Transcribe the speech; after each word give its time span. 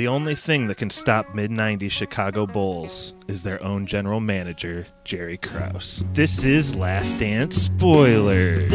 The 0.00 0.08
only 0.08 0.34
thing 0.34 0.68
that 0.68 0.76
can 0.76 0.88
stop 0.88 1.34
mid 1.34 1.50
90s 1.50 1.90
Chicago 1.90 2.46
Bulls 2.46 3.12
is 3.28 3.42
their 3.42 3.62
own 3.62 3.84
general 3.84 4.18
manager, 4.18 4.86
Jerry 5.04 5.36
Krause. 5.36 6.06
This 6.14 6.42
is 6.42 6.74
Last 6.74 7.18
Dance 7.18 7.54
Spoilers. 7.54 8.72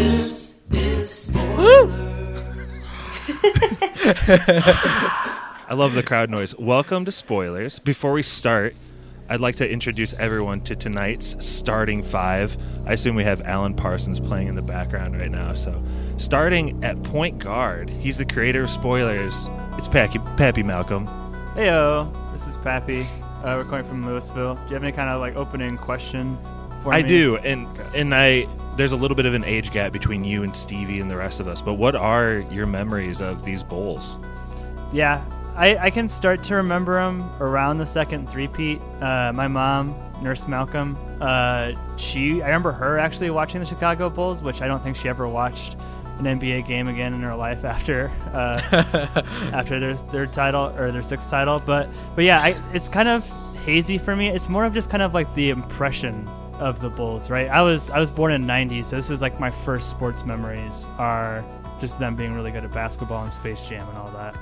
I 5.68 5.74
love 5.74 5.96
the 5.96 6.04
crowd 6.06 6.30
noise. 6.30 6.54
Welcome 6.60 7.06
to 7.06 7.12
Spoilers. 7.12 7.80
Before 7.80 8.14
we 8.14 8.22
start, 8.22 8.76
I'd 9.28 9.40
like 9.40 9.56
to 9.56 9.70
introduce 9.70 10.14
everyone 10.14 10.62
to 10.62 10.76
tonight's 10.76 11.36
starting 11.44 12.04
five. 12.04 12.56
I 12.86 12.94
assume 12.94 13.16
we 13.16 13.24
have 13.24 13.42
Alan 13.42 13.74
Parsons 13.74 14.20
playing 14.20 14.48
in 14.48 14.56
the 14.56 14.62
background 14.62 15.18
right 15.20 15.32
now. 15.32 15.56
So, 15.56 15.82
starting 16.18 16.84
at 16.84 17.02
point 17.02 17.40
guard, 17.40 17.90
he's 17.90 18.20
the 18.20 18.26
creator 18.26 18.64
of 18.64 18.70
Spoilers. 18.70 19.48
It's 19.78 19.88
Pappy, 19.88 20.20
Pappy 20.38 20.62
Malcolm. 20.62 21.08
Heyo, 21.56 22.12
this 22.34 22.48
is 22.48 22.58
Pappy. 22.58 23.02
Uh, 23.44 23.56
we're 23.58 23.66
calling 23.66 23.88
from 23.88 24.06
Louisville. 24.06 24.56
Do 24.56 24.62
you 24.68 24.74
have 24.74 24.84
any 24.84 24.92
kind 24.92 25.10
of 25.10 25.20
like 25.20 25.36
opening 25.36 25.78
question 25.78 26.38
for 26.84 26.94
I 26.94 26.98
me? 27.02 27.06
I 27.06 27.08
do, 27.08 27.38
and 27.38 27.68
and 27.96 28.14
I 28.14 28.48
there's 28.76 28.92
a 28.92 28.98
little 28.98 29.16
bit 29.16 29.26
of 29.26 29.34
an 29.34 29.44
age 29.44 29.72
gap 29.72 29.92
between 29.92 30.24
you 30.24 30.44
and 30.44 30.56
Stevie 30.56 31.00
and 31.00 31.10
the 31.10 31.16
rest 31.16 31.40
of 31.40 31.48
us. 31.48 31.62
But 31.62 31.76
what 31.76 31.96
are 31.96 32.46
your 32.52 32.68
memories 32.68 33.22
of 33.22 33.44
these 33.44 33.64
Bulls? 33.64 34.20
Yeah, 34.94 35.24
I, 35.56 35.78
I 35.78 35.90
can 35.90 36.10
start 36.10 36.44
to 36.44 36.56
remember 36.56 36.96
them 36.96 37.30
around 37.40 37.78
the 37.78 37.86
second 37.86 38.30
three-peat. 38.30 38.82
Uh, 39.02 39.32
my 39.34 39.48
mom, 39.48 39.96
Nurse 40.22 40.48
Malcolm, 40.48 40.98
uh, 41.22 41.72
she 41.98 42.42
I 42.42 42.48
remember 42.48 42.72
her 42.74 43.00
actually 43.00 43.30
watching 43.30 43.62
the 43.62 43.66
Chicago 43.66 44.10
Bulls, 44.10 44.44
which 44.44 44.62
I 44.62 44.68
don't 44.68 44.84
think 44.84 44.98
she 44.98 45.08
ever 45.08 45.28
watched 45.28 45.78
an 46.20 46.26
NBA 46.26 46.68
game 46.68 46.88
again 46.88 47.14
in 47.14 47.22
her 47.22 47.36
life 47.36 47.64
after 47.66 48.12
uh, 48.34 48.60
after 49.54 49.80
their 49.80 49.96
third 49.96 50.34
title 50.34 50.74
or 50.78 50.92
their 50.92 51.04
sixth 51.04 51.30
title. 51.30 51.62
But 51.66 51.90
but 52.16 52.26
yeah, 52.26 52.42
I, 52.42 52.62
it's 52.74 52.90
kind 52.90 53.08
of 53.08 53.26
hazy 53.64 53.98
for 53.98 54.16
me. 54.16 54.30
It's 54.30 54.50
more 54.50 54.66
of 54.66 54.74
just 54.74 54.90
kind 54.90 55.04
of 55.04 55.14
like 55.14 55.34
the 55.36 55.50
impression 55.50 56.28
of 56.60 56.82
the 56.82 56.90
Bulls, 56.90 57.30
right? 57.30 57.50
I 57.50 57.62
was 57.62 57.90
I 57.90 58.00
was 58.00 58.12
born 58.12 58.32
in 58.34 58.46
'90, 58.46 58.84
so 58.84 58.96
this 58.96 59.10
is 59.10 59.22
like 59.22 59.40
my 59.40 59.52
first 59.52 59.90
sports 59.90 60.26
memories 60.26 60.86
are 60.98 61.44
just 61.80 62.00
them 62.00 62.16
being 62.16 62.34
really 62.34 62.52
good 62.52 62.64
at 62.64 62.72
basketball 62.72 63.24
and 63.24 63.34
Space 63.34 63.68
Jam 63.68 63.88
and 63.90 63.98
all 63.98 64.12
that. 64.12 64.36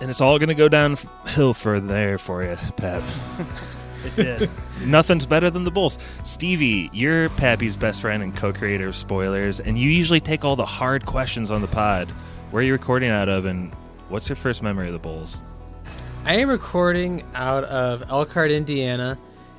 And 0.00 0.10
it's 0.10 0.20
all 0.20 0.38
going 0.38 0.48
to 0.48 0.54
go 0.54 0.68
downhill 0.68 1.54
for 1.54 1.78
there 1.78 2.18
for 2.18 2.42
you, 2.42 2.56
Pap. 2.76 3.02
It 4.04 4.16
did. 4.16 4.50
Nothing's 4.86 5.26
better 5.26 5.50
than 5.50 5.64
the 5.64 5.70
Bulls. 5.70 5.98
Stevie, 6.24 6.90
you're 6.92 7.28
Pappy's 7.30 7.76
best 7.76 8.00
friend 8.00 8.22
and 8.22 8.34
co-creator 8.34 8.88
of 8.88 8.96
Spoilers, 8.96 9.60
and 9.60 9.78
you 9.78 9.90
usually 9.90 10.20
take 10.20 10.44
all 10.44 10.56
the 10.56 10.64
hard 10.64 11.06
questions 11.06 11.50
on 11.50 11.60
the 11.60 11.68
pod. 11.68 12.08
Where 12.50 12.62
are 12.62 12.64
you 12.64 12.72
recording 12.72 13.10
out 13.10 13.28
of, 13.28 13.44
and 13.44 13.74
what's 14.08 14.28
your 14.28 14.36
first 14.36 14.62
memory 14.62 14.86
of 14.86 14.92
the 14.92 14.98
Bulls? 14.98 15.40
I 16.24 16.36
am 16.36 16.48
recording 16.48 17.24
out 17.34 17.64
of 17.64 18.02
Elkhart, 18.08 18.50
Indiana, 18.50 19.18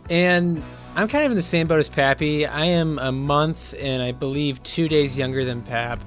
and 0.10 0.62
I'm 0.96 1.08
kind 1.08 1.26
of 1.26 1.32
in 1.32 1.38
the 1.38 1.44
same 1.44 1.68
boat 1.68 1.80
as 1.80 1.90
Pappy. 1.90 2.46
I 2.46 2.66
am 2.66 3.00
a 3.00 3.12
month 3.12 3.74
and 3.80 4.02
I 4.02 4.12
believe 4.12 4.62
two 4.64 4.88
days 4.88 5.18
younger 5.18 5.46
than 5.46 5.62
Pap, 5.62 6.04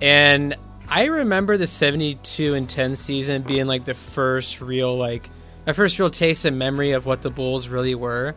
and 0.00 0.56
I 0.90 1.06
remember 1.06 1.58
the 1.58 1.66
72 1.66 2.54
and 2.54 2.68
10 2.68 2.96
season 2.96 3.42
being 3.42 3.66
like 3.66 3.84
the 3.84 3.92
first 3.92 4.62
real 4.62 4.96
like 4.96 5.28
my 5.66 5.74
first 5.74 5.98
real 5.98 6.08
taste 6.08 6.46
and 6.46 6.58
memory 6.58 6.92
of 6.92 7.04
what 7.04 7.20
the 7.20 7.30
Bulls 7.30 7.68
really 7.68 7.94
were. 7.94 8.34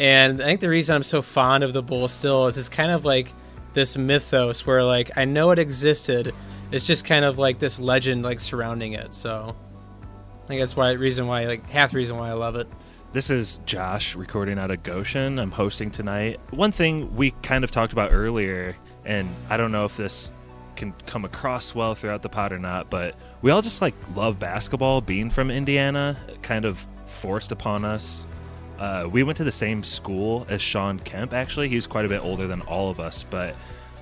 And 0.00 0.42
I 0.42 0.44
think 0.44 0.60
the 0.60 0.68
reason 0.68 0.96
I'm 0.96 1.04
so 1.04 1.22
fond 1.22 1.62
of 1.62 1.72
the 1.72 1.82
Bulls 1.82 2.12
still 2.12 2.48
is 2.48 2.58
it's 2.58 2.68
kind 2.68 2.90
of 2.90 3.04
like 3.04 3.32
this 3.74 3.96
mythos 3.96 4.66
where 4.66 4.82
like 4.82 5.16
I 5.16 5.24
know 5.24 5.52
it 5.52 5.60
existed. 5.60 6.34
It's 6.72 6.84
just 6.84 7.04
kind 7.04 7.24
of 7.24 7.38
like 7.38 7.60
this 7.60 7.78
legend 7.78 8.24
like 8.24 8.40
surrounding 8.40 8.94
it. 8.94 9.14
So 9.14 9.54
I 10.44 10.46
think 10.48 10.60
that's 10.60 10.76
why 10.76 10.90
reason 10.92 11.28
why 11.28 11.46
like 11.46 11.70
half 11.70 11.94
reason 11.94 12.16
why 12.16 12.28
I 12.30 12.32
love 12.32 12.56
it. 12.56 12.66
This 13.12 13.30
is 13.30 13.60
Josh 13.66 14.16
recording 14.16 14.58
out 14.58 14.72
of 14.72 14.82
Goshen. 14.82 15.38
I'm 15.38 15.52
hosting 15.52 15.92
tonight. 15.92 16.40
One 16.50 16.72
thing 16.72 17.14
we 17.14 17.30
kind 17.42 17.62
of 17.62 17.70
talked 17.70 17.92
about 17.92 18.12
earlier, 18.12 18.76
and 19.04 19.28
I 19.48 19.56
don't 19.56 19.72
know 19.72 19.84
if 19.84 19.96
this 19.96 20.32
can 20.78 20.94
come 21.06 21.26
across 21.26 21.74
well 21.74 21.94
throughout 21.94 22.22
the 22.22 22.28
pod 22.30 22.52
or 22.52 22.58
not, 22.58 22.88
but 22.88 23.14
we 23.42 23.50
all 23.50 23.60
just 23.60 23.82
like 23.82 23.94
love 24.16 24.38
basketball. 24.38 25.02
Being 25.02 25.28
from 25.28 25.50
Indiana, 25.50 26.16
kind 26.40 26.64
of 26.64 26.86
forced 27.04 27.52
upon 27.52 27.84
us. 27.84 28.24
Uh, 28.78 29.08
we 29.10 29.24
went 29.24 29.36
to 29.36 29.44
the 29.44 29.52
same 29.52 29.82
school 29.82 30.46
as 30.48 30.62
Shawn 30.62 31.00
Kemp. 31.00 31.34
Actually, 31.34 31.68
he's 31.68 31.86
quite 31.86 32.04
a 32.04 32.08
bit 32.08 32.22
older 32.22 32.46
than 32.46 32.62
all 32.62 32.90
of 32.90 33.00
us, 33.00 33.24
but 33.28 33.56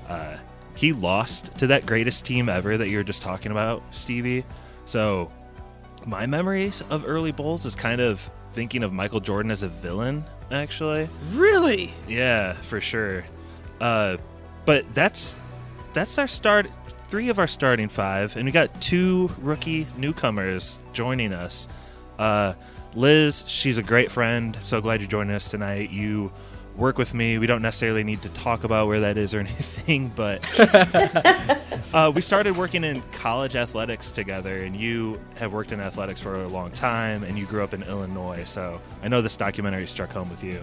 uh, 0.08 0.36
he 0.76 0.92
lost 0.92 1.56
to 1.58 1.66
that 1.68 1.86
greatest 1.86 2.26
team 2.26 2.48
ever 2.48 2.76
that 2.76 2.88
you 2.88 2.98
were 2.98 3.04
just 3.04 3.22
talking 3.22 3.50
about, 3.50 3.82
Stevie. 3.90 4.44
So 4.84 5.32
my 6.06 6.26
memories 6.26 6.82
of 6.90 7.04
early 7.06 7.32
Bulls 7.32 7.64
is 7.64 7.74
kind 7.74 8.02
of 8.02 8.30
thinking 8.52 8.82
of 8.82 8.92
Michael 8.92 9.20
Jordan 9.20 9.50
as 9.50 9.62
a 9.62 9.68
villain, 9.68 10.24
actually. 10.50 11.08
Really? 11.32 11.90
Yeah, 12.06 12.52
for 12.52 12.82
sure. 12.82 13.24
Uh, 13.80 14.18
but 14.66 14.94
that's 14.94 15.38
that's 15.96 16.18
our 16.18 16.28
start. 16.28 16.70
Three 17.08 17.30
of 17.30 17.38
our 17.38 17.46
starting 17.46 17.88
five, 17.88 18.36
and 18.36 18.44
we 18.44 18.52
got 18.52 18.82
two 18.82 19.30
rookie 19.40 19.86
newcomers 19.96 20.78
joining 20.92 21.32
us. 21.32 21.68
Uh, 22.18 22.52
Liz, 22.94 23.46
she's 23.48 23.78
a 23.78 23.82
great 23.82 24.10
friend. 24.10 24.58
So 24.62 24.82
glad 24.82 25.00
you're 25.00 25.08
joining 25.08 25.34
us 25.34 25.50
tonight. 25.50 25.88
You 25.88 26.32
work 26.76 26.98
with 26.98 27.14
me. 27.14 27.38
We 27.38 27.46
don't 27.46 27.62
necessarily 27.62 28.04
need 28.04 28.20
to 28.22 28.28
talk 28.30 28.64
about 28.64 28.88
where 28.88 29.00
that 29.00 29.16
is 29.16 29.32
or 29.32 29.40
anything, 29.40 30.12
but 30.14 30.44
uh, 31.94 32.12
we 32.14 32.20
started 32.20 32.58
working 32.58 32.84
in 32.84 33.00
college 33.12 33.56
athletics 33.56 34.12
together, 34.12 34.64
and 34.64 34.76
you 34.76 35.18
have 35.36 35.54
worked 35.54 35.72
in 35.72 35.80
athletics 35.80 36.20
for 36.20 36.42
a 36.42 36.48
long 36.48 36.72
time, 36.72 37.22
and 37.22 37.38
you 37.38 37.46
grew 37.46 37.64
up 37.64 37.72
in 37.72 37.82
Illinois. 37.84 38.44
So 38.44 38.82
I 39.02 39.08
know 39.08 39.22
this 39.22 39.38
documentary 39.38 39.86
struck 39.86 40.12
home 40.12 40.28
with 40.28 40.44
you. 40.44 40.62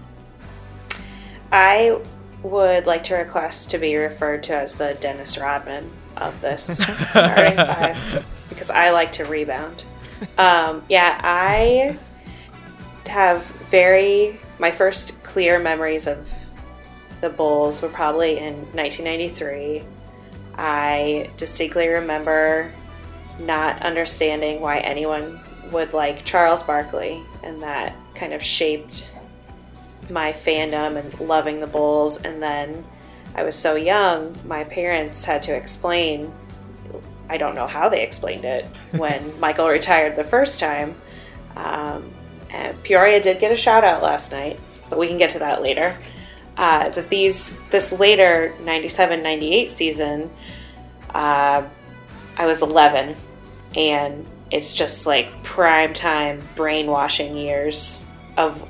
I 1.50 2.00
would 2.44 2.86
like 2.86 3.02
to 3.04 3.14
request 3.16 3.70
to 3.70 3.78
be 3.78 3.96
referred 3.96 4.42
to 4.44 4.54
as 4.54 4.76
the 4.76 4.96
Dennis 5.00 5.38
Rodman 5.38 5.90
of 6.16 6.40
this 6.40 6.78
starting 7.08 7.56
five 7.56 8.26
because 8.48 8.70
I 8.70 8.90
like 8.90 9.12
to 9.12 9.24
rebound. 9.24 9.84
Um, 10.38 10.84
yeah, 10.88 11.18
I 11.22 11.98
have 13.06 13.44
very 13.70 14.38
my 14.58 14.70
first 14.70 15.22
clear 15.24 15.58
memories 15.58 16.06
of 16.06 16.32
the 17.20 17.30
Bulls 17.30 17.82
were 17.82 17.88
probably 17.88 18.38
in 18.38 18.54
1993. 18.72 19.82
I 20.56 21.30
distinctly 21.36 21.88
remember 21.88 22.70
not 23.40 23.82
understanding 23.82 24.60
why 24.60 24.78
anyone 24.78 25.40
would 25.72 25.92
like 25.92 26.24
Charles 26.24 26.62
Barkley, 26.62 27.22
and 27.42 27.60
that 27.62 27.96
kind 28.14 28.32
of 28.32 28.42
shaped 28.42 29.12
my 30.10 30.32
fandom 30.32 30.96
and 30.96 31.20
loving 31.20 31.60
the 31.60 31.66
Bulls. 31.66 32.22
And 32.22 32.42
then 32.42 32.84
I 33.34 33.42
was 33.42 33.58
so 33.58 33.74
young, 33.74 34.36
my 34.46 34.64
parents 34.64 35.24
had 35.24 35.42
to 35.44 35.54
explain. 35.54 36.32
I 37.28 37.36
don't 37.36 37.54
know 37.54 37.66
how 37.66 37.88
they 37.88 38.02
explained 38.02 38.44
it 38.44 38.66
when 38.96 39.38
Michael 39.40 39.68
retired 39.68 40.16
the 40.16 40.24
first 40.24 40.60
time. 40.60 40.94
Um, 41.56 42.12
and 42.50 42.80
Peoria 42.82 43.20
did 43.20 43.40
get 43.40 43.50
a 43.50 43.56
shout 43.56 43.84
out 43.84 44.02
last 44.02 44.30
night, 44.30 44.60
but 44.88 44.98
we 44.98 45.08
can 45.08 45.18
get 45.18 45.30
to 45.30 45.40
that 45.40 45.62
later. 45.62 45.96
Uh, 46.56 46.88
that 46.90 47.10
these 47.10 47.58
this 47.70 47.90
later 47.90 48.54
97 48.60 49.24
98 49.24 49.72
season 49.72 50.30
uh, 51.12 51.66
i 52.36 52.46
was 52.46 52.62
11 52.62 53.16
and 53.74 54.24
it's 54.52 54.72
just 54.72 55.04
like 55.04 55.42
prime 55.42 55.92
time 55.92 56.40
brainwashing 56.54 57.36
years 57.36 58.04
of 58.36 58.64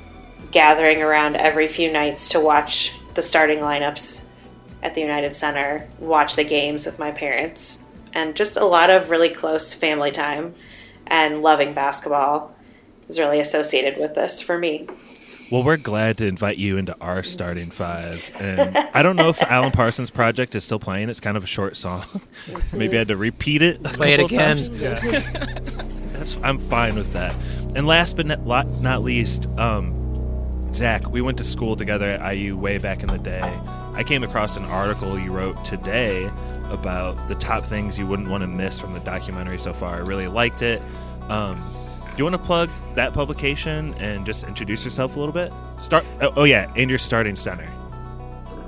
gathering 0.55 1.01
around 1.01 1.35
every 1.35 1.67
few 1.67 1.91
nights 1.91 2.29
to 2.29 2.39
watch 2.39 2.93
the 3.15 3.21
starting 3.21 3.59
lineups 3.59 4.23
at 4.83 4.95
the 4.95 5.01
united 5.01 5.35
center 5.35 5.85
watch 5.99 6.37
the 6.37 6.45
games 6.45 6.85
with 6.85 6.97
my 6.97 7.11
parents 7.11 7.83
and 8.13 8.37
just 8.37 8.55
a 8.55 8.63
lot 8.63 8.89
of 8.89 9.09
really 9.09 9.27
close 9.27 9.73
family 9.73 10.11
time 10.11 10.55
and 11.07 11.41
loving 11.41 11.73
basketball 11.73 12.55
is 13.09 13.19
really 13.19 13.41
associated 13.41 13.99
with 13.99 14.13
this 14.15 14.41
for 14.41 14.57
me 14.57 14.87
Well, 15.51 15.61
we're 15.63 15.75
glad 15.77 16.17
to 16.19 16.25
invite 16.25 16.57
you 16.57 16.77
into 16.77 16.95
our 16.99 17.21
starting 17.21 17.69
five. 17.69 18.31
And 18.39 18.75
I 18.95 19.03
don't 19.03 19.15
know 19.15 19.29
if 19.29 19.37
the 19.39 19.51
Alan 19.51 19.71
Parsons 19.71 20.09
project 20.09 20.55
is 20.55 20.63
still 20.63 20.79
playing. 20.79 21.09
It's 21.09 21.19
kind 21.19 21.37
of 21.37 21.43
a 21.43 21.47
short 21.47 21.77
song. 21.77 22.03
Maybe 22.73 22.95
I 22.97 22.99
had 22.99 23.09
to 23.09 23.15
repeat 23.17 23.61
it. 23.61 23.79
a 23.85 23.89
Play 23.89 24.13
it 24.13 24.21
again. 24.21 24.57
times. 24.57 24.69
Yeah. 24.69 24.99
That's, 26.13 26.39
I'm 26.41 26.57
fine 26.57 26.95
with 26.95 27.13
that. 27.13 27.35
And 27.75 27.85
last 27.85 28.15
but 28.15 28.25
not, 28.25 28.67
not 28.81 29.03
least, 29.03 29.45
um, 29.59 29.93
Zack, 30.75 31.09
we 31.09 31.21
went 31.21 31.37
to 31.37 31.45
school 31.45 31.77
together 31.77 32.09
at 32.09 32.35
IU 32.35 32.57
way 32.57 32.77
back 32.77 33.01
in 33.01 33.07
the 33.07 33.17
day. 33.17 33.41
I 33.93 34.03
came 34.03 34.23
across 34.23 34.57
an 34.57 34.65
article 34.65 35.17
you 35.17 35.31
wrote 35.31 35.63
today 35.63 36.29
about 36.69 37.29
the 37.29 37.35
top 37.35 37.63
things 37.63 37.97
you 37.97 38.05
wouldn't 38.05 38.27
want 38.27 38.41
to 38.41 38.47
miss 38.47 38.77
from 38.77 38.91
the 38.91 38.99
documentary 38.99 39.57
so 39.57 39.73
far. 39.73 39.95
I 39.95 39.99
really 39.99 40.27
liked 40.27 40.61
it. 40.61 40.81
Um, 41.29 41.63
do 42.01 42.17
you 42.17 42.23
want 42.25 42.35
to 42.35 42.45
plug 42.45 42.69
that 42.95 43.13
publication 43.13 43.93
and 43.95 44.25
just 44.25 44.43
introduce 44.43 44.83
yourself 44.83 45.15
a 45.15 45.19
little 45.19 45.33
bit? 45.33 45.53
Start. 45.77 46.05
Oh, 46.19 46.33
oh 46.35 46.43
yeah, 46.43 46.69
and 46.75 46.89
your 46.89 46.99
starting 46.99 47.37
center. 47.37 47.71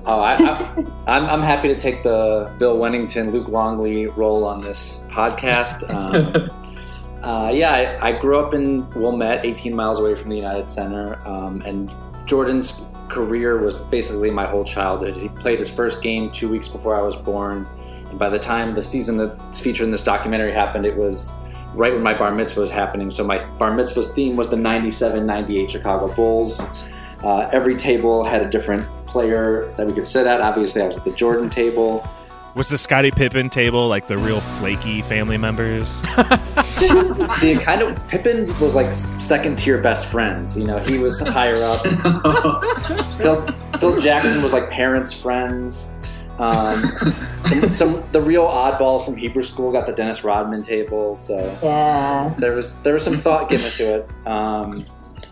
Oh, 0.06 0.22
I, 0.22 0.36
I, 0.36 0.86
I'm, 1.08 1.26
I'm 1.26 1.42
happy 1.42 1.68
to 1.68 1.78
take 1.78 2.04
the 2.04 2.50
Bill 2.58 2.78
Wennington, 2.78 3.34
Luke 3.34 3.50
Longley 3.50 4.08
role 4.08 4.46
on 4.46 4.62
this 4.62 5.04
podcast. 5.10 5.90
Um, 5.90 6.50
Uh, 7.24 7.52
yeah, 7.54 7.98
I, 8.02 8.10
I 8.10 8.12
grew 8.12 8.40
up 8.40 8.54
in 8.54 8.90
Wilmette, 8.92 9.44
18 9.44 9.76
miles 9.76 10.00
away 10.00 10.16
from 10.16 10.30
the 10.30 10.36
United 10.36 10.68
Center, 10.68 11.20
um, 11.28 11.62
and 11.62 11.94
Jordan's 12.26 12.86
career 13.10 13.58
was 13.58 13.80
basically 13.82 14.30
my 14.30 14.46
whole 14.46 14.64
childhood. 14.64 15.16
He 15.16 15.30
played 15.30 15.60
his 15.60 15.70
first 15.70 16.02
game 16.04 16.32
two 16.32 16.50
weeks 16.50 16.68
before 16.68 16.96
I 16.96 17.02
was 17.02 17.16
born, 17.16 17.68
and 18.10 18.20
by 18.20 18.30
the 18.30 18.40
time 18.40 18.74
the 18.74 18.84
season 18.84 19.18
that's 19.18 19.60
featured 19.60 19.86
in 19.86 19.92
this 19.92 20.04
documentary 20.04 20.52
happened, 20.52 20.86
it 20.86 20.96
was 20.96 21.34
right 21.74 21.94
when 21.94 22.04
my 22.04 22.14
bar 22.14 22.34
mitzvah 22.34 22.62
was 22.62 22.72
happening. 22.72 23.10
So 23.10 23.24
my 23.24 23.44
bar 23.58 23.74
mitzvah 23.74 24.04
theme 24.04 24.36
was 24.36 24.50
the 24.50 24.58
97-98 24.58 25.70
Chicago 25.70 26.14
Bulls. 26.14 26.60
Uh, 27.24 27.50
every 27.52 27.76
table 27.76 28.24
had 28.24 28.44
a 28.44 28.50
different 28.50 28.88
player 29.08 29.74
that 29.78 29.88
we 29.88 29.94
could 29.94 30.08
sit 30.08 30.28
at. 30.28 30.42
Obviously, 30.42 30.82
I 30.82 30.88
was 30.88 30.98
at 30.98 31.04
the 31.04 31.12
Jordan 31.12 31.50
table. 31.50 32.08
Was 32.56 32.70
the 32.70 32.78
Scottie 32.78 33.12
Pippen 33.12 33.50
table 33.50 33.88
like 33.88 34.08
the 34.08 34.18
real 34.18 34.42
flaky 34.42 35.02
family 35.02 35.38
members? 35.38 36.02
See, 37.38 37.56
kind 37.56 37.82
of 37.82 38.08
Pippen 38.08 38.42
was 38.62 38.76
like 38.76 38.94
second 39.22 39.58
tier 39.58 39.78
best 39.80 40.08
friends. 40.08 40.58
You 40.58 40.66
know, 40.66 40.80
he 40.80 40.98
was 41.00 41.20
higher 41.20 41.56
up. 41.58 42.64
Phil, 43.22 43.48
Phil 43.80 44.00
Jackson 44.02 44.42
was 44.42 44.54
like 44.54 44.70
parents' 44.70 45.12
friends. 45.14 45.94
Um, 46.40 46.84
some, 47.46 47.70
some 47.72 48.04
the 48.12 48.22
real 48.22 48.46
oddballs 48.46 49.04
from 49.04 49.16
Hebrew 49.16 49.42
school 49.42 49.72
got 49.72 49.88
the 49.88 49.92
Dennis 49.94 50.24
Rodman 50.24 50.62
table. 50.62 51.16
So 51.16 51.58
Yeah. 51.64 52.34
there 52.38 52.54
was 52.54 52.78
there 52.80 52.94
was 52.94 53.04
some 53.04 53.18
thought 53.18 53.50
given 53.50 53.72
to 53.72 53.96
it. 53.96 54.28
Um, 54.28 54.86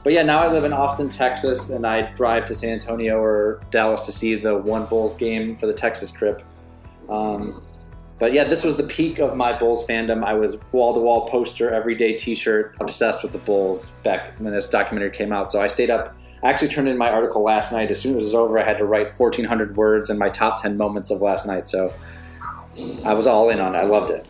but 0.03 0.13
yeah, 0.13 0.23
now 0.23 0.39
I 0.39 0.51
live 0.51 0.65
in 0.65 0.73
Austin, 0.73 1.09
Texas, 1.09 1.69
and 1.71 1.85
I 1.85 2.11
drive 2.13 2.45
to 2.45 2.55
San 2.55 2.73
Antonio 2.73 3.19
or 3.19 3.61
Dallas 3.71 4.01
to 4.03 4.11
see 4.11 4.35
the 4.35 4.55
one 4.57 4.85
Bulls 4.85 5.17
game 5.17 5.55
for 5.55 5.65
the 5.67 5.73
Texas 5.73 6.11
trip. 6.11 6.43
Um, 7.09 7.61
but 8.17 8.31
yeah, 8.31 8.45
this 8.45 8.63
was 8.63 8.77
the 8.77 8.83
peak 8.83 9.19
of 9.19 9.35
my 9.35 9.57
Bulls 9.57 9.85
fandom. 9.85 10.23
I 10.23 10.33
was 10.33 10.61
wall 10.71 10.93
to 10.93 10.99
wall 10.99 11.27
poster, 11.27 11.73
everyday 11.73 12.15
T-shirt, 12.15 12.75
obsessed 12.79 13.23
with 13.23 13.33
the 13.33 13.39
Bulls 13.39 13.89
back 14.03 14.39
when 14.39 14.53
this 14.53 14.69
documentary 14.69 15.11
came 15.11 15.33
out. 15.33 15.51
So 15.51 15.61
I 15.61 15.67
stayed 15.67 15.89
up. 15.89 16.15
I 16.41 16.49
actually 16.49 16.69
turned 16.69 16.87
in 16.87 16.97
my 16.97 17.09
article 17.09 17.41
last 17.41 17.73
night. 17.73 17.91
As 17.91 17.99
soon 17.99 18.15
as 18.15 18.23
it 18.23 18.27
was 18.27 18.35
over, 18.35 18.57
I 18.57 18.63
had 18.63 18.77
to 18.77 18.85
write 18.85 19.19
1,400 19.19 19.75
words 19.75 20.09
and 20.09 20.17
my 20.17 20.29
top 20.29 20.61
10 20.61 20.77
moments 20.77 21.11
of 21.11 21.21
last 21.21 21.45
night. 21.45 21.67
So 21.67 21.93
I 23.03 23.13
was 23.13 23.27
all 23.27 23.49
in 23.49 23.59
on 23.59 23.75
it. 23.75 23.79
I 23.79 23.83
loved 23.83 24.11
it. 24.11 24.25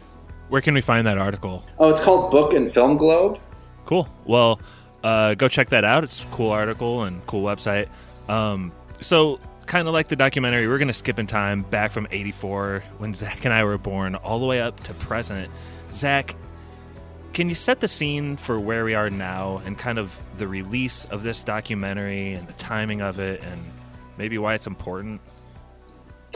Where 0.49 0.61
can 0.61 0.73
we 0.73 0.81
find 0.81 1.05
that 1.05 1.17
article? 1.17 1.63
Oh, 1.77 1.89
it's 1.89 2.01
called 2.01 2.31
Book 2.31 2.53
and 2.53 2.71
Film 2.71 2.97
Globe. 2.97 3.39
Cool. 3.85 4.07
Well, 4.25 4.59
uh, 5.03 5.35
go 5.35 5.47
check 5.47 5.69
that 5.69 5.83
out. 5.83 6.03
It's 6.03 6.23
a 6.23 6.27
cool 6.27 6.51
article 6.51 7.03
and 7.03 7.25
cool 7.27 7.43
website. 7.43 7.87
Um, 8.27 8.71
so, 8.99 9.39
kind 9.65 9.87
of 9.87 9.93
like 9.93 10.07
the 10.07 10.15
documentary, 10.15 10.67
we're 10.67 10.77
going 10.77 10.87
to 10.87 10.93
skip 10.93 11.19
in 11.19 11.27
time 11.27 11.63
back 11.63 11.91
from 11.91 12.07
84 12.11 12.83
when 12.97 13.13
Zack 13.13 13.45
and 13.45 13.53
I 13.53 13.63
were 13.63 13.77
born 13.77 14.15
all 14.15 14.39
the 14.39 14.45
way 14.45 14.61
up 14.61 14.81
to 14.83 14.93
present. 14.95 15.51
Zack, 15.91 16.35
can 17.33 17.49
you 17.49 17.55
set 17.55 17.81
the 17.81 17.87
scene 17.87 18.37
for 18.37 18.59
where 18.59 18.85
we 18.85 18.95
are 18.95 19.09
now 19.09 19.61
and 19.65 19.77
kind 19.77 19.99
of 19.99 20.15
the 20.37 20.47
release 20.47 21.05
of 21.05 21.23
this 21.23 21.43
documentary 21.43 22.33
and 22.33 22.47
the 22.47 22.53
timing 22.53 23.01
of 23.01 23.19
it 23.19 23.41
and 23.43 23.61
maybe 24.17 24.37
why 24.37 24.53
it's 24.53 24.67
important? 24.67 25.19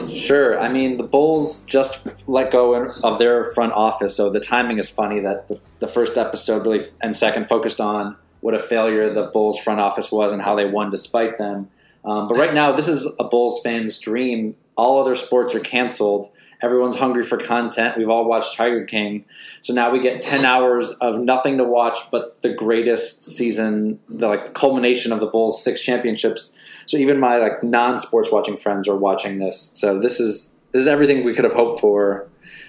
Sure. 0.08 0.58
I 0.58 0.68
mean, 0.68 0.96
the 0.96 1.02
Bulls 1.02 1.64
just 1.64 2.06
let 2.26 2.50
go 2.50 2.74
of 3.04 3.18
their 3.18 3.44
front 3.52 3.72
office, 3.72 4.16
so 4.16 4.30
the 4.30 4.40
timing 4.40 4.78
is 4.78 4.88
funny 4.88 5.20
that 5.20 5.48
the, 5.48 5.60
the 5.78 5.86
first 5.86 6.16
episode 6.16 6.64
really 6.64 6.86
and 7.02 7.14
second 7.14 7.48
focused 7.48 7.80
on 7.80 8.16
what 8.40 8.54
a 8.54 8.58
failure 8.58 9.12
the 9.12 9.24
Bulls 9.24 9.58
front 9.58 9.80
office 9.80 10.10
was 10.10 10.32
and 10.32 10.40
how 10.40 10.54
they 10.54 10.64
won 10.64 10.90
despite 10.90 11.36
them. 11.38 11.68
Um, 12.04 12.28
but 12.28 12.36
right 12.36 12.54
now, 12.54 12.72
this 12.72 12.88
is 12.88 13.06
a 13.18 13.24
Bulls 13.24 13.60
fan's 13.62 13.98
dream. 13.98 14.56
All 14.76 15.00
other 15.00 15.14
sports 15.14 15.54
are 15.54 15.60
canceled. 15.60 16.30
Everyone's 16.62 16.96
hungry 16.96 17.22
for 17.22 17.38
content. 17.38 17.96
We've 17.96 18.08
all 18.08 18.26
watched 18.26 18.56
Tiger 18.56 18.84
King, 18.84 19.24
so 19.60 19.72
now 19.72 19.90
we 19.90 20.00
get 20.00 20.20
ten 20.20 20.44
hours 20.44 20.92
of 20.92 21.18
nothing 21.18 21.56
to 21.56 21.64
watch 21.64 21.98
but 22.10 22.42
the 22.42 22.52
greatest 22.52 23.24
season, 23.24 23.98
the 24.08 24.28
like 24.28 24.44
the 24.44 24.50
culmination 24.50 25.12
of 25.12 25.20
the 25.20 25.26
Bulls' 25.26 25.62
six 25.62 25.82
championships. 25.82 26.56
So 26.84 26.96
even 26.96 27.18
my 27.18 27.38
like 27.38 27.62
non-sports 27.62 28.30
watching 28.30 28.56
friends 28.56 28.88
are 28.88 28.96
watching 28.96 29.38
this. 29.38 29.72
So 29.74 29.98
this 29.98 30.20
is 30.20 30.56
this 30.72 30.82
is 30.82 30.88
everything 30.88 31.24
we 31.24 31.34
could 31.34 31.44
have 31.44 31.54
hoped 31.54 31.80
for 31.80 32.28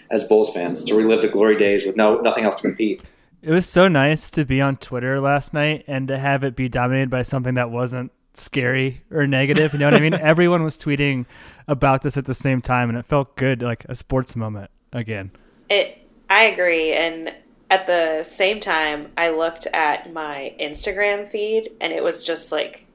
as 0.10 0.24
Bulls 0.24 0.54
fans 0.54 0.84
to 0.86 0.96
relive 0.96 1.22
the 1.22 1.28
glory 1.28 1.58
days 1.58 1.86
with 1.86 1.96
no 1.96 2.22
nothing 2.22 2.46
else 2.46 2.56
to 2.56 2.62
compete. 2.62 3.02
It 3.42 3.52
was 3.52 3.68
so 3.68 3.88
nice 3.88 4.30
to 4.32 4.46
be 4.46 4.62
on 4.62 4.78
Twitter 4.78 5.20
last 5.20 5.54
night 5.54 5.84
and 5.88 6.08
to 6.08 6.20
have 6.20 6.44
it 6.44 6.56
be 6.56 6.70
dominated 6.70 7.10
by 7.10 7.24
something 7.24 7.56
that 7.56 7.72
wasn't 7.72 8.12
scary 8.34 9.02
or 9.12 9.28
negative. 9.28 9.74
You 9.74 9.80
know 9.80 9.86
what 9.88 9.96
I 9.96 10.00
mean? 10.00 10.14
Everyone 10.22 10.64
was 10.64 10.78
tweeting 10.78 11.26
about 11.68 12.02
this 12.02 12.18
at 12.18 12.26
the 12.26 12.34
same 12.34 12.62
time, 12.62 12.90
and 12.90 12.98
it 12.98 13.06
felt 13.06 13.36
good, 13.36 13.62
like 13.62 13.86
a 13.86 13.96
sports 13.96 14.36
moment 14.36 14.72
again. 14.94 15.32
It 15.70 15.98
I 16.30 16.44
agree 16.44 16.94
and 16.94 17.36
at 17.70 17.88
the 17.88 18.24
same 18.24 18.60
time 18.60 19.12
I 19.18 19.30
looked 19.30 19.68
at 19.74 20.14
my 20.14 20.56
Instagram 20.60 21.28
feed 21.28 21.72
and 21.82 21.92
it 21.92 22.04
was 22.04 22.24
just 22.24 22.52
like 22.52 22.86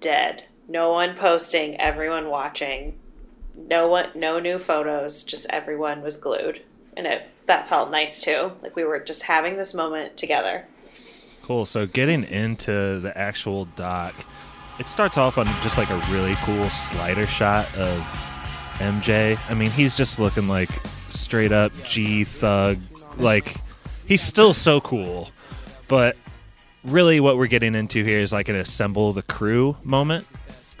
dead. 0.00 0.44
No 0.68 0.92
one 0.92 1.14
posting, 1.14 1.78
everyone 1.80 2.28
watching. 2.28 2.98
No 3.54 3.88
one 3.88 4.08
no 4.14 4.38
new 4.38 4.58
photos, 4.58 5.24
just 5.24 5.46
everyone 5.50 6.02
was 6.02 6.16
glued. 6.16 6.62
And 6.96 7.06
it 7.06 7.28
that 7.46 7.68
felt 7.68 7.90
nice 7.90 8.18
too. 8.18 8.52
Like 8.62 8.76
we 8.76 8.84
were 8.84 8.98
just 8.98 9.22
having 9.22 9.56
this 9.56 9.74
moment 9.74 10.16
together. 10.16 10.66
Cool. 11.42 11.66
So 11.66 11.86
getting 11.86 12.24
into 12.24 12.98
the 13.00 13.16
actual 13.16 13.66
doc, 13.66 14.14
it 14.78 14.88
starts 14.88 15.16
off 15.16 15.38
on 15.38 15.46
just 15.62 15.78
like 15.78 15.90
a 15.90 15.96
really 16.10 16.34
cool 16.44 16.68
slider 16.70 17.26
shot 17.26 17.66
of 17.76 17.98
MJ. 18.78 19.38
I 19.48 19.54
mean, 19.54 19.70
he's 19.70 19.96
just 19.96 20.18
looking 20.18 20.48
like 20.48 20.70
straight 21.10 21.52
up 21.52 21.72
G 21.84 22.24
thug. 22.24 22.78
Like 23.16 23.56
he's 24.06 24.22
still 24.22 24.52
so 24.52 24.80
cool, 24.80 25.30
but 25.88 26.16
really, 26.84 27.20
what 27.20 27.36
we're 27.36 27.46
getting 27.46 27.74
into 27.74 28.04
here 28.04 28.18
is 28.18 28.32
like 28.32 28.48
an 28.48 28.56
assemble 28.56 29.12
the 29.12 29.22
crew 29.22 29.76
moment. 29.82 30.26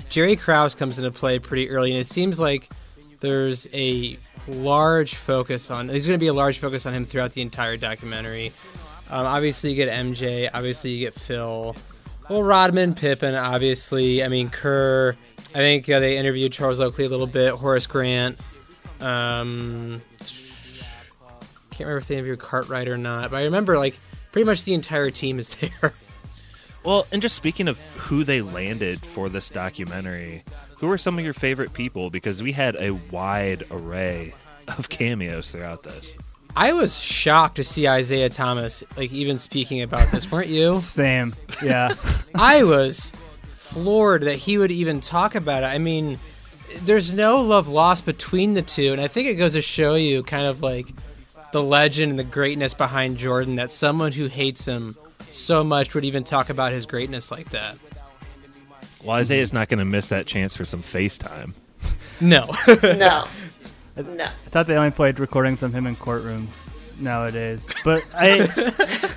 Jerry 0.08 0.36
Krause 0.36 0.74
comes 0.74 0.98
into 0.98 1.10
play 1.10 1.38
pretty 1.38 1.68
early, 1.70 1.92
and 1.92 2.00
it 2.00 2.06
seems 2.06 2.38
like 2.38 2.68
there's 3.20 3.66
a 3.72 4.18
large 4.46 5.14
focus 5.14 5.70
on. 5.70 5.88
There's 5.88 6.06
going 6.06 6.18
to 6.18 6.22
be 6.22 6.28
a 6.28 6.34
large 6.34 6.58
focus 6.58 6.86
on 6.86 6.94
him 6.94 7.04
throughout 7.04 7.32
the 7.32 7.42
entire 7.42 7.76
documentary. 7.76 8.52
Um, 9.10 9.26
obviously, 9.26 9.70
you 9.70 9.76
get 9.76 9.88
MJ. 9.88 10.48
Obviously, 10.52 10.90
you 10.90 11.00
get 11.00 11.14
Phil. 11.14 11.74
Well, 12.28 12.42
Rodman, 12.42 12.94
Pippen. 12.94 13.34
Obviously, 13.34 14.22
I 14.24 14.28
mean 14.28 14.48
Kerr. 14.48 15.16
I 15.54 15.58
think 15.58 15.88
uh, 15.88 16.00
they 16.00 16.18
interviewed 16.18 16.52
Charles 16.52 16.80
Oakley 16.80 17.04
a 17.04 17.08
little 17.08 17.26
bit. 17.26 17.52
Horace 17.54 17.86
Grant. 17.86 18.38
Um, 19.00 20.02
can't 21.70 21.80
remember 21.80 21.98
if 21.98 22.06
they 22.08 22.14
interviewed 22.16 22.38
Cartwright 22.38 22.88
or 22.88 22.96
not, 22.96 23.30
but 23.30 23.36
I 23.38 23.44
remember 23.44 23.78
like 23.78 23.98
pretty 24.32 24.46
much 24.46 24.64
the 24.64 24.74
entire 24.74 25.10
team 25.10 25.38
is 25.38 25.50
there. 25.56 25.92
Well, 26.84 27.06
and 27.12 27.20
just 27.20 27.36
speaking 27.36 27.68
of 27.68 27.78
who 27.96 28.24
they 28.24 28.42
landed 28.42 29.00
for 29.04 29.28
this 29.28 29.50
documentary, 29.50 30.42
who 30.78 30.90
are 30.90 30.98
some 30.98 31.18
of 31.18 31.24
your 31.24 31.34
favorite 31.34 31.72
people? 31.72 32.10
Because 32.10 32.42
we 32.42 32.52
had 32.52 32.76
a 32.76 32.92
wide 33.10 33.64
array 33.70 34.34
of 34.78 34.88
cameos 34.88 35.50
throughout 35.50 35.82
this. 35.82 36.14
I 36.56 36.72
was 36.72 36.98
shocked 36.98 37.56
to 37.56 37.64
see 37.64 37.86
Isaiah 37.86 38.30
Thomas, 38.30 38.82
like 38.96 39.12
even 39.12 39.36
speaking 39.36 39.82
about 39.82 40.10
this, 40.10 40.30
weren't 40.30 40.48
you? 40.48 40.78
Same. 40.78 41.34
Yeah. 41.62 41.94
I 42.34 42.64
was 42.64 43.12
floored 43.48 44.22
that 44.22 44.36
he 44.36 44.56
would 44.56 44.70
even 44.70 45.00
talk 45.00 45.34
about 45.34 45.62
it. 45.62 45.66
I 45.66 45.78
mean, 45.78 46.18
there's 46.82 47.12
no 47.12 47.42
love 47.42 47.68
lost 47.68 48.06
between 48.06 48.54
the 48.54 48.62
two, 48.62 48.92
and 48.92 49.00
I 49.00 49.08
think 49.08 49.28
it 49.28 49.34
goes 49.34 49.52
to 49.52 49.60
show 49.60 49.96
you 49.96 50.22
kind 50.22 50.46
of 50.46 50.62
like 50.62 50.86
the 51.52 51.62
legend 51.62 52.10
and 52.10 52.18
the 52.18 52.24
greatness 52.24 52.72
behind 52.74 53.18
Jordan 53.18 53.56
that 53.56 53.70
someone 53.70 54.12
who 54.12 54.26
hates 54.26 54.64
him 54.66 54.96
so 55.28 55.62
much 55.62 55.94
would 55.94 56.04
even 56.04 56.24
talk 56.24 56.48
about 56.48 56.72
his 56.72 56.86
greatness 56.86 57.30
like 57.30 57.50
that. 57.50 57.76
Well, 59.04 59.16
Isaiah's 59.16 59.52
not 59.52 59.68
going 59.68 59.78
to 59.78 59.84
miss 59.84 60.08
that 60.08 60.26
chance 60.26 60.56
for 60.56 60.64
some 60.64 60.82
FaceTime. 60.82 61.54
No. 62.20 62.46
No. 62.82 63.28
No. 63.96 64.24
I 64.24 64.48
thought 64.50 64.66
they 64.66 64.76
only 64.76 64.90
played 64.90 65.18
recordings 65.18 65.62
of 65.62 65.74
him 65.74 65.86
in 65.86 65.96
courtrooms 65.96 66.68
nowadays. 66.98 67.70
But 67.84 68.04
I, 68.14 69.14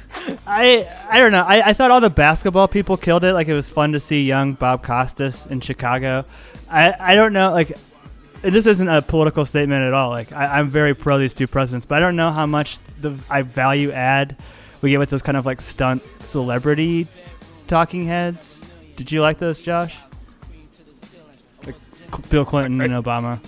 I, 0.47 0.89
I 1.09 1.17
don't 1.17 1.31
know. 1.31 1.43
I, 1.43 1.69
I 1.69 1.73
thought 1.73 1.91
all 1.91 2.01
the 2.01 2.09
basketball 2.09 2.67
people 2.67 2.97
killed 2.97 3.23
it. 3.23 3.33
Like 3.33 3.47
it 3.47 3.53
was 3.53 3.69
fun 3.69 3.91
to 3.93 3.99
see 3.99 4.23
young 4.23 4.53
Bob 4.53 4.83
Costas 4.83 5.45
in 5.47 5.61
Chicago. 5.61 6.23
I, 6.69 6.95
I 6.99 7.15
don't 7.15 7.33
know. 7.33 7.51
Like 7.51 7.77
this 8.41 8.67
isn't 8.67 8.87
a 8.87 9.01
political 9.01 9.45
statement 9.45 9.83
at 9.83 9.93
all. 9.93 10.09
Like 10.09 10.33
I, 10.33 10.59
I'm 10.59 10.69
very 10.69 10.93
pro 10.93 11.17
these 11.17 11.33
two 11.33 11.47
presidents, 11.47 11.85
but 11.85 11.97
I 11.97 11.99
don't 11.99 12.15
know 12.15 12.31
how 12.31 12.45
much 12.45 12.79
the 13.01 13.17
I 13.29 13.41
value 13.41 13.91
add 13.91 14.37
we 14.81 14.91
get 14.91 14.99
with 14.99 15.09
those 15.09 15.21
kind 15.21 15.37
of 15.37 15.45
like 15.45 15.61
stunt 15.61 16.01
celebrity 16.19 17.07
talking 17.67 18.05
heads. 18.05 18.63
Did 18.95 19.11
you 19.11 19.21
like 19.21 19.39
those, 19.39 19.61
Josh? 19.61 19.95
Like 21.65 21.75
Bill 22.29 22.45
Clinton 22.45 22.79
and 22.81 22.93
Obama. 22.93 23.39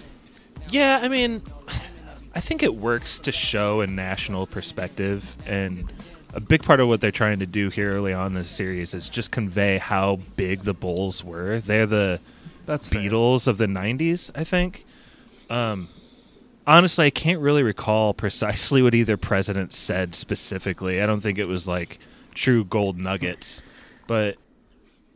Yeah, 0.72 1.00
I 1.02 1.10
mean, 1.10 1.42
I 2.34 2.40
think 2.40 2.64
it 2.64 2.76
works 2.76 3.20
to 3.20 3.32
show 3.34 3.82
a 3.82 3.88
national 3.88 4.48
perspective, 4.48 5.36
and 5.46 5.92
a 6.34 6.40
big 6.40 6.64
part 6.64 6.80
of 6.80 6.88
what 6.88 7.02
they're 7.02 7.12
trying 7.12 7.40
to 7.40 7.46
do 7.46 7.70
here 7.70 7.94
early 7.94 8.14
on 8.14 8.28
in 8.28 8.42
the 8.42 8.44
series 8.48 8.94
is 8.94 9.10
just 9.10 9.32
convey 9.32 9.78
how 9.78 10.20
big 10.38 10.62
the 10.62 10.74
Bulls 10.74 11.26
were. 11.26 11.60
They're 11.60 11.86
the 11.86 12.22
That's 12.66 12.88
fair. 12.88 13.02
Beatles 13.02 13.48
of 13.48 13.58
the 13.58 13.66
'90s, 13.66 14.32
I 14.34 14.46
think. 14.46 14.86
Um, 15.50 15.90
honestly, 16.66 17.06
I 17.08 17.10
can't 17.10 17.42
really 17.42 17.64
recall 17.64 18.14
precisely 18.14 18.82
what 18.82 18.96
either 18.96 19.18
president 19.18 19.74
said 19.74 20.16
specifically. 20.16 21.02
I 21.02 21.06
don't 21.06 21.20
think 21.20 21.38
it 21.38 21.50
was 21.50 21.68
like 21.68 22.00
true 22.34 22.64
gold 22.64 22.98
nuggets, 22.98 23.62
but 24.08 24.38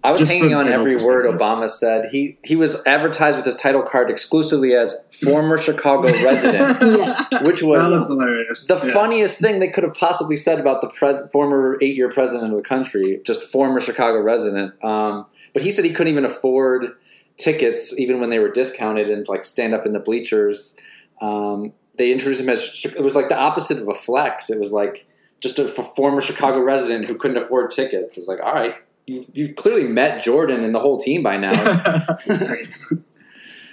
I 0.05 0.11
was 0.11 0.21
Just 0.21 0.31
hanging 0.31 0.51
for 0.51 0.57
on 0.57 0.65
Bill. 0.65 0.73
every 0.79 0.95
word 0.97 1.25
Obama 1.25 1.69
said. 1.69 2.09
He 2.11 2.37
he 2.43 2.55
was 2.55 2.81
advertised 2.85 3.37
with 3.37 3.45
his 3.45 3.55
title 3.55 3.81
card 3.81 4.09
exclusively 4.09 4.73
as 4.73 4.93
former 5.11 5.57
Chicago 5.57 6.03
resident, 6.23 6.77
yes. 6.81 7.27
which 7.43 7.61
That 7.61 7.67
was 7.67 7.91
was 7.91 8.07
hilarious. 8.07 8.67
the 8.67 8.75
Yeah. 8.85 8.93
funniest 8.93 9.39
thing 9.39 9.59
they 9.59 9.67
could 9.69 9.83
have 9.83 9.95
possibly 9.95 10.37
said 10.37 10.59
about 10.59 10.81
the 10.81 10.89
pres- 10.89 11.23
former 11.31 11.77
eight-year 11.81 12.09
president 12.11 12.51
of 12.51 12.57
the 12.57 12.63
country, 12.63 13.19
just 13.25 13.43
former 13.43 13.81
Chicago 13.81 14.19
resident. 14.21 14.73
Um, 14.83 15.25
but 15.53 15.63
he 15.63 15.71
said 15.71 15.85
he 15.85 15.91
couldn't 15.91 16.11
even 16.11 16.25
afford 16.25 16.95
tickets, 17.37 17.97
even 17.99 18.19
when 18.19 18.29
they 18.29 18.39
were 18.39 18.49
discounted, 18.51 19.09
and 19.09 19.27
like 19.27 19.43
stand 19.43 19.73
up 19.73 19.85
in 19.85 19.93
the 19.93 19.99
bleachers. 19.99 20.77
Um, 21.21 21.73
they 21.97 22.11
introduced 22.11 22.41
him 22.41 22.49
as 22.49 22.85
it 22.95 23.01
was 23.03 23.15
like 23.15 23.29
the 23.29 23.37
opposite 23.39 23.79
of 23.81 23.87
a 23.87 23.95
flex. 23.95 24.49
It 24.49 24.59
was 24.59 24.71
like 24.71 25.05
just 25.39 25.57
a 25.59 25.67
former 25.67 26.21
Chicago 26.21 26.59
resident 26.61 27.05
who 27.05 27.15
couldn't 27.15 27.37
afford 27.37 27.71
tickets. 27.71 28.17
It 28.17 28.21
was 28.21 28.27
like, 28.27 28.39
all 28.43 28.53
right, 28.53 28.75
you've, 29.05 29.29
you've 29.33 29.55
clearly 29.55 29.87
met 29.87 30.23
Jordan 30.23 30.63
and 30.63 30.73
the 30.73 30.79
whole 30.79 30.97
team 30.97 31.23
by 31.23 31.37
now. 31.37 31.51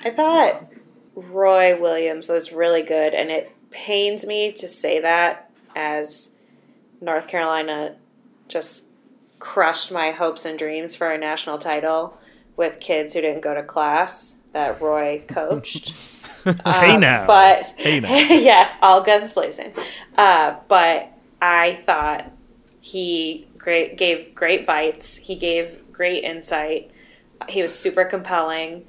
I 0.04 0.10
thought 0.10 0.68
Roy 1.14 1.78
Williams 1.80 2.28
was 2.28 2.52
really 2.52 2.82
good, 2.82 3.14
and 3.14 3.30
it 3.30 3.54
pains 3.70 4.26
me 4.26 4.52
to 4.52 4.68
say 4.68 5.00
that 5.00 5.50
as 5.74 6.34
North 7.00 7.28
Carolina 7.28 7.96
just 8.48 8.86
crushed 9.38 9.90
my 9.90 10.10
hopes 10.10 10.44
and 10.44 10.58
dreams 10.58 10.94
for 10.94 11.10
a 11.10 11.18
national 11.18 11.58
title 11.58 12.16
with 12.56 12.80
kids 12.80 13.14
who 13.14 13.20
didn't 13.20 13.40
go 13.40 13.54
to 13.54 13.62
class 13.62 14.40
that 14.52 14.80
Roy 14.80 15.24
coached. 15.26 15.94
hey 16.44 16.94
Um, 16.94 17.00
now, 17.00 17.26
But 17.26 17.72
hey 17.76 18.00
now. 18.00 18.14
yeah, 18.14 18.70
all 18.82 19.00
guns 19.00 19.32
blazing. 19.32 19.72
Uh, 20.16 20.56
but 20.68 21.12
I 21.40 21.74
thought 21.84 22.30
he 22.82 23.46
great 23.56 23.96
gave 23.96 24.34
great 24.34 24.66
bites. 24.66 25.16
He 25.16 25.36
gave 25.36 25.80
great 25.92 26.24
insight. 26.24 26.90
He 27.48 27.62
was 27.62 27.76
super 27.76 28.04
compelling, 28.04 28.86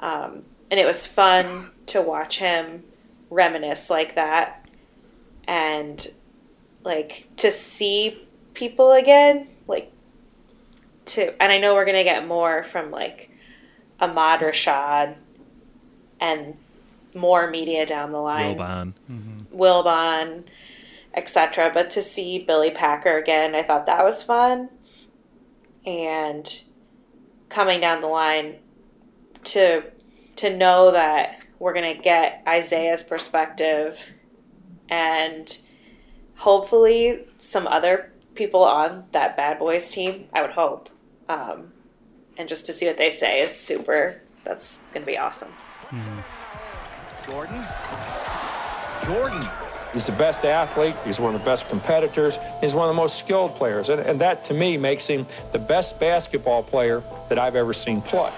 um, 0.00 0.44
and 0.70 0.80
it 0.80 0.86
was 0.86 1.06
fun 1.06 1.70
to 1.86 2.00
watch 2.00 2.38
him 2.38 2.82
reminisce 3.28 3.90
like 3.90 4.14
that, 4.14 4.66
and 5.46 6.06
like 6.84 7.28
to 7.36 7.50
see 7.50 8.26
people 8.54 8.92
again, 8.92 9.46
like 9.66 9.92
to. 11.04 11.40
And 11.42 11.52
I 11.52 11.58
know 11.58 11.74
we're 11.74 11.84
gonna 11.84 12.02
get 12.02 12.26
more 12.26 12.62
from 12.62 12.90
like 12.90 13.30
Ahmad 14.00 14.40
Rashad 14.40 15.16
and 16.18 16.56
more 17.14 17.50
media 17.50 17.84
down 17.84 18.10
the 18.10 18.20
line. 18.20 18.56
Wilbon. 18.56 18.92
Wilbon, 19.54 20.44
etc. 21.16 21.70
But 21.72 21.90
to 21.90 22.02
see 22.02 22.38
Billy 22.38 22.70
Packer 22.70 23.16
again, 23.16 23.54
I 23.54 23.62
thought 23.62 23.86
that 23.86 24.04
was 24.04 24.22
fun. 24.22 24.70
And 25.86 26.62
coming 27.48 27.80
down 27.80 28.00
the 28.00 28.08
line 28.08 28.56
to 29.44 29.84
to 30.36 30.56
know 30.56 30.90
that 30.90 31.40
we're 31.58 31.74
gonna 31.74 31.94
get 31.94 32.42
Isaiah's 32.48 33.02
perspective 33.02 34.12
and 34.88 35.58
hopefully 36.36 37.26
some 37.36 37.66
other 37.66 38.12
people 38.34 38.64
on 38.64 39.04
that 39.12 39.36
bad 39.36 39.58
boys 39.58 39.90
team, 39.90 40.26
I 40.32 40.42
would 40.42 40.50
hope. 40.50 40.90
Um, 41.28 41.72
and 42.36 42.48
just 42.48 42.66
to 42.66 42.72
see 42.72 42.86
what 42.86 42.96
they 42.96 43.10
say 43.10 43.40
is 43.40 43.56
super 43.56 44.20
that's 44.44 44.80
gonna 44.92 45.06
be 45.06 45.18
awesome. 45.18 45.52
Jordan. 47.26 47.64
Jordan. 49.04 49.48
He's 49.94 50.06
the 50.06 50.12
best 50.12 50.44
athlete. 50.44 50.96
He's 51.04 51.20
one 51.20 51.36
of 51.36 51.40
the 51.40 51.44
best 51.44 51.68
competitors. 51.68 52.36
He's 52.60 52.74
one 52.74 52.88
of 52.88 52.94
the 52.94 53.00
most 53.00 53.16
skilled 53.16 53.54
players. 53.54 53.88
And, 53.90 54.00
and 54.00 54.20
that, 54.20 54.44
to 54.46 54.54
me, 54.54 54.76
makes 54.76 55.06
him 55.06 55.24
the 55.52 55.58
best 55.60 56.00
basketball 56.00 56.64
player 56.64 57.00
that 57.28 57.38
I've 57.38 57.54
ever 57.54 57.72
seen 57.72 58.02
play. 58.02 58.32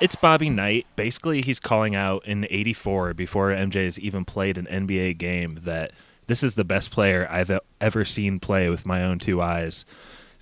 It's 0.00 0.16
Bobby 0.16 0.48
Knight. 0.48 0.86
Basically, 0.96 1.42
he's 1.42 1.60
calling 1.60 1.94
out 1.94 2.26
in 2.26 2.46
'84 2.50 3.12
before 3.12 3.50
MJ 3.50 3.84
has 3.84 3.98
even 3.98 4.24
played 4.24 4.56
an 4.56 4.66
NBA 4.66 5.18
game 5.18 5.60
that 5.64 5.92
this 6.26 6.42
is 6.42 6.54
the 6.54 6.64
best 6.64 6.90
player 6.90 7.28
I've 7.30 7.50
ever 7.80 8.04
seen 8.04 8.40
play 8.40 8.68
with 8.70 8.84
my 8.84 9.02
own 9.02 9.18
two 9.18 9.40
eyes. 9.40 9.84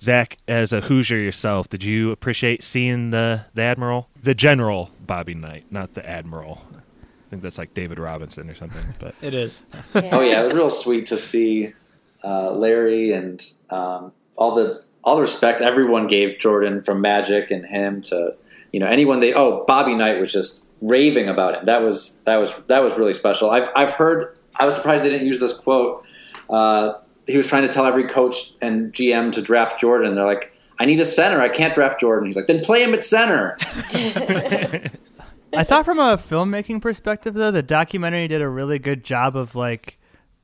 Zack, 0.01 0.37
as 0.47 0.73
a 0.73 0.81
Hoosier 0.81 1.17
yourself, 1.17 1.69
did 1.69 1.83
you 1.83 2.11
appreciate 2.11 2.63
seeing 2.63 3.11
the 3.11 3.45
the 3.53 3.61
admiral, 3.61 4.09
the 4.21 4.35
general 4.35 4.91
Bobby 5.05 5.33
Knight, 5.33 5.65
not 5.69 5.93
the 5.93 6.09
admiral? 6.09 6.65
I 7.25 7.29
think 7.29 7.41
that's 7.41 7.57
like 7.57 7.73
David 7.73 7.97
Robinson 7.97 8.49
or 8.49 8.55
something. 8.55 8.85
But 8.99 9.15
It 9.21 9.33
is. 9.33 9.63
Oh 9.95 10.21
yeah, 10.21 10.41
it 10.41 10.43
was 10.45 10.53
real 10.53 10.69
sweet 10.69 11.07
to 11.07 11.17
see 11.17 11.73
uh, 12.23 12.51
Larry 12.51 13.11
and 13.11 13.45
um, 13.69 14.11
all 14.37 14.53
the 14.53 14.83
all 15.03 15.15
the 15.15 15.21
respect 15.21 15.61
everyone 15.61 16.07
gave 16.07 16.39
Jordan 16.39 16.81
from 16.81 17.01
Magic 17.01 17.51
and 17.51 17.65
him 17.65 18.01
to 18.03 18.35
you 18.71 18.79
know 18.79 18.87
anyone 18.87 19.19
they 19.19 19.33
oh 19.33 19.63
Bobby 19.65 19.95
Knight 19.95 20.19
was 20.19 20.31
just 20.31 20.67
raving 20.81 21.27
about 21.27 21.59
him. 21.59 21.65
That 21.65 21.81
was 21.81 22.21
that 22.25 22.37
was 22.37 22.55
that 22.67 22.83
was 22.83 22.97
really 22.97 23.13
special. 23.13 23.49
I've 23.49 23.69
I've 23.75 23.91
heard 23.91 24.37
I 24.57 24.65
was 24.65 24.75
surprised 24.75 25.03
they 25.03 25.09
didn't 25.09 25.27
use 25.27 25.39
this 25.39 25.57
quote. 25.57 26.05
Uh, 26.49 26.93
he 27.27 27.37
was 27.37 27.47
trying 27.47 27.63
to 27.63 27.73
tell 27.73 27.85
every 27.85 28.07
coach 28.07 28.53
and 28.61 28.93
GM 28.93 29.31
to 29.33 29.41
draft 29.41 29.79
Jordan. 29.79 30.13
They're 30.13 30.25
like, 30.25 30.53
I 30.79 30.85
need 30.85 30.99
a 30.99 31.05
center. 31.05 31.41
I 31.41 31.49
can't 31.49 31.73
draft 31.73 31.99
Jordan. 31.99 32.27
He's 32.27 32.35
like, 32.35 32.47
then 32.47 32.63
play 32.63 32.83
him 32.83 32.93
at 32.93 33.03
center. 33.03 33.57
I 35.55 35.63
thought 35.63 35.85
from 35.85 35.99
a 35.99 36.17
filmmaking 36.17 36.81
perspective 36.81 37.33
though, 37.33 37.51
the 37.51 37.63
documentary 37.63 38.27
did 38.27 38.41
a 38.41 38.49
really 38.49 38.79
good 38.79 39.03
job 39.03 39.35
of 39.35 39.55
like 39.55 39.99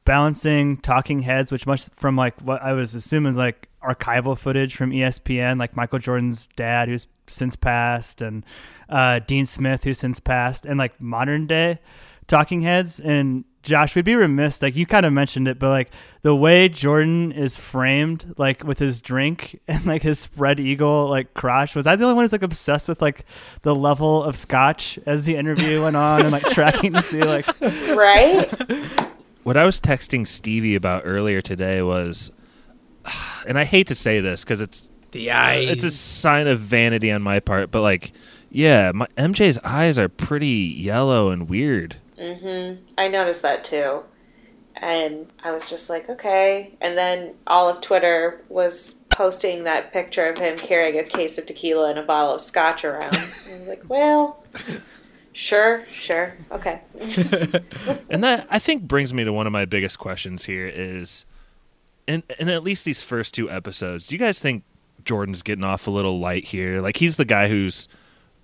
balancing 0.05 0.77
talking 0.77 1.21
heads, 1.21 1.51
which 1.51 1.67
much 1.67 1.87
from 1.95 2.15
like 2.15 2.39
what 2.41 2.61
I 2.61 2.73
was 2.73 2.95
assuming 2.95 3.35
like 3.35 3.69
archival 3.83 4.37
footage 4.37 4.75
from 4.75 4.91
ESPN, 4.91 5.59
like 5.59 5.75
Michael 5.75 5.99
Jordan's 5.99 6.47
dad 6.55 6.87
who's 6.87 7.07
since 7.27 7.55
passed 7.55 8.21
and 8.21 8.45
uh, 8.89 9.19
Dean 9.19 9.45
Smith 9.45 9.83
who's 9.83 9.99
since 9.99 10.19
passed, 10.19 10.65
and 10.65 10.77
like 10.77 10.99
modern 10.99 11.47
day 11.47 11.79
talking 12.27 12.61
heads. 12.61 12.99
And 12.99 13.45
Josh, 13.63 13.95
we'd 13.95 14.05
be 14.05 14.15
remiss, 14.15 14.61
like 14.61 14.75
you 14.75 14.85
kind 14.85 15.05
of 15.05 15.13
mentioned 15.13 15.47
it, 15.47 15.59
but 15.59 15.69
like 15.69 15.91
the 16.23 16.35
way 16.35 16.67
Jordan 16.67 17.31
is 17.31 17.55
framed, 17.55 18.33
like 18.37 18.63
with 18.63 18.79
his 18.79 18.99
drink 18.99 19.59
and 19.67 19.85
like 19.85 20.01
his 20.01 20.19
spread 20.19 20.59
eagle, 20.59 21.07
like 21.07 21.33
crotch, 21.33 21.75
was 21.75 21.85
I 21.85 21.95
the 21.95 22.05
only 22.05 22.15
one 22.15 22.23
who's 22.23 22.31
like 22.31 22.43
obsessed 22.43 22.87
with 22.87 23.01
like 23.01 23.25
the 23.61 23.75
level 23.75 24.23
of 24.23 24.35
scotch 24.35 24.97
as 25.05 25.25
the 25.25 25.35
interview 25.35 25.83
went 25.83 25.95
on 25.95 26.21
and 26.21 26.31
like 26.31 26.43
tracking 26.51 26.93
to 26.93 27.01
see 27.01 27.21
like 27.21 27.45
Right? 27.61 28.47
what 29.43 29.57
I 29.57 29.65
was 29.65 29.79
texting 29.79 30.27
Stevie 30.27 30.75
about 30.75 31.03
earlier 31.05 31.41
today 31.41 31.81
was, 31.81 32.31
and 33.47 33.59
I 33.59 33.65
hate 33.65 33.87
to 33.87 33.95
say 33.95 34.21
this 34.21 34.43
because 34.43 34.61
it's 34.61 34.89
The 35.11 35.31
eyes. 35.31 35.69
it's 35.69 35.83
a 35.83 35.91
sign 35.91 36.47
of 36.47 36.59
vanity 36.59 37.11
on 37.11 37.21
my 37.21 37.39
part, 37.39 37.69
but 37.71 37.81
like, 37.81 38.11
yeah, 38.49 38.91
my, 38.93 39.07
MJ's 39.17 39.57
eyes 39.59 39.97
are 39.97 40.09
pretty 40.09 40.47
yellow 40.47 41.29
and 41.29 41.47
weird. 41.47 41.97
Mm-hmm. 42.21 42.83
I 42.97 43.07
noticed 43.07 43.41
that 43.41 43.63
too. 43.63 44.03
And 44.75 45.27
I 45.43 45.51
was 45.51 45.69
just 45.69 45.89
like, 45.89 46.09
okay. 46.09 46.73
And 46.79 46.97
then 46.97 47.33
all 47.47 47.67
of 47.67 47.81
Twitter 47.81 48.41
was 48.49 48.95
posting 49.09 49.65
that 49.65 49.91
picture 49.91 50.27
of 50.27 50.37
him 50.37 50.57
carrying 50.57 50.97
a 50.97 51.03
case 51.03 51.37
of 51.37 51.45
tequila 51.45 51.89
and 51.89 51.99
a 51.99 52.03
bottle 52.03 52.33
of 52.33 52.41
scotch 52.41 52.85
around. 52.85 53.15
I 53.15 53.59
was 53.59 53.67
like, 53.67 53.83
well, 53.89 54.43
sure, 55.33 55.85
sure, 55.91 56.33
okay. 56.51 56.81
And 58.09 58.23
that 58.23 58.47
I 58.49 58.59
think 58.59 58.83
brings 58.83 59.13
me 59.13 59.23
to 59.23 59.33
one 59.33 59.47
of 59.47 59.53
my 59.53 59.65
biggest 59.65 59.99
questions 59.99 60.45
here 60.45 60.67
is, 60.67 61.25
in 62.07 62.23
in 62.39 62.49
at 62.49 62.63
least 62.63 62.85
these 62.85 63.03
first 63.03 63.33
two 63.33 63.49
episodes, 63.49 64.07
do 64.07 64.15
you 64.15 64.19
guys 64.19 64.39
think 64.39 64.63
Jordan's 65.03 65.41
getting 65.41 65.63
off 65.63 65.87
a 65.87 65.91
little 65.91 66.19
light 66.19 66.45
here? 66.45 66.81
Like 66.81 66.97
he's 66.97 67.17
the 67.17 67.25
guy 67.25 67.47
who's, 67.47 67.87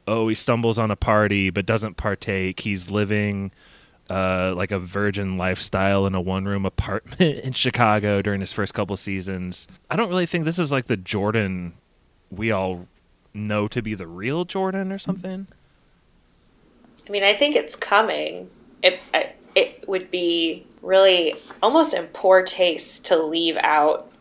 oh, 0.07 0.27
he 0.27 0.35
stumbles 0.35 0.77
on 0.79 0.89
a 0.91 0.95
party 0.95 1.49
but 1.49 1.65
doesn't 1.65 1.97
partake. 1.97 2.61
He's 2.61 2.89
living. 2.89 3.51
Uh, 4.09 4.53
like 4.55 4.71
a 4.71 4.79
virgin 4.79 5.37
lifestyle 5.37 6.05
in 6.05 6.15
a 6.15 6.21
one 6.21 6.45
room 6.45 6.65
apartment 6.65 7.19
in 7.43 7.51
Chicago 7.51 8.21
during 8.21 8.39
his 8.39 8.53
first 8.53 8.73
couple 8.73 8.95
seasons. 8.95 9.67
I 9.89 9.97
don't 9.97 10.07
really 10.07 10.25
think 10.25 10.45
this 10.45 10.57
is 10.57 10.71
like 10.71 10.85
the 10.85 10.95
Jordan 10.95 11.73
we 12.31 12.51
all 12.51 12.87
know 13.33 13.67
to 13.67 13.81
be 13.81 13.93
the 13.93 14.07
real 14.07 14.45
Jordan 14.45 14.91
or 14.91 14.97
something. 14.97 15.47
I 17.07 17.11
mean, 17.11 17.23
I 17.23 17.33
think 17.33 17.55
it's 17.55 17.75
coming. 17.75 18.49
It 18.83 18.99
it 19.55 19.87
would 19.87 20.11
be 20.11 20.65
really 20.81 21.35
almost 21.63 21.93
in 21.93 22.05
poor 22.07 22.43
taste 22.43 23.05
to 23.05 23.21
leave 23.21 23.57
out 23.57 24.11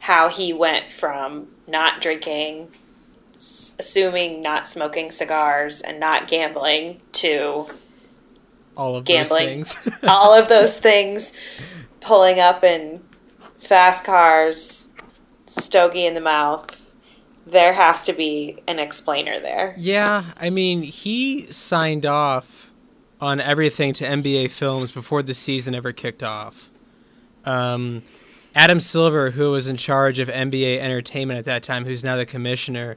how 0.00 0.28
he 0.28 0.52
went 0.52 0.90
from 0.90 1.48
not 1.66 2.00
drinking, 2.00 2.68
assuming 3.78 4.42
not 4.42 4.66
smoking 4.66 5.10
cigars, 5.10 5.80
and 5.80 5.98
not 5.98 6.28
gambling 6.28 7.00
to 7.12 7.66
all 8.76 8.96
of 8.96 9.04
gambling. 9.04 9.58
those 9.60 9.74
things. 9.74 9.98
all 10.08 10.34
of 10.34 10.48
those 10.48 10.78
things, 10.78 11.32
pulling 12.00 12.40
up 12.40 12.64
in 12.64 13.02
fast 13.58 14.04
cars, 14.04 14.88
stogie 15.46 16.06
in 16.06 16.14
the 16.14 16.20
mouth. 16.20 16.78
There 17.44 17.72
has 17.72 18.04
to 18.04 18.12
be 18.12 18.62
an 18.68 18.78
explainer 18.78 19.40
there. 19.40 19.74
yeah, 19.76 20.24
I 20.38 20.50
mean, 20.50 20.82
he 20.82 21.50
signed 21.50 22.06
off 22.06 22.72
on 23.20 23.40
everything 23.40 23.92
to 23.94 24.04
NBA 24.04 24.50
films 24.50 24.92
before 24.92 25.22
the 25.22 25.34
season 25.34 25.74
ever 25.74 25.92
kicked 25.92 26.22
off. 26.22 26.70
Um, 27.44 28.02
Adam 28.54 28.80
Silver, 28.80 29.30
who 29.30 29.52
was 29.52 29.66
in 29.66 29.76
charge 29.76 30.18
of 30.18 30.28
NBA 30.28 30.78
entertainment 30.78 31.38
at 31.38 31.44
that 31.46 31.62
time, 31.62 31.84
who's 31.84 32.04
now 32.04 32.16
the 32.16 32.26
commissioner, 32.26 32.96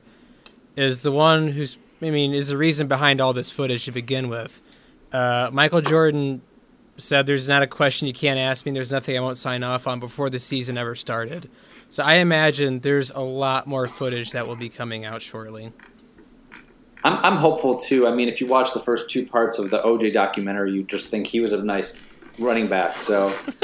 is 0.75 1.01
the 1.01 1.11
one 1.11 1.49
who's, 1.49 1.77
I 2.01 2.09
mean, 2.09 2.33
is 2.33 2.49
the 2.49 2.57
reason 2.57 2.87
behind 2.87 3.21
all 3.21 3.33
this 3.33 3.51
footage 3.51 3.85
to 3.85 3.91
begin 3.91 4.29
with. 4.29 4.61
Uh, 5.11 5.49
Michael 5.51 5.81
Jordan 5.81 6.41
said, 6.97 7.25
There's 7.25 7.47
not 7.47 7.61
a 7.61 7.67
question 7.67 8.07
you 8.07 8.13
can't 8.13 8.39
ask 8.39 8.65
me, 8.65 8.71
there's 8.71 8.91
nothing 8.91 9.17
I 9.17 9.19
won't 9.21 9.37
sign 9.37 9.63
off 9.63 9.87
on 9.87 9.99
before 9.99 10.29
the 10.29 10.39
season 10.39 10.77
ever 10.77 10.95
started. 10.95 11.49
So 11.89 12.03
I 12.03 12.15
imagine 12.15 12.79
there's 12.79 13.11
a 13.11 13.21
lot 13.21 13.67
more 13.67 13.87
footage 13.87 14.31
that 14.31 14.47
will 14.47 14.55
be 14.55 14.69
coming 14.69 15.05
out 15.05 15.21
shortly. 15.21 15.71
I'm, 17.03 17.17
I'm 17.23 17.37
hopeful 17.37 17.75
too. 17.75 18.07
I 18.07 18.13
mean, 18.13 18.27
if 18.27 18.41
you 18.41 18.47
watch 18.47 18.73
the 18.73 18.79
first 18.79 19.09
two 19.09 19.25
parts 19.25 19.59
of 19.59 19.69
the 19.69 19.79
OJ 19.81 20.11
documentary, 20.11 20.73
you 20.73 20.83
just 20.83 21.09
think 21.09 21.27
he 21.27 21.39
was 21.39 21.53
a 21.53 21.63
nice 21.63 22.01
running 22.39 22.67
back. 22.67 22.99
So 22.99 23.29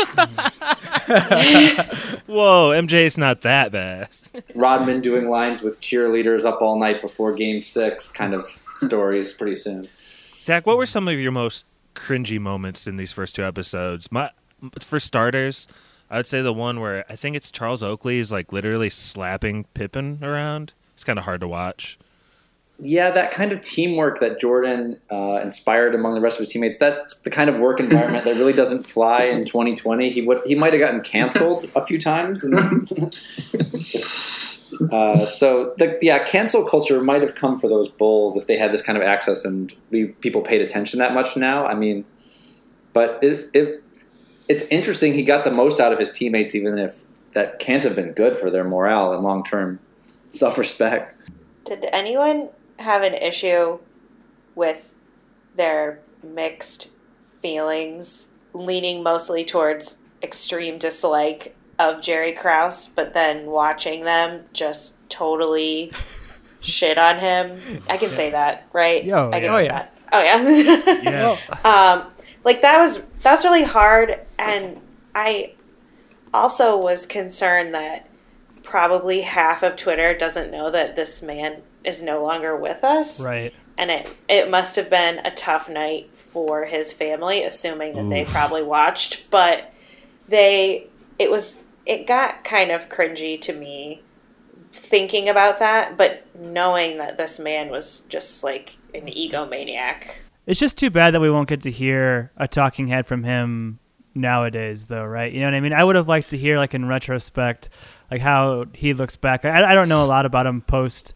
Whoa, 2.28 2.72
MJ's 2.72 3.18
not 3.18 3.42
that 3.42 3.72
bad. 3.72 4.10
Rodman 4.56 5.02
doing 5.02 5.30
lines 5.30 5.62
with 5.62 5.82
cheerleaders 5.82 6.46
up 6.46 6.62
all 6.62 6.80
night 6.80 7.02
before 7.02 7.34
Game 7.34 7.62
Six, 7.62 8.12
kind 8.12 8.34
of 8.34 8.48
stories. 8.78 9.34
Pretty 9.34 9.56
soon. 9.56 9.88
Zack, 10.40 10.66
what 10.66 10.78
were 10.78 10.86
some 10.86 11.08
of 11.08 11.20
your 11.20 11.32
most 11.32 11.66
cringy 11.96 12.40
moments 12.40 12.88
in 12.88 12.98
these 12.98 13.12
first 13.12 13.36
two 13.36 13.44
episodes? 13.44 14.12
My, 14.12 14.32
for 14.80 15.00
starters, 15.00 15.68
I 16.10 16.18
would 16.18 16.28
say 16.28 16.42
the 16.42 16.54
one 16.54 16.80
where 16.80 17.06
I 17.10 17.16
think 17.16 17.36
it's 17.36 17.52
Charles 17.52 17.84
Oakley 17.84 18.20
is 18.20 18.32
like 18.32 18.52
literally 18.52 18.90
slapping 18.90 19.66
Pippen 19.74 20.20
around. 20.22 20.74
It's 20.94 21.04
kind 21.04 21.20
of 21.20 21.26
hard 21.26 21.42
to 21.42 21.48
watch. 21.48 21.98
Yeah, 22.84 23.12
that 23.12 23.32
kind 23.32 23.52
of 23.52 23.62
teamwork 23.62 24.20
that 24.22 24.40
Jordan 24.40 25.00
uh, 25.12 25.40
inspired 25.44 25.94
among 25.94 26.16
the 26.16 26.22
rest 26.22 26.38
of 26.38 26.46
his 26.46 26.52
teammates. 26.52 26.78
That's 26.78 27.22
the 27.22 27.30
kind 27.30 27.48
of 27.48 27.58
work 27.58 27.80
environment 27.80 28.26
that 28.26 28.38
really 28.38 28.54
doesn't 28.54 28.88
fly 28.88 29.26
in 29.26 29.46
2020. 29.46 30.10
He 30.10 30.24
would 30.24 30.42
he 30.48 30.56
might 30.56 30.74
have 30.74 30.80
gotten 30.80 31.02
canceled 31.02 31.70
a 31.76 31.86
few 31.86 32.00
times. 32.00 32.44
And, 32.44 32.56
uh, 34.92 35.28
so 35.28 35.76
the, 35.78 36.00
yeah, 36.02 36.24
cancel 36.24 36.66
culture 36.66 37.04
might 37.04 37.22
have 37.22 37.36
come 37.36 37.60
for 37.60 37.68
those 37.68 37.88
Bulls 37.88 38.36
if 38.36 38.48
they 38.48 38.58
had 38.58 38.72
this 38.72 38.82
kind 38.82 38.98
of 38.98 39.04
access 39.04 39.46
and 39.46 39.72
we 39.92 40.08
people 40.08 40.42
paid 40.42 40.62
attention 40.62 40.98
that 40.98 41.14
much 41.14 41.38
now. 41.38 41.68
I 41.68 41.76
mean, 41.76 42.04
but 42.94 43.20
it, 43.22 43.48
it 43.54 43.84
it's 44.48 44.68
interesting. 44.70 45.14
He 45.14 45.22
got 45.22 45.44
the 45.44 45.52
most 45.52 45.80
out 45.80 45.94
of 45.94 46.00
his 46.00 46.10
teammates, 46.10 46.56
even 46.56 46.80
if 46.80 47.04
that 47.34 47.60
can't 47.60 47.84
have 47.84 47.96
been 47.96 48.14
good 48.14 48.36
for 48.36 48.50
their 48.50 48.64
morale 48.64 49.14
and 49.14 49.22
long 49.22 49.44
term 49.44 49.80
self 50.32 50.58
respect. 50.58 51.16
Did 51.64 51.86
anyone 51.94 52.50
have 52.82 53.04
an 53.04 53.14
issue 53.14 53.80
with 54.56 54.96
their 55.56 56.00
mixed 56.24 56.90
feelings, 57.42 58.28
leaning 58.54 59.04
mostly 59.04 59.44
towards 59.44 60.02
extreme 60.22 60.78
dislike 60.78 61.56
of 61.80 62.02
Jerry 62.02 62.34
Krause, 62.34 62.88
but 62.88 63.14
then 63.14 63.48
watching 63.48 64.04
them 64.04 64.44
just 64.54 64.98
totally 65.10 65.92
shit 66.62 66.98
on 66.98 67.20
him? 67.20 67.60
I 67.90 67.98
can 67.98 68.12
say 68.12 68.32
that, 68.32 68.68
right? 68.72 69.04
Yo, 69.04 69.30
I 69.32 69.40
can 69.40 69.44
yeah. 69.44 69.56
say 69.56 69.58
Oh, 69.58 69.60
yeah. 69.60 69.72
that. 69.72 69.98
Oh 70.14 70.22
yeah. 70.22 71.02
Yeah. 71.04 71.38
um, 72.04 72.12
like 72.44 72.62
that 72.62 72.78
was 72.80 73.04
that's 73.22 73.44
really 73.46 73.64
hard, 73.64 74.20
and 74.38 74.82
I 75.16 75.54
also 76.34 76.78
was 76.78 77.06
concerned 77.06 77.74
that 77.74 78.08
probably 78.64 79.22
half 79.22 79.64
of 79.64 79.76
Twitter 79.76 80.16
doesn't 80.16 80.52
know 80.52 80.70
that 80.72 80.96
this 80.96 81.22
man 81.22 81.62
is 81.84 82.04
no 82.04 82.24
longer 82.24 82.56
with 82.56 82.84
us, 82.84 83.26
Right. 83.26 83.54
and 83.78 83.90
it 83.92 84.10
it 84.28 84.50
must 84.50 84.76
have 84.76 84.90
been 84.90 85.20
a 85.26 85.32
tough 85.32 85.70
night 85.70 86.14
for 86.14 86.66
his 86.66 86.94
family, 86.94 87.44
assuming 87.44 87.96
that 87.96 88.10
they 88.10 88.26
probably 88.26 88.64
watched, 88.64 89.30
but 89.30 89.72
they 90.28 90.88
it 91.20 91.30
was 91.32 91.60
it 91.86 92.06
got 92.08 92.44
kind 92.44 92.72
of 92.72 92.90
cringy 92.90 93.40
to 93.42 93.54
me 93.54 94.02
thinking 94.74 95.28
about 95.28 95.60
that, 95.60 95.98
but 95.98 96.26
knowing 96.40 96.98
that 96.98 97.18
this 97.18 97.40
man 97.40 97.70
was 97.70 98.02
just 98.02 98.44
like 98.44 98.78
an 98.94 99.08
egomaniac. 99.08 100.12
It's 100.46 100.60
just 100.60 100.78
too 100.78 100.90
bad 100.90 101.14
that 101.14 101.20
we 101.20 101.30
won't 101.30 101.50
get 101.50 101.62
to 101.64 101.72
hear 101.72 102.32
a 102.38 102.48
talking 102.48 102.88
head 102.88 103.06
from 103.08 103.24
him 103.24 103.80
nowadays, 104.16 104.88
though, 104.88 105.04
right? 105.06 105.32
You 105.32 105.42
know 105.42 105.48
what 105.48 105.54
I 105.56 105.60
mean? 105.60 105.74
I 105.74 105.84
would 105.84 105.96
have 105.96 106.08
liked 106.08 106.30
to 106.32 106.38
hear, 106.38 106.58
like 106.58 106.74
in 106.74 106.88
retrospect, 106.88 107.70
like 108.10 108.22
how 108.22 108.66
he 108.74 108.94
looks 108.94 109.16
back. 109.16 109.44
I, 109.46 109.72
I 109.72 109.74
don't 109.76 109.90
know 109.90 110.04
a 110.04 110.08
lot 110.08 110.26
about 110.26 110.46
him 110.46 110.62
post, 110.62 111.14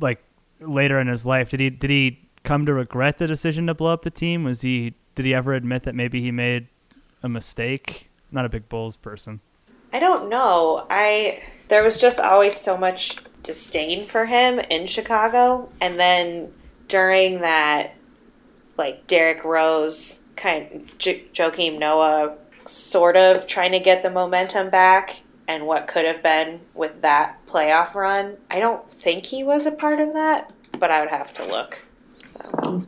like 0.00 0.22
later 0.60 1.00
in 1.00 1.06
his 1.06 1.26
life. 1.26 1.50
Did 1.50 1.60
he 1.60 1.70
did 1.70 1.90
he 1.90 2.28
come 2.44 2.66
to 2.66 2.72
regret 2.72 3.18
the 3.18 3.26
decision 3.26 3.66
to 3.66 3.74
blow 3.74 3.92
up 3.92 4.02
the 4.02 4.10
team? 4.10 4.44
Was 4.44 4.62
he 4.62 4.94
did 5.14 5.26
he 5.26 5.34
ever 5.34 5.54
admit 5.54 5.82
that 5.84 5.94
maybe 5.94 6.20
he 6.20 6.30
made 6.30 6.68
a 7.22 7.28
mistake? 7.28 8.10
Not 8.30 8.44
a 8.44 8.48
big 8.48 8.68
Bulls 8.68 8.96
person. 8.96 9.40
I 9.92 9.98
don't 9.98 10.28
know. 10.28 10.86
I 10.90 11.42
there 11.68 11.82
was 11.82 11.98
just 11.98 12.20
always 12.20 12.54
so 12.54 12.76
much 12.76 13.16
disdain 13.42 14.06
for 14.06 14.26
him 14.26 14.58
in 14.58 14.86
Chicago, 14.86 15.68
and 15.80 15.98
then 15.98 16.52
during 16.88 17.40
that, 17.40 17.94
like 18.76 19.06
Derrick 19.06 19.44
Rose, 19.44 20.20
kind 20.36 20.90
J- 20.98 21.24
Joakim 21.32 21.78
Noah, 21.78 22.36
sort 22.64 23.16
of 23.16 23.46
trying 23.46 23.72
to 23.72 23.80
get 23.80 24.02
the 24.02 24.10
momentum 24.10 24.70
back, 24.70 25.20
and 25.48 25.66
what 25.66 25.86
could 25.86 26.04
have 26.04 26.22
been 26.22 26.60
with 26.74 27.02
that 27.02 27.44
playoff 27.46 27.94
run. 27.94 28.36
I 28.50 28.58
don't 28.58 28.88
think 28.90 29.26
he 29.26 29.44
was 29.44 29.66
a 29.66 29.70
part 29.70 30.00
of 30.00 30.12
that, 30.14 30.52
but 30.78 30.90
I 30.90 31.00
would 31.00 31.10
have 31.10 31.32
to 31.34 31.44
look. 31.44 31.82
So. 32.24 32.86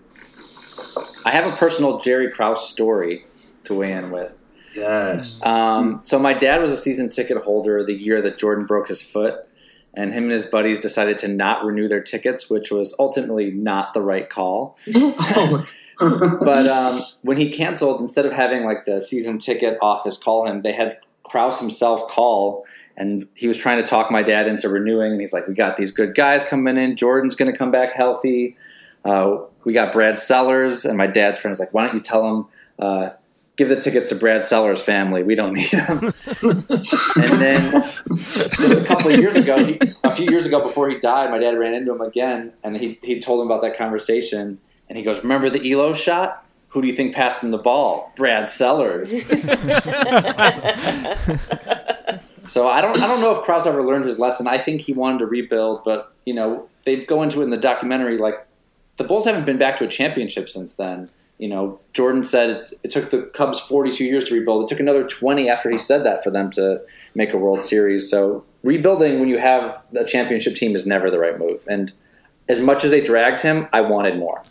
I 1.24 1.30
have 1.30 1.52
a 1.52 1.56
personal 1.56 2.00
Jerry 2.00 2.30
Krause 2.30 2.68
story 2.68 3.24
to 3.64 3.74
weigh 3.74 3.92
in 3.92 4.10
with. 4.10 4.36
Yes. 4.74 5.44
Um, 5.44 6.00
so 6.02 6.18
my 6.18 6.34
dad 6.34 6.60
was 6.60 6.70
a 6.70 6.76
season 6.76 7.08
ticket 7.08 7.38
holder 7.38 7.84
the 7.84 7.94
year 7.94 8.20
that 8.22 8.38
Jordan 8.38 8.66
broke 8.66 8.88
his 8.88 9.02
foot, 9.02 9.46
and 9.94 10.12
him 10.12 10.24
and 10.24 10.32
his 10.32 10.46
buddies 10.46 10.78
decided 10.78 11.18
to 11.18 11.28
not 11.28 11.64
renew 11.64 11.88
their 11.88 12.02
tickets, 12.02 12.48
which 12.48 12.70
was 12.70 12.94
ultimately 12.98 13.50
not 13.50 13.94
the 13.94 14.02
right 14.02 14.28
call. 14.28 14.76
oh, 14.94 15.64
But 15.98 16.68
um, 16.68 17.02
when 17.22 17.38
he 17.38 17.50
canceled, 17.50 18.00
instead 18.00 18.24
of 18.24 18.32
having 18.32 18.64
like 18.64 18.84
the 18.84 19.00
season 19.00 19.38
ticket 19.38 19.76
office 19.82 20.16
call 20.16 20.46
him, 20.46 20.62
they 20.62 20.72
had 20.72 20.98
Krause 21.28 21.60
himself 21.60 22.08
call, 22.08 22.66
and 22.96 23.28
he 23.34 23.46
was 23.48 23.58
trying 23.58 23.82
to 23.82 23.86
talk 23.88 24.10
my 24.10 24.22
dad 24.22 24.48
into 24.48 24.68
renewing. 24.68 25.12
And 25.12 25.20
he's 25.20 25.32
like, 25.32 25.46
"We 25.46 25.54
got 25.54 25.76
these 25.76 25.92
good 25.92 26.14
guys 26.14 26.44
coming 26.44 26.76
in. 26.76 26.96
Jordan's 26.96 27.34
going 27.34 27.50
to 27.50 27.56
come 27.56 27.70
back 27.70 27.92
healthy. 27.92 28.56
Uh, 29.04 29.38
we 29.64 29.72
got 29.72 29.92
Brad 29.92 30.18
Sellers." 30.18 30.84
And 30.84 30.96
my 30.98 31.06
dad's 31.06 31.38
friend 31.38 31.52
is 31.52 31.60
like, 31.60 31.72
"Why 31.72 31.86
don't 31.86 31.94
you 31.94 32.00
tell 32.00 32.28
him?" 32.28 32.46
Uh, 32.78 33.10
Give 33.58 33.68
the 33.68 33.80
tickets 33.80 34.08
to 34.10 34.14
Brad 34.14 34.44
Sellers' 34.44 34.80
family. 34.80 35.24
We 35.24 35.34
don't 35.34 35.52
need 35.52 35.68
them. 35.72 35.98
and 36.42 37.40
then 37.40 37.82
just 38.12 38.82
a 38.82 38.84
couple 38.86 39.10
of 39.10 39.18
years 39.18 39.34
ago, 39.34 39.64
he, 39.64 39.80
a 40.04 40.12
few 40.12 40.30
years 40.30 40.46
ago 40.46 40.62
before 40.62 40.88
he 40.88 41.00
died, 41.00 41.28
my 41.32 41.38
dad 41.38 41.58
ran 41.58 41.74
into 41.74 41.92
him 41.92 42.00
again, 42.00 42.52
and 42.62 42.76
he 42.76 43.00
he 43.02 43.18
told 43.18 43.40
him 43.40 43.46
about 43.48 43.62
that 43.62 43.76
conversation. 43.76 44.60
And 44.88 44.96
he 44.96 45.02
goes, 45.02 45.24
"Remember 45.24 45.50
the 45.50 45.58
Ehlo 45.58 45.96
shot? 45.96 46.46
Who 46.68 46.82
do 46.82 46.88
you 46.88 46.94
think 46.94 47.14
passed 47.14 47.42
him 47.42 47.50
the 47.50 47.58
ball? 47.58 48.12
Brad 48.16 48.50
Sellers." 48.50 49.08
so 52.46 52.66
I 52.66 52.80
don't 52.80 53.00
I 53.00 53.06
don't 53.06 53.20
know 53.20 53.36
if 53.36 53.44
Krause 53.44 53.66
ever 53.66 53.82
learned 53.82 54.04
his 54.04 54.18
lesson. 54.18 54.46
I 54.46 54.58
think 54.58 54.82
he 54.82 54.92
wanted 54.92 55.20
to 55.20 55.26
rebuild, 55.26 55.84
but 55.84 56.12
you 56.24 56.34
know 56.34 56.68
they 56.84 57.04
go 57.04 57.22
into 57.22 57.40
it 57.40 57.44
in 57.44 57.50
the 57.50 57.56
documentary 57.56 58.16
like 58.16 58.46
the 58.96 59.04
Bulls 59.04 59.24
haven't 59.24 59.46
been 59.46 59.58
back 59.58 59.76
to 59.78 59.84
a 59.84 59.88
championship 59.88 60.48
since 60.48 60.74
then. 60.74 61.10
You 61.38 61.48
know, 61.48 61.78
Jordan 61.92 62.24
said 62.24 62.50
it, 62.50 62.72
it 62.82 62.90
took 62.90 63.10
the 63.10 63.22
Cubs 63.22 63.60
42 63.60 64.04
years 64.04 64.24
to 64.24 64.34
rebuild. 64.34 64.64
It 64.64 64.68
took 64.68 64.80
another 64.80 65.06
20 65.06 65.48
after 65.48 65.70
he 65.70 65.78
said 65.78 66.04
that 66.04 66.24
for 66.24 66.30
them 66.30 66.50
to 66.52 66.82
make 67.14 67.32
a 67.32 67.38
World 67.38 67.62
Series. 67.62 68.10
So 68.10 68.44
rebuilding 68.64 69.20
when 69.20 69.28
you 69.28 69.38
have 69.38 69.80
a 69.96 70.04
championship 70.04 70.56
team 70.56 70.74
is 70.74 70.84
never 70.84 71.10
the 71.10 71.18
right 71.18 71.38
move. 71.38 71.64
And 71.70 71.92
as 72.48 72.60
much 72.60 72.84
as 72.84 72.90
they 72.90 73.00
dragged 73.00 73.40
him, 73.40 73.68
I 73.72 73.82
wanted 73.82 74.18
more. 74.18 74.42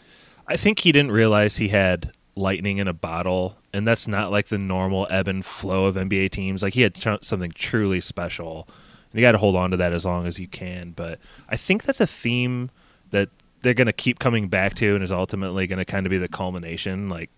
I 0.47 0.57
think 0.57 0.79
he 0.79 0.91
didn't 0.91 1.11
realize 1.11 1.57
he 1.57 1.69
had 1.69 2.11
lightning 2.35 2.77
in 2.77 2.87
a 2.87 2.93
bottle, 2.93 3.57
and 3.73 3.87
that's 3.87 4.07
not 4.07 4.31
like 4.31 4.47
the 4.47 4.57
normal 4.57 5.07
ebb 5.09 5.27
and 5.27 5.45
flow 5.45 5.85
of 5.85 5.95
NBA 5.95 6.31
teams. 6.31 6.63
Like 6.63 6.73
he 6.73 6.81
had 6.81 6.95
tr- 6.95 7.15
something 7.21 7.51
truly 7.51 7.99
special, 7.99 8.67
and 9.11 9.19
you 9.19 9.25
got 9.25 9.33
to 9.33 9.39
hold 9.39 9.55
on 9.55 9.71
to 9.71 9.77
that 9.77 9.93
as 9.93 10.05
long 10.05 10.25
as 10.25 10.39
you 10.39 10.47
can. 10.47 10.91
But 10.91 11.19
I 11.49 11.57
think 11.57 11.83
that's 11.83 11.99
a 11.99 12.07
theme 12.07 12.69
that 13.11 13.29
they're 13.61 13.73
going 13.73 13.87
to 13.87 13.93
keep 13.93 14.19
coming 14.19 14.47
back 14.47 14.75
to, 14.75 14.95
and 14.95 15.03
is 15.03 15.11
ultimately 15.11 15.67
going 15.67 15.79
to 15.79 15.85
kind 15.85 16.05
of 16.05 16.11
be 16.11 16.17
the 16.17 16.29
culmination. 16.29 17.09
Like, 17.09 17.29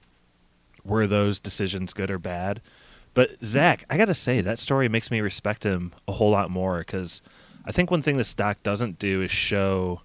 were 0.83 1.07
those 1.07 1.39
decisions 1.39 1.93
good 1.93 2.11
or 2.11 2.19
bad? 2.19 2.61
But 3.15 3.43
Zack, 3.43 3.85
I 3.89 3.97
got 3.97 4.05
to 4.05 4.13
say 4.13 4.41
that 4.41 4.59
story 4.59 4.87
makes 4.87 5.09
me 5.09 5.19
respect 5.19 5.63
him 5.63 5.93
a 6.07 6.11
whole 6.11 6.29
lot 6.29 6.51
more 6.51 6.79
because 6.79 7.23
I 7.65 7.71
think 7.71 7.89
one 7.89 8.03
thing 8.03 8.17
this 8.17 8.35
doc 8.35 8.61
doesn't 8.61 8.99
do 8.99 9.21
is 9.23 9.31
show 9.31 10.01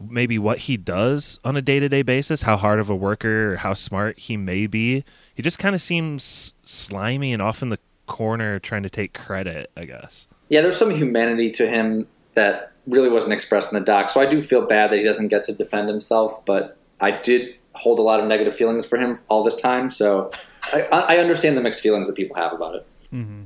maybe 0.00 0.38
what 0.38 0.58
he 0.58 0.76
does 0.76 1.38
on 1.44 1.56
a 1.56 1.62
day-to-day 1.62 2.02
basis 2.02 2.42
how 2.42 2.56
hard 2.56 2.80
of 2.80 2.90
a 2.90 2.96
worker 2.96 3.52
or 3.52 3.56
how 3.56 3.74
smart 3.74 4.18
he 4.18 4.36
may 4.36 4.66
be 4.66 5.04
he 5.34 5.42
just 5.42 5.58
kind 5.58 5.74
of 5.74 5.80
seems 5.82 6.54
slimy 6.62 7.32
and 7.32 7.40
off 7.40 7.62
in 7.62 7.68
the 7.68 7.78
corner 8.06 8.58
trying 8.58 8.82
to 8.82 8.90
take 8.90 9.14
credit 9.14 9.70
i 9.76 9.84
guess 9.84 10.26
Yeah, 10.48 10.60
there's 10.60 10.76
some 10.76 10.90
humanity 10.90 11.50
to 11.52 11.68
him 11.68 12.06
that 12.34 12.72
really 12.86 13.08
wasn't 13.08 13.32
expressed 13.32 13.72
in 13.72 13.78
the 13.78 13.84
doc. 13.84 14.10
So 14.10 14.20
I 14.20 14.26
do 14.26 14.42
feel 14.42 14.66
bad 14.66 14.90
that 14.90 14.98
he 14.98 15.04
doesn't 15.04 15.28
get 15.28 15.44
to 15.44 15.52
defend 15.52 15.88
himself, 15.88 16.44
but 16.44 16.76
I 17.00 17.12
did 17.12 17.54
hold 17.72 17.98
a 17.98 18.02
lot 18.02 18.20
of 18.20 18.26
negative 18.26 18.54
feelings 18.54 18.84
for 18.86 18.98
him 18.98 19.18
all 19.28 19.42
this 19.42 19.56
time. 19.56 19.90
So 19.90 20.30
I, 20.72 20.82
I 20.92 21.16
understand 21.16 21.56
the 21.56 21.62
mixed 21.62 21.80
feelings 21.80 22.06
that 22.06 22.14
people 22.14 22.36
have 22.36 22.52
about 22.52 22.74
it. 22.76 22.86
Mm-hmm. 23.12 23.44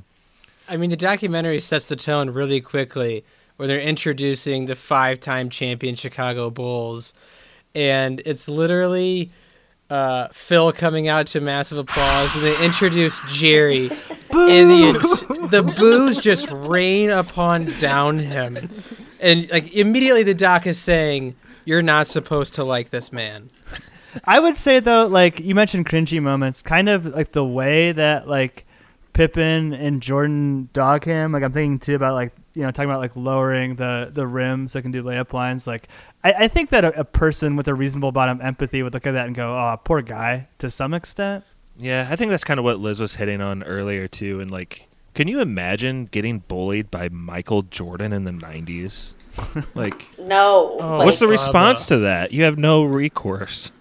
I 0.67 0.77
mean, 0.77 0.89
the 0.89 0.97
documentary 0.97 1.59
sets 1.59 1.89
the 1.89 1.95
tone 1.95 2.29
really 2.29 2.61
quickly 2.61 3.23
when 3.59 3.67
they're 3.67 3.81
introducing 3.81 4.67
the 4.67 4.75
five-time 4.75 5.49
champion 5.49 5.93
Chicago 5.93 6.49
Bulls, 6.49 7.13
and 7.75 8.21
it's 8.25 8.47
literally 8.47 9.33
uh, 9.89 10.29
Phil 10.31 10.71
coming 10.71 11.09
out 11.09 11.27
to 11.27 11.41
massive 11.41 11.77
applause, 11.77 12.33
and 12.37 12.45
they 12.45 12.57
introduce 12.63 13.19
Jerry, 13.27 13.89
and 14.31 14.69
the 14.69 15.47
the 15.51 15.73
boos 15.75 16.17
just 16.17 16.49
rain 16.51 17.09
upon 17.09 17.65
down 17.79 18.19
him, 18.19 18.69
and 19.19 19.51
like 19.51 19.75
immediately 19.75 20.23
the 20.23 20.33
doc 20.33 20.65
is 20.65 20.79
saying, 20.79 21.35
"You're 21.65 21.81
not 21.81 22.07
supposed 22.07 22.53
to 22.53 22.63
like 22.63 22.91
this 22.91 23.11
man." 23.11 23.49
I 24.23 24.39
would 24.39 24.55
say 24.55 24.79
though, 24.79 25.05
like 25.05 25.41
you 25.41 25.53
mentioned 25.53 25.85
cringy 25.85 26.21
moments, 26.21 26.61
kind 26.61 26.87
of 26.87 27.07
like 27.07 27.33
the 27.33 27.43
way 27.43 27.91
that 27.91 28.25
like 28.25 28.65
Pippen 29.11 29.73
and 29.73 30.01
Jordan 30.01 30.69
dog 30.71 31.03
him. 31.03 31.33
Like 31.33 31.43
I'm 31.43 31.51
thinking 31.51 31.77
too 31.77 31.95
about 31.95 32.13
like 32.13 32.31
you 32.59 32.65
know 32.65 32.71
talking 32.71 32.89
about 32.89 32.99
like 32.99 33.15
lowering 33.15 33.75
the 33.77 34.09
the 34.13 34.27
rim 34.27 34.67
so 34.67 34.79
I 34.79 34.81
can 34.81 34.91
do 34.91 35.01
layup 35.01 35.31
lines. 35.33 35.65
Like 35.65 35.87
I, 36.23 36.33
I 36.33 36.47
think 36.49 36.69
that 36.71 36.83
a, 36.83 36.99
a 36.99 37.03
person 37.05 37.55
with 37.55 37.67
a 37.69 37.73
reasonable 37.73 38.09
amount 38.09 38.31
of 38.31 38.41
empathy 38.45 38.83
would 38.83 38.93
look 38.93 39.07
at 39.07 39.13
that 39.13 39.27
and 39.27 39.35
go, 39.35 39.55
"Oh, 39.57 39.77
poor 39.83 40.01
guy," 40.01 40.49
to 40.59 40.69
some 40.69 40.93
extent. 40.93 41.45
Yeah, 41.77 42.07
I 42.11 42.17
think 42.17 42.29
that's 42.31 42.43
kind 42.43 42.59
of 42.59 42.65
what 42.65 42.79
Liz 42.79 42.99
was 42.99 43.15
hitting 43.15 43.39
on 43.39 43.63
earlier 43.63 44.09
too. 44.09 44.41
And 44.41 44.51
like, 44.51 44.89
can 45.13 45.29
you 45.29 45.39
imagine 45.39 46.05
getting 46.05 46.39
bullied 46.39 46.91
by 46.91 47.07
Michael 47.07 47.61
Jordan 47.63 48.11
in 48.11 48.25
the 48.25 48.31
'90s? 48.31 49.13
Like, 49.73 50.19
No. 50.19 50.75
Oh, 50.81 50.97
like, 50.97 51.05
what's 51.05 51.19
the 51.19 51.25
Bubba. 51.27 51.29
response 51.29 51.85
to 51.85 51.99
that? 51.99 52.33
You 52.33 52.43
have 52.43 52.57
no 52.57 52.83
recourse. 52.83 53.71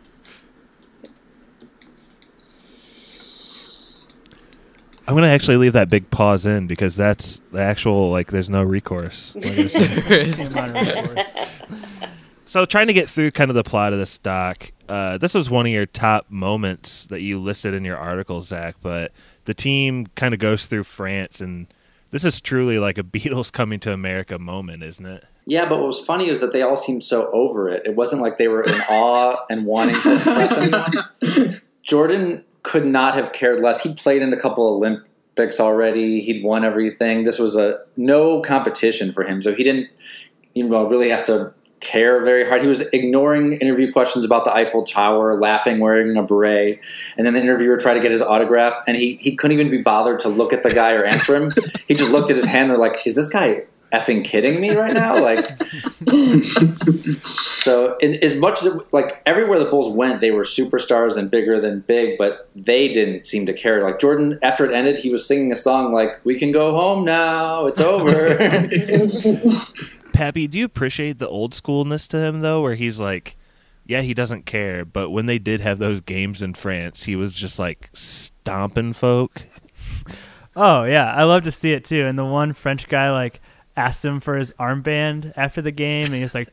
I'm 5.08 5.14
gonna 5.14 5.28
actually 5.28 5.56
leave 5.56 5.72
that 5.72 5.88
big 5.88 6.10
pause 6.10 6.44
in 6.44 6.66
because 6.66 6.94
that's 6.94 7.40
the 7.50 7.60
actual 7.60 8.10
like. 8.10 8.30
There's 8.30 8.50
no 8.50 8.62
recourse. 8.62 9.34
Like 9.48 9.58
I 9.58 10.32
said. 10.32 11.48
So 12.44 12.64
trying 12.64 12.86
to 12.86 12.94
get 12.94 13.10
through 13.10 13.32
kind 13.32 13.50
of 13.50 13.54
the 13.54 13.62
plot 13.62 13.92
of 13.92 13.98
this 13.98 14.16
doc, 14.16 14.72
uh, 14.88 15.18
this 15.18 15.34
was 15.34 15.50
one 15.50 15.66
of 15.66 15.72
your 15.72 15.84
top 15.84 16.30
moments 16.30 17.04
that 17.08 17.20
you 17.20 17.38
listed 17.38 17.74
in 17.74 17.84
your 17.84 17.98
article, 17.98 18.40
Zack. 18.40 18.76
But 18.80 19.12
the 19.44 19.52
team 19.52 20.06
kind 20.14 20.32
of 20.32 20.40
goes 20.40 20.64
through 20.64 20.84
France, 20.84 21.42
and 21.42 21.66
this 22.10 22.24
is 22.24 22.40
truly 22.40 22.78
like 22.78 22.96
a 22.96 23.02
Beatles 23.02 23.52
coming 23.52 23.80
to 23.80 23.92
America 23.92 24.38
moment, 24.38 24.82
isn't 24.82 25.04
it? 25.04 25.24
Yeah, 25.44 25.68
but 25.68 25.78
what 25.78 25.88
was 25.88 26.00
funny 26.00 26.30
is 26.30 26.40
that 26.40 26.54
they 26.54 26.62
all 26.62 26.76
seemed 26.76 27.04
so 27.04 27.30
over 27.32 27.68
it. 27.68 27.86
It 27.86 27.96
wasn't 27.96 28.22
like 28.22 28.38
they 28.38 28.48
were 28.48 28.62
in 28.62 28.80
awe 28.88 29.36
and 29.50 29.66
wanting 29.66 29.96
to 29.96 30.12
impress 30.12 30.52
anyone. 30.56 31.60
Jordan 31.82 32.44
could 32.68 32.84
not 32.84 33.14
have 33.14 33.32
cared 33.32 33.60
less. 33.60 33.80
He 33.80 33.94
played 33.94 34.20
in 34.20 34.30
a 34.34 34.36
couple 34.36 34.66
Olympics 34.66 35.58
already. 35.58 36.20
He'd 36.20 36.44
won 36.44 36.66
everything. 36.66 37.24
This 37.24 37.38
was 37.38 37.56
a 37.56 37.80
no 37.96 38.42
competition 38.42 39.10
for 39.10 39.24
him, 39.24 39.40
so 39.40 39.54
he 39.54 39.64
didn't, 39.64 39.88
you 40.52 40.68
know, 40.68 40.86
really 40.86 41.08
have 41.08 41.24
to 41.26 41.54
care 41.80 42.22
very 42.22 42.46
hard. 42.46 42.60
He 42.60 42.68
was 42.68 42.82
ignoring 42.92 43.54
interview 43.54 43.90
questions 43.90 44.22
about 44.22 44.44
the 44.44 44.54
Eiffel 44.54 44.82
Tower, 44.82 45.40
laughing, 45.40 45.80
wearing 45.80 46.14
a 46.18 46.22
beret, 46.22 46.80
and 47.16 47.26
then 47.26 47.32
the 47.32 47.40
interviewer 47.40 47.78
tried 47.78 47.94
to 47.94 48.00
get 48.00 48.10
his 48.10 48.20
autograph, 48.20 48.84
and 48.86 48.98
he 48.98 49.14
he 49.16 49.34
couldn't 49.34 49.58
even 49.58 49.70
be 49.70 49.80
bothered 49.80 50.20
to 50.20 50.28
look 50.28 50.52
at 50.52 50.62
the 50.62 50.74
guy 50.74 50.92
or 50.92 51.04
answer 51.04 51.36
him. 51.36 51.50
he 51.88 51.94
just 51.94 52.10
looked 52.10 52.28
at 52.28 52.36
his 52.36 52.44
hand. 52.44 52.68
They're 52.68 52.76
like, 52.76 53.06
"Is 53.06 53.14
this 53.14 53.30
guy 53.30 53.62
effing 53.92 54.24
kidding 54.24 54.60
me 54.60 54.70
right 54.70 54.92
now?" 54.92 55.20
Like. 55.20 55.60
So, 57.58 57.96
in, 57.98 58.14
as 58.22 58.36
much 58.36 58.60
as 58.60 58.66
it, 58.66 58.92
like 58.92 59.20
everywhere 59.26 59.58
the 59.58 59.64
Bulls 59.64 59.92
went, 59.92 60.20
they 60.20 60.30
were 60.30 60.44
superstars 60.44 61.16
and 61.16 61.30
bigger 61.30 61.60
than 61.60 61.80
big, 61.80 62.16
but 62.16 62.48
they 62.54 62.92
didn't 62.92 63.26
seem 63.26 63.46
to 63.46 63.52
care. 63.52 63.82
Like 63.82 63.98
Jordan, 63.98 64.38
after 64.42 64.64
it 64.64 64.72
ended, 64.72 64.98
he 64.98 65.10
was 65.10 65.26
singing 65.26 65.50
a 65.50 65.56
song 65.56 65.92
like 65.92 66.24
"We 66.24 66.38
can 66.38 66.52
go 66.52 66.72
home 66.72 67.04
now, 67.04 67.66
it's 67.66 67.80
over." 67.80 68.38
Pappy, 70.12 70.46
do 70.46 70.58
you 70.58 70.64
appreciate 70.64 71.18
the 71.18 71.28
old 71.28 71.52
schoolness 71.52 72.08
to 72.08 72.18
him 72.18 72.40
though, 72.40 72.62
where 72.62 72.74
he's 72.74 72.98
like, 72.98 73.36
yeah, 73.84 74.02
he 74.02 74.14
doesn't 74.14 74.46
care, 74.46 74.84
but 74.84 75.10
when 75.10 75.26
they 75.26 75.38
did 75.38 75.60
have 75.60 75.78
those 75.78 76.00
games 76.00 76.42
in 76.42 76.54
France, 76.54 77.04
he 77.04 77.16
was 77.16 77.34
just 77.34 77.58
like 77.58 77.90
stomping 77.92 78.92
folk. 78.92 79.42
Oh 80.54 80.84
yeah, 80.84 81.12
I 81.12 81.24
love 81.24 81.44
to 81.44 81.52
see 81.52 81.72
it 81.72 81.84
too. 81.84 82.04
And 82.06 82.18
the 82.18 82.24
one 82.24 82.52
French 82.52 82.88
guy 82.88 83.10
like 83.10 83.40
asked 83.78 84.04
him 84.04 84.20
for 84.20 84.36
his 84.36 84.50
armband 84.58 85.32
after 85.36 85.62
the 85.62 85.70
game, 85.70 86.06
and 86.06 86.14
he's 86.16 86.34
like 86.34 86.48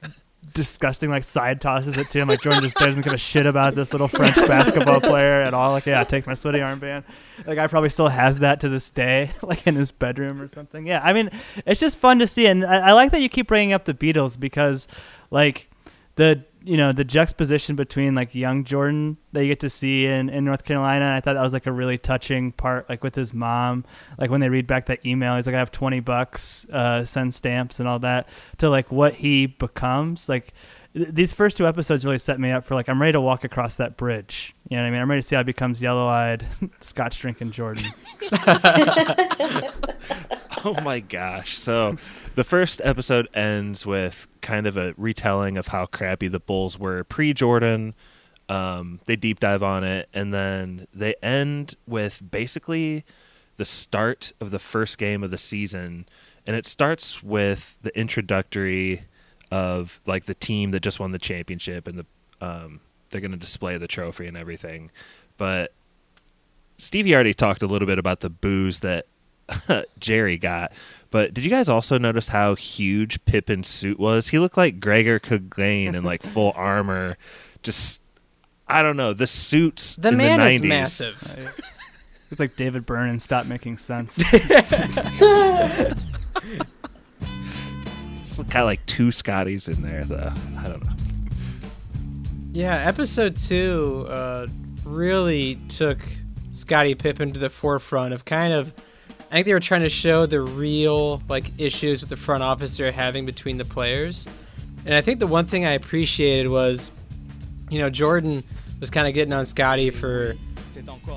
disgusting 0.54 1.10
like 1.10 1.24
side 1.24 1.60
tosses 1.60 1.98
it 1.98 2.10
to 2.12 2.20
him. 2.20 2.28
Like 2.28 2.42
Jordan 2.42 2.64
just 2.64 2.76
doesn't 2.76 3.02
give 3.02 3.14
a 3.14 3.18
shit 3.18 3.46
about 3.46 3.76
this 3.76 3.92
little 3.92 4.08
French 4.08 4.36
basketball 4.36 5.02
player 5.02 5.42
at 5.42 5.54
all. 5.54 5.72
Like 5.72 5.86
yeah, 5.86 6.02
I 6.02 6.04
take 6.04 6.28
my 6.28 6.36
sweaty 6.36 6.60
armband. 6.60 7.04
Like 7.46 7.58
I 7.58 7.68
probably 7.68 7.90
still 7.90 8.10
has 8.10 8.40
that 8.40 8.60
to 8.62 8.70
this 8.70 8.90
day, 8.90 9.32
like 9.42 9.66
in 9.66 9.76
his 9.76 9.92
bedroom 9.92 10.42
or 10.42 10.48
something. 10.48 10.86
Yeah, 10.86 11.02
I 11.04 11.14
mean 11.14 11.30
it's 11.66 11.80
just 11.80 11.98
fun 11.98 12.20
to 12.20 12.28
see, 12.28 12.46
and 12.46 12.66
I, 12.66 12.90
I 12.90 12.92
like 12.94 13.12
that 13.12 13.22
you 13.22 13.30
keep 13.30 13.48
bringing 13.48 13.74
up 13.74 13.86
the 13.86 13.94
Beatles 13.94 14.40
because 14.40 14.88
like 15.32 15.70
the 16.16 16.44
you 16.66 16.78
know 16.78 16.92
the 16.92 17.04
juxtaposition 17.04 17.76
between 17.76 18.16
like 18.16 18.34
young 18.34 18.64
Jordan 18.64 19.18
that 19.32 19.44
you 19.44 19.50
get 19.50 19.60
to 19.60 19.70
see 19.70 20.06
in, 20.06 20.30
in 20.30 20.44
North 20.44 20.64
Carolina. 20.64 21.14
I 21.16 21.22
thought 21.22 21.34
that 21.34 21.44
was 21.44 21.54
like 21.54 21.68
a 21.68 21.72
really 21.72 21.98
touching 21.98 22.52
part, 22.52 22.90
like 22.90 23.04
with 23.04 23.16
his 23.16 23.34
mom, 23.34 23.86
like 24.18 24.32
when 24.32 24.42
they 24.42 24.50
read 24.50 24.66
back 24.66 24.88
that 24.88 25.06
email, 25.06 25.36
he's 25.36 25.46
like, 25.46 25.56
"I 25.56 25.60
have 25.60 25.72
twenty 25.72 26.00
bucks, 26.00 26.66
uh, 26.72 27.06
send 27.06 27.34
stamps 27.34 27.80
and 27.80 27.88
all 27.88 28.00
that." 28.00 28.28
To 28.58 28.70
like 28.70 28.92
what 28.92 29.16
he 29.16 29.46
becomes, 29.46 30.28
like 30.28 30.54
th- 30.96 31.10
these 31.12 31.34
first 31.34 31.58
two 31.58 31.68
episodes 31.68 32.04
really 32.04 32.18
set 32.18 32.40
me 32.40 32.52
up 32.52 32.66
for 32.66 32.74
like 32.74 32.90
I'm 32.90 33.00
ready 33.00 33.12
to 33.12 33.22
walk 33.22 33.44
across 33.44 33.78
that 33.78 33.98
bridge. 33.98 34.56
You 34.70 34.78
know 34.78 34.84
what 34.84 34.88
I 34.88 34.92
mean? 34.92 35.02
I'm 35.02 35.10
ready 35.10 35.22
to 35.22 35.28
see 35.28 35.36
how 35.36 35.42
he 35.42 35.46
becomes 35.46 35.82
yellow-eyed, 35.82 36.46
Scotch 36.80 37.20
drinking 37.20 37.52
Jordan. 37.52 37.86
Oh 40.66 40.82
my 40.82 41.00
gosh. 41.00 41.60
So 41.60 41.96
the 42.34 42.44
first 42.44 42.82
episode 42.84 43.30
ends 43.36 43.86
with 43.86 44.28
kind 44.42 44.66
of 44.66 44.78
a 44.78 44.96
retelling 44.98 45.60
of 45.60 45.68
how 45.68 45.86
crappy 45.86 46.28
the 46.28 46.40
Bulls 46.40 46.80
were 46.80 47.04
pre 47.04 47.36
Jordan. 47.36 47.94
Um, 48.50 49.00
they 49.06 49.16
deep 49.16 49.40
dive 49.40 49.62
on 49.62 49.84
it, 49.84 50.10
and 50.12 50.34
then 50.34 50.88
they 50.92 51.14
end 51.22 51.76
with 51.88 52.24
basically 52.32 53.06
the 53.58 53.66
start 53.66 54.32
of 54.42 54.50
the 54.50 54.58
first 54.58 54.98
game 54.98 55.24
of 55.24 55.30
the 55.30 55.38
season. 55.38 56.08
And 56.48 56.56
it 56.56 56.66
starts 56.66 57.22
with 57.22 57.78
the 57.84 57.96
introductory 57.98 59.04
of 59.56 60.02
like 60.06 60.26
the 60.26 60.34
team 60.34 60.72
that 60.72 60.82
just 60.82 61.00
won 61.00 61.12
the 61.12 61.20
championship, 61.20 61.88
and 61.88 62.00
the 62.00 62.06
um, 62.46 62.82
they're 63.10 63.22
going 63.22 63.32
to 63.32 63.38
display 63.38 63.78
the 63.78 63.88
trophy 63.88 64.28
and 64.28 64.36
everything. 64.36 64.92
But 65.38 65.72
Stevie 66.78 67.16
already 67.16 67.34
talked 67.34 67.62
a 67.62 67.68
little 67.68 67.86
bit 67.86 67.98
about 67.98 68.20
the 68.20 68.30
boos 68.30 68.82
that 68.82 69.08
Jerry 70.00 70.38
got. 70.38 70.74
But 71.12 71.34
did 71.34 71.46
you 71.46 71.50
guys 71.50 71.70
also 71.70 71.98
notice 71.98 72.28
how 72.30 72.56
huge 72.56 73.24
Pippen's 73.24 73.70
suit 73.70 73.98
was? 73.98 74.30
He 74.30 74.40
looked 74.40 74.58
like 74.58 74.82
Gregor 74.82 75.20
Clegane 75.20 75.94
in 75.96 76.04
like 76.04 76.22
full 76.22 76.52
armor. 76.58 77.18
Just 77.64 78.02
I 78.68 78.82
don't 78.82 78.98
know. 78.98 79.14
The 79.14 79.28
suits 79.28 79.96
The 79.96 80.10
in 80.10 80.18
man 80.18 80.40
the 80.42 80.48
is 80.48 80.62
massive. 80.62 81.62
It's 82.32 82.40
like 82.40 82.56
David 82.56 82.88
Byrne 82.88 83.10
and 83.12 83.22
Stop 83.22 83.46
Making 83.46 83.78
Sense. 83.78 84.18
Got 88.50 88.66
like 88.66 88.86
two 88.86 89.12
Scotties 89.12 89.68
in 89.68 89.82
there 89.82 90.04
though. 90.06 90.32
I 90.58 90.68
don't 90.68 90.84
know. 90.86 90.92
Yeah, 92.52 92.76
episode 92.76 93.36
two 93.36 94.06
uh, 94.10 94.48
really 94.86 95.60
took 95.68 96.00
Scottie 96.52 96.96
Pippen 96.96 97.34
to 97.34 97.40
the 97.40 97.50
forefront 97.50 98.14
of 98.14 98.26
kind 98.26 98.54
of. 98.54 98.74
I 99.32 99.36
think 99.36 99.48
they 99.48 99.54
were 99.54 99.60
trying 99.60 99.82
to 99.82 99.90
show 99.90 100.26
the 100.26 100.40
real 100.40 101.22
like 101.28 101.46
issues 101.60 102.02
with 102.02 102.10
the 102.10 102.16
front 102.16 102.44
office 102.44 102.78
they're 102.78 102.92
having 102.92 103.26
between 103.26 103.58
the 103.58 103.66
players, 103.66 104.28
and 104.86 104.94
I 104.94 105.02
think 105.02 105.20
the 105.20 105.28
one 105.28 105.46
thing 105.46 105.66
I 105.66 105.72
appreciated 105.72 106.48
was, 106.48 106.92
you 107.70 107.80
know, 107.80 107.90
Jordan 107.90 108.44
was 108.80 108.90
kind 108.90 109.08
of 109.08 109.14
getting 109.14 109.34
on 109.34 109.46
Scottie 109.46 109.90
for, 109.90 110.36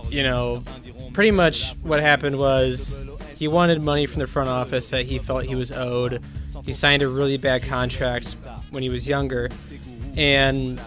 you 0.08 0.22
know, 0.22 0.64
pretty 1.12 1.30
much 1.30 1.74
what 1.82 2.00
happened 2.00 2.38
was 2.38 2.98
he 3.36 3.46
wanted 3.46 3.82
money 3.82 4.06
from 4.06 4.20
the 4.20 4.26
front 4.26 4.48
office 4.48 4.90
that 4.90 5.04
he 5.04 5.18
felt 5.18 5.44
he 5.44 5.54
was 5.54 5.70
owed. 5.70 6.22
He 6.68 6.74
signed 6.74 7.00
a 7.00 7.08
really 7.08 7.38
bad 7.38 7.62
contract 7.62 8.36
when 8.68 8.82
he 8.82 8.90
was 8.90 9.08
younger, 9.08 9.48
and 10.18 10.78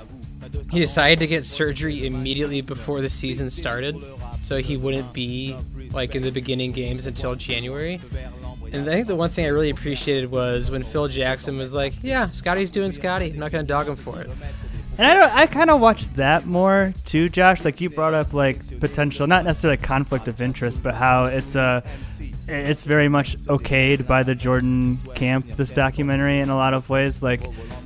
he 0.69 0.77
decided 0.77 1.17
to 1.17 1.25
get 1.25 1.43
surgery 1.43 2.05
immediately 2.05 2.61
before 2.61 3.01
the 3.01 3.09
season 3.09 3.49
started, 3.49 3.97
so 4.43 4.57
he 4.57 4.77
wouldn't 4.77 5.11
be 5.11 5.57
like 5.91 6.13
in 6.13 6.21
the 6.21 6.29
beginning 6.29 6.71
games 6.71 7.07
until 7.07 7.33
January. 7.33 7.99
And 8.71 8.87
I 8.87 8.93
think 8.93 9.07
the 9.07 9.15
one 9.15 9.31
thing 9.31 9.45
I 9.45 9.47
really 9.47 9.71
appreciated 9.71 10.29
was 10.29 10.69
when 10.69 10.83
Phil 10.83 11.07
Jackson 11.07 11.57
was 11.57 11.73
like, 11.73 11.93
"Yeah, 12.03 12.29
Scottie's 12.29 12.69
doing 12.69 12.91
Scottie. 12.91 13.31
I'm 13.31 13.39
not 13.39 13.51
gonna 13.51 13.63
dog 13.63 13.87
him 13.87 13.95
for 13.95 14.21
it." 14.21 14.29
And 14.99 15.07
I 15.07 15.15
don't, 15.15 15.35
I 15.35 15.47
kind 15.47 15.71
of 15.71 15.81
watched 15.81 16.15
that 16.17 16.45
more 16.45 16.93
too, 17.05 17.27
Josh. 17.27 17.65
Like 17.65 17.81
you 17.81 17.89
brought 17.89 18.13
up 18.13 18.33
like 18.33 18.79
potential, 18.79 19.25
not 19.25 19.45
necessarily 19.45 19.77
conflict 19.77 20.27
of 20.27 20.43
interest, 20.43 20.83
but 20.83 20.93
how 20.93 21.23
it's 21.23 21.55
uh, 21.55 21.81
it's 22.47 22.83
very 22.83 23.07
much 23.07 23.37
okayed 23.45 24.07
by 24.07 24.23
the 24.23 24.35
Jordan 24.35 24.97
camp. 25.15 25.47
This 25.47 25.71
documentary 25.71 26.39
in 26.39 26.49
a 26.49 26.55
lot 26.55 26.73
of 26.73 26.89
ways, 26.89 27.21
like 27.21 27.41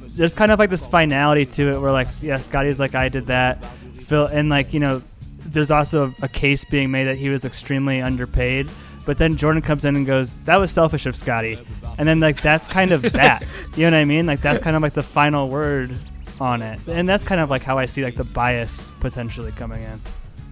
there's 0.08 0.34
kind 0.34 0.52
of 0.52 0.60
like 0.60 0.70
this 0.70 0.86
finality 0.86 1.46
to 1.46 1.72
it, 1.72 1.80
where 1.80 1.92
like 1.92 2.08
yeah, 2.22 2.38
Scottie's 2.38 2.80
like 2.80 2.96
I 2.96 3.10
did 3.10 3.28
that. 3.28 3.64
Phil, 4.06 4.26
and 4.28 4.50
like 4.50 4.74
you 4.74 4.80
know, 4.80 5.02
there's 5.40 5.72
also 5.72 6.14
a 6.22 6.28
case 6.28 6.66
being 6.66 6.92
made 6.92 7.06
that 7.06 7.18
he 7.18 7.30
was 7.30 7.46
extremely 7.46 8.02
underpaid. 8.02 8.70
But 9.06 9.20
then 9.20 9.38
Jordan 9.38 9.62
comes 9.62 9.86
in 9.86 9.96
and 9.96 10.06
goes, 10.06 10.36
"That 10.46 10.58
was 10.58 10.72
selfish 10.72 11.06
of 11.06 11.16
Scottie," 11.16 11.60
and 11.98 12.08
then 12.08 12.20
like 12.20 12.42
that's 12.42 12.68
kind 12.68 12.92
of 12.92 13.02
that. 13.14 13.44
You 13.76 13.92
know 13.92 13.98
what 13.98 14.02
I 14.02 14.06
mean? 14.06 14.26
Like 14.26 14.40
that's 14.40 14.62
kind 14.62 14.78
of 14.78 14.82
like 14.82 14.94
the 14.94 15.04
final 15.04 15.50
word 15.50 16.00
on 16.40 16.62
it, 16.62 16.80
and 16.88 17.08
that's 17.08 17.26
kind 17.26 17.42
of 17.42 17.50
like 17.50 17.62
how 17.62 17.78
I 17.78 17.86
see 17.88 18.04
like 18.06 18.16
the 18.16 18.24
bias 18.24 18.90
potentially 19.02 19.52
coming 19.52 19.84
in. 19.84 20.00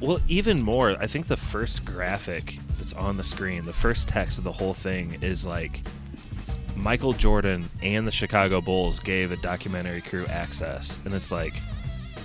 Well, 0.01 0.19
even 0.27 0.61
more, 0.61 0.91
I 0.99 1.07
think 1.07 1.27
the 1.27 1.37
first 1.37 1.85
graphic 1.85 2.57
that's 2.83 2.93
on 3.01 3.15
the 3.15 3.23
screen, 3.23 3.63
the 3.63 3.71
first 3.71 4.09
text 4.09 4.37
of 4.37 4.43
the 4.43 4.51
whole 4.51 4.73
thing 4.73 5.17
is 5.21 5.45
like 5.45 5.79
Michael 6.75 7.13
Jordan 7.13 7.69
and 7.81 8.05
the 8.05 8.11
Chicago 8.11 8.59
Bulls 8.59 8.99
gave 8.99 9.31
a 9.31 9.37
documentary 9.37 10.01
crew 10.01 10.25
access. 10.25 10.99
And 11.05 11.13
it's 11.13 11.31
like, 11.31 11.53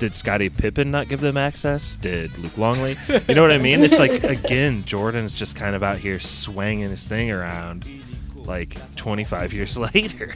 did 0.01 0.16
Scottie 0.16 0.51
Pippen 0.51 0.90
not 0.90 1.09
give 1.09 1.21
them 1.21 1.37
access? 1.37 1.94
Did 1.97 2.37
Luke 2.38 2.59
Longley? 2.59 2.97
You 3.29 3.37
know 3.37 3.42
what 3.42 3.53
I 3.53 3.59
mean? 3.59 3.81
It's 3.81 4.01
like, 4.01 4.25
again, 4.25 4.85
Jordan's 4.85 5.35
just 5.35 5.55
kind 5.55 5.77
of 5.77 5.85
out 5.85 5.99
here 5.99 6.18
swinging 6.18 6.90
his 6.90 7.07
thing 7.07 7.31
around 7.31 7.87
like 8.35 8.77
25 8.97 9.53
years 9.53 9.79
later. 9.94 10.35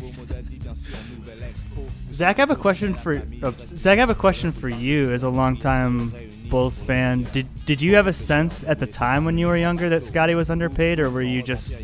Zack, 2.12 2.38
I 2.38 2.42
have 2.42 2.50
a 2.50 2.56
question 2.56 2.94
for 2.94 3.20
oh, 3.42 3.54
Zack. 3.58 3.96
I 3.96 4.00
have 4.00 4.11
a 4.11 4.14
question 4.14 4.52
for 4.52 4.68
you 4.68 5.11
as 5.12 5.24
a 5.24 5.30
longtime 5.30 6.12
Bulls 6.52 6.82
fan. 6.82 7.22
Did 7.32 7.46
did 7.64 7.80
you 7.80 7.94
have 7.94 8.06
a 8.06 8.12
sense 8.12 8.62
at 8.64 8.78
the 8.78 8.86
time 8.86 9.24
when 9.24 9.38
you 9.38 9.46
were 9.46 9.56
younger 9.56 9.88
that 9.88 10.02
Scottie 10.02 10.34
was 10.34 10.50
underpaid, 10.50 11.00
or 11.00 11.08
were 11.08 11.22
you 11.22 11.42
just 11.42 11.74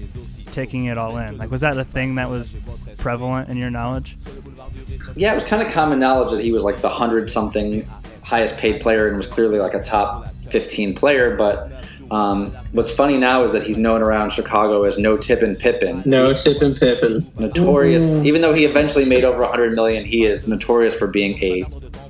taking 0.52 0.85
it 0.85 0.98
all 0.98 1.16
in? 1.16 1.38
Like, 1.38 1.50
was 1.50 1.62
that 1.62 1.74
the 1.74 1.87
thing 1.87 2.16
that 2.16 2.28
was 2.28 2.54
prevalent 2.98 3.48
in 3.48 3.57
your 3.57 3.70
knowledge? 3.70 4.18
Yeah, 5.16 5.33
it 5.33 5.37
was 5.37 5.44
kind 5.44 5.62
of 5.62 5.72
common 5.72 5.98
knowledge 5.98 6.33
that 6.33 6.44
he 6.44 6.52
was 6.52 6.64
like 6.64 6.83
the 6.83 6.88
hundred 6.90 7.31
something 7.31 7.88
highest 8.22 8.59
paid 8.59 8.83
player 8.83 9.09
and 9.09 9.16
was 9.16 9.26
clearly 9.26 9.59
like 9.59 9.72
a 9.72 9.83
top 9.83 10.28
fifteen 10.50 10.94
player. 10.94 11.35
But 11.35 11.72
um, 12.11 12.48
what's 12.72 12.90
funny 12.90 13.16
now 13.16 13.44
is 13.44 13.52
that 13.52 13.62
he's 13.62 13.78
known 13.78 14.02
around 14.02 14.33
Chicago 14.33 14.85
as 14.85 14.98
No 14.98 15.16
Tippin 15.16 15.57
Pippin. 15.57 16.02
No 16.04 16.35
Tippin 16.35 16.74
Pippin. 16.74 17.26
Notorious, 17.38 18.04
even 18.22 18.42
though 18.42 18.52
he 18.52 18.66
eventually 18.66 19.07
made 19.07 19.24
over 19.24 19.40
100 19.40 19.74
million, 19.74 20.04
he 20.04 20.26
is 20.26 20.46
notorious 20.46 20.94
for 20.94 21.07
being 21.07 21.42
a 21.42 21.64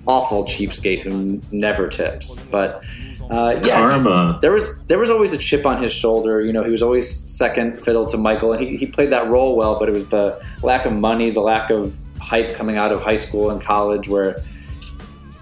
awful 0.09 0.45
cheapskate 0.45 1.01
who 1.03 1.41
never 1.53 1.87
tips. 1.87 2.41
But 2.51 2.83
uh, 3.31 3.61
yeah, 3.63 3.77
Karma. 3.77 4.39
there 4.41 4.53
was 4.53 4.83
there 4.85 4.99
was 4.99 5.11
always 5.11 5.33
a 5.35 5.39
chip 5.39 5.67
on 5.67 5.83
his 5.83 5.93
shoulder. 5.93 6.41
You 6.41 6.53
know, 6.53 6.65
he 6.65 6.71
was 6.71 6.83
always 6.83 7.09
second 7.09 7.81
fiddle 7.81 8.07
to 8.07 8.17
Michael, 8.17 8.53
and 8.55 8.63
he, 8.63 8.77
he 8.77 8.87
played 8.87 9.11
that 9.11 9.29
role 9.29 9.55
well. 9.55 9.79
But 9.79 9.89
it 9.89 9.93
was 9.93 10.09
the 10.09 10.43
lack 10.63 10.87
of 10.87 10.95
money, 10.95 11.31
the 11.31 11.43
lack 11.43 11.71
of 11.71 11.95
hype 12.19 12.57
coming 12.57 12.77
out 12.77 12.91
of 12.91 13.03
high 13.03 13.19
school 13.19 13.51
and 13.51 13.61
college, 13.63 14.09
where. 14.09 14.37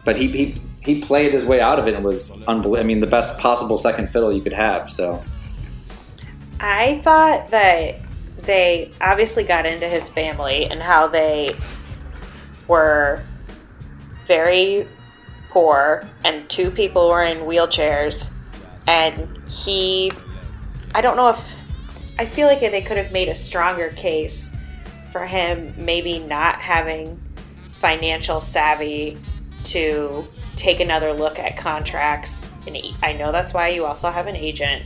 But 0.05 0.17
he 0.17 0.29
he, 0.29 0.57
he 0.83 1.01
played 1.01 1.33
his 1.33 1.45
way 1.45 1.61
out 1.61 1.79
of 1.79 1.87
it 1.87 1.95
and 1.95 2.05
was 2.05 2.33
unbelievable. 2.43 2.79
I 2.79 2.83
mean, 2.83 3.01
the 3.01 3.07
best 3.07 3.39
possible 3.39 3.79
second 3.79 4.11
fiddle 4.11 4.35
you 4.35 4.43
could 4.43 4.53
have. 4.53 4.91
So 4.91 5.23
I 6.61 6.99
thought 6.99 7.49
that 7.51 7.97
they 8.43 8.91
obviously 9.01 9.45
got 9.45 9.67
into 9.67 9.89
his 9.89 10.09
family 10.09 10.67
and 10.67 10.81
how 10.81 11.07
they 11.07 11.57
were 12.69 13.23
very 14.27 14.87
poor 15.51 16.09
and 16.25 16.49
two 16.51 16.71
people 16.71 17.09
were 17.09 17.23
in 17.23 17.39
wheelchairs 17.39 18.31
and 18.87 19.29
he 19.49 20.13
I 20.95 21.01
don't 21.01 21.17
know 21.17 21.31
if 21.31 21.53
I 22.19 22.27
feel 22.27 22.47
like 22.47 22.61
they 22.61 22.81
could 22.81 22.97
have 22.97 23.13
made 23.13 23.29
a 23.29 23.35
stronger 23.35 23.91
case 23.91 24.59
for 25.13 25.27
him 25.27 25.75
maybe 25.77 26.19
not 26.19 26.61
having 26.61 27.21
financial 27.69 28.41
savvy 28.41 29.19
to 29.65 30.25
take 30.57 30.81
another 30.81 31.13
look 31.13 31.39
at 31.39 31.57
contracts. 31.57 32.41
And 32.67 32.77
I 33.03 33.13
know 33.13 33.33
that's 33.33 33.53
why 33.53 33.69
you 33.69 33.85
also 33.85 34.11
have 34.11 34.27
an 34.27 34.37
agent 34.37 34.85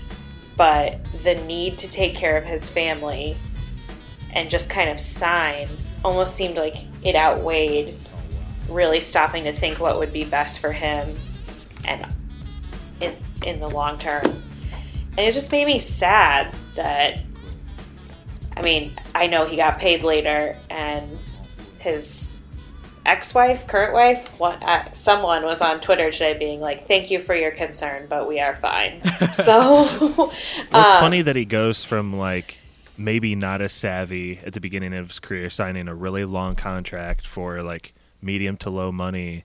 but 0.57 1.03
the 1.23 1.37
need 1.47 1.79
to 1.79 1.89
take 1.89 2.15
care 2.15 2.37
of 2.37 2.45
his 2.45 2.69
family 2.69 3.35
and 4.35 4.51
just 4.51 4.69
kind 4.69 4.91
of 4.91 5.01
sign 5.01 5.69
almost 6.05 6.35
seemed 6.35 6.57
like 6.57 6.77
it 7.03 7.17
outweighed 7.17 7.99
really 8.71 9.01
stopping 9.01 9.45
to 9.45 9.53
think 9.53 9.81
what 9.81 9.99
would 9.99 10.13
be 10.13 10.25
best 10.25 10.61
for 10.61 10.73
him 10.73 11.17
and 11.85 12.07
in 13.01 13.17
in 13.45 13.61
the 13.61 13.69
long 13.69 13.99
term. 13.99 14.25
And 14.25 15.21
it 15.21 15.35
just 15.35 15.51
made 15.53 15.67
me 15.67 15.79
sad 15.79 16.55
that 16.77 17.21
I 18.57 18.63
mean, 18.63 18.93
I 19.15 19.27
know 19.27 19.47
he 19.47 19.57
got 19.57 19.79
paid 19.79 20.03
later 20.03 20.57
and 20.69 21.19
his 21.79 22.37
ex-wife, 23.07 23.67
current 23.67 23.95
wife, 23.95 24.39
what, 24.39 24.63
uh, 24.63 24.93
someone 24.93 25.45
was 25.45 25.63
on 25.63 25.81
Twitter 25.81 26.11
today 26.11 26.37
being 26.39 26.61
like, 26.61 26.87
"Thank 26.87 27.11
you 27.11 27.21
for 27.21 27.35
your 27.35 27.51
concern, 27.51 28.07
but 28.09 28.29
we 28.29 28.39
are 28.41 28.55
fine." 28.55 29.03
so 29.33 29.85
Well, 30.17 30.31
it's 30.31 30.75
um, 30.75 31.01
funny 31.01 31.23
that 31.23 31.37
he 31.37 31.45
goes 31.45 31.85
from 31.85 32.17
like 32.17 32.61
maybe 32.97 33.35
not 33.35 33.63
as 33.63 33.73
savvy 33.73 34.41
at 34.45 34.53
the 34.53 34.61
beginning 34.61 34.95
of 34.95 35.09
his 35.09 35.19
career, 35.19 35.49
signing 35.49 35.89
a 35.89 35.95
really 35.95 36.25
long 36.25 36.55
contract 36.55 37.27
for 37.27 37.63
like 37.63 37.95
medium 38.23 38.57
to 38.59 38.71
low 38.71 38.93
money, 38.93 39.45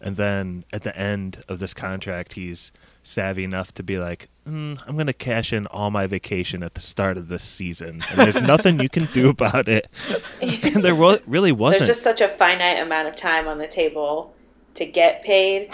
and 0.00 0.16
then 0.16 0.64
at 0.72 0.82
the 0.82 0.96
end 0.96 1.42
of 1.48 1.58
this 1.58 1.72
contract, 1.72 2.34
he's 2.34 2.72
savvy 3.02 3.44
enough 3.44 3.72
to 3.74 3.82
be 3.82 3.98
like, 3.98 4.28
mm, 4.46 4.80
"I'm 4.86 4.94
going 4.94 5.06
to 5.06 5.12
cash 5.12 5.52
in 5.52 5.66
all 5.66 5.90
my 5.90 6.06
vacation 6.06 6.62
at 6.62 6.74
the 6.74 6.80
start 6.80 7.16
of 7.16 7.28
this 7.28 7.42
season, 7.42 8.02
and 8.10 8.18
there's 8.18 8.40
nothing 8.46 8.80
you 8.80 8.88
can 8.88 9.06
do 9.06 9.28
about 9.28 9.68
it." 9.68 9.88
and 10.40 10.84
there 10.84 10.94
really 10.94 11.52
wasn't. 11.52 11.80
There's 11.80 11.96
just 11.96 12.02
such 12.02 12.20
a 12.20 12.28
finite 12.28 12.80
amount 12.80 13.08
of 13.08 13.14
time 13.14 13.48
on 13.48 13.58
the 13.58 13.68
table 13.68 14.34
to 14.74 14.84
get 14.84 15.22
paid, 15.22 15.70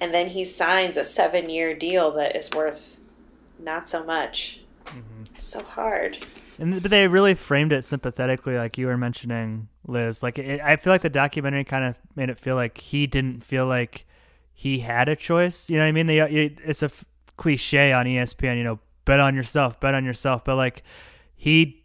and 0.00 0.12
then 0.12 0.28
he 0.28 0.44
signs 0.44 0.96
a 0.96 1.04
seven 1.04 1.50
year 1.50 1.74
deal 1.74 2.10
that 2.12 2.36
is 2.36 2.50
worth 2.50 3.00
not 3.58 3.88
so 3.88 4.04
much. 4.04 4.60
It's 5.34 5.44
so 5.44 5.62
hard. 5.62 6.18
And 6.60 6.82
but 6.82 6.90
they 6.90 7.08
really 7.08 7.34
framed 7.34 7.72
it 7.72 7.84
sympathetically, 7.86 8.58
like 8.58 8.76
you 8.76 8.86
were 8.86 8.98
mentioning, 8.98 9.68
Liz. 9.86 10.22
Like 10.22 10.38
it, 10.38 10.60
I 10.60 10.76
feel 10.76 10.92
like 10.92 11.00
the 11.00 11.08
documentary 11.08 11.64
kind 11.64 11.84
of 11.84 11.96
made 12.14 12.28
it 12.28 12.38
feel 12.38 12.54
like 12.54 12.78
he 12.78 13.06
didn't 13.06 13.42
feel 13.42 13.66
like 13.66 14.06
he 14.52 14.80
had 14.80 15.08
a 15.08 15.16
choice. 15.16 15.70
You 15.70 15.78
know 15.78 15.84
what 15.84 15.88
I 15.88 15.92
mean? 15.92 16.06
They, 16.06 16.20
it's 16.20 16.82
a 16.82 16.90
cliche 17.38 17.92
on 17.92 18.04
ESPN. 18.04 18.58
You 18.58 18.64
know, 18.64 18.78
bet 19.06 19.20
on 19.20 19.34
yourself, 19.34 19.80
bet 19.80 19.94
on 19.94 20.04
yourself. 20.04 20.44
But 20.44 20.56
like 20.56 20.82
he, 21.34 21.82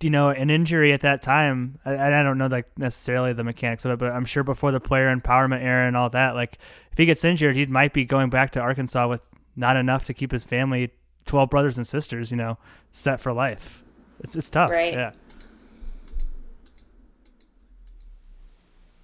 you 0.00 0.10
know, 0.10 0.30
an 0.30 0.50
injury 0.50 0.92
at 0.92 1.02
that 1.02 1.22
time. 1.22 1.78
I, 1.84 2.18
I 2.18 2.22
don't 2.24 2.38
know 2.38 2.48
like 2.48 2.76
necessarily 2.76 3.32
the 3.32 3.44
mechanics 3.44 3.84
of 3.84 3.92
it, 3.92 4.00
but 4.00 4.10
I'm 4.10 4.24
sure 4.24 4.42
before 4.42 4.72
the 4.72 4.80
player 4.80 5.14
empowerment 5.14 5.62
era 5.62 5.86
and 5.86 5.96
all 5.96 6.10
that, 6.10 6.34
like 6.34 6.58
if 6.90 6.98
he 6.98 7.06
gets 7.06 7.24
injured, 7.24 7.54
he 7.54 7.66
might 7.66 7.92
be 7.92 8.04
going 8.04 8.30
back 8.30 8.50
to 8.52 8.60
Arkansas 8.60 9.06
with 9.06 9.20
not 9.54 9.76
enough 9.76 10.04
to 10.06 10.14
keep 10.14 10.32
his 10.32 10.42
family, 10.42 10.90
twelve 11.24 11.50
brothers 11.50 11.78
and 11.78 11.86
sisters, 11.86 12.32
you 12.32 12.36
know, 12.36 12.58
set 12.90 13.20
for 13.20 13.32
life. 13.32 13.84
It's 14.20 14.36
it's 14.36 14.50
tough. 14.50 14.70
Right. 14.70 14.92
Yeah. 14.92 15.12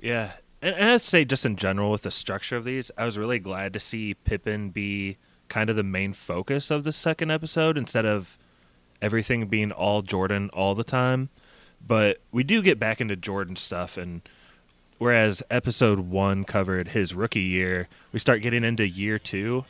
Yeah, 0.00 0.33
and, 0.61 0.74
and 0.77 0.90
I'd 0.90 1.00
say 1.00 1.24
just 1.24 1.46
in 1.46 1.57
general 1.57 1.90
with 1.90 2.03
the 2.03 2.11
structure 2.11 2.57
of 2.57 2.64
these, 2.64 2.90
I 2.98 3.07
was 3.07 3.16
really 3.16 3.38
glad 3.38 3.72
to 3.72 3.81
see 3.81 4.12
Pippen 4.12 4.68
be 4.68 5.16
kind 5.48 5.70
of 5.70 5.77
the 5.77 5.83
main 5.83 6.12
focus 6.12 6.70
of 6.70 6.85
the 6.85 6.92
second 6.92 7.31
episode 7.31 7.79
instead 7.79 8.05
of 8.05 8.37
everything 9.00 9.46
being 9.46 9.72
all 9.72 10.03
Jordan 10.03 10.50
all 10.53 10.74
the 10.74 10.85
time. 10.85 11.31
But 11.87 12.18
we 12.33 12.44
do 12.44 12.61
get 12.61 12.79
back 12.79 13.00
into 13.00 13.16
Jordan 13.16 13.57
stuff, 13.57 13.96
and 13.96 14.20
whereas 14.98 15.42
episode 15.50 16.00
one 16.00 16.44
covered 16.44 16.88
his 16.88 17.14
rookie 17.14 17.40
year, 17.40 17.88
we 18.12 18.18
start 18.18 18.42
getting 18.42 18.62
into 18.62 18.87
year 18.87 19.18
two, 19.18 19.64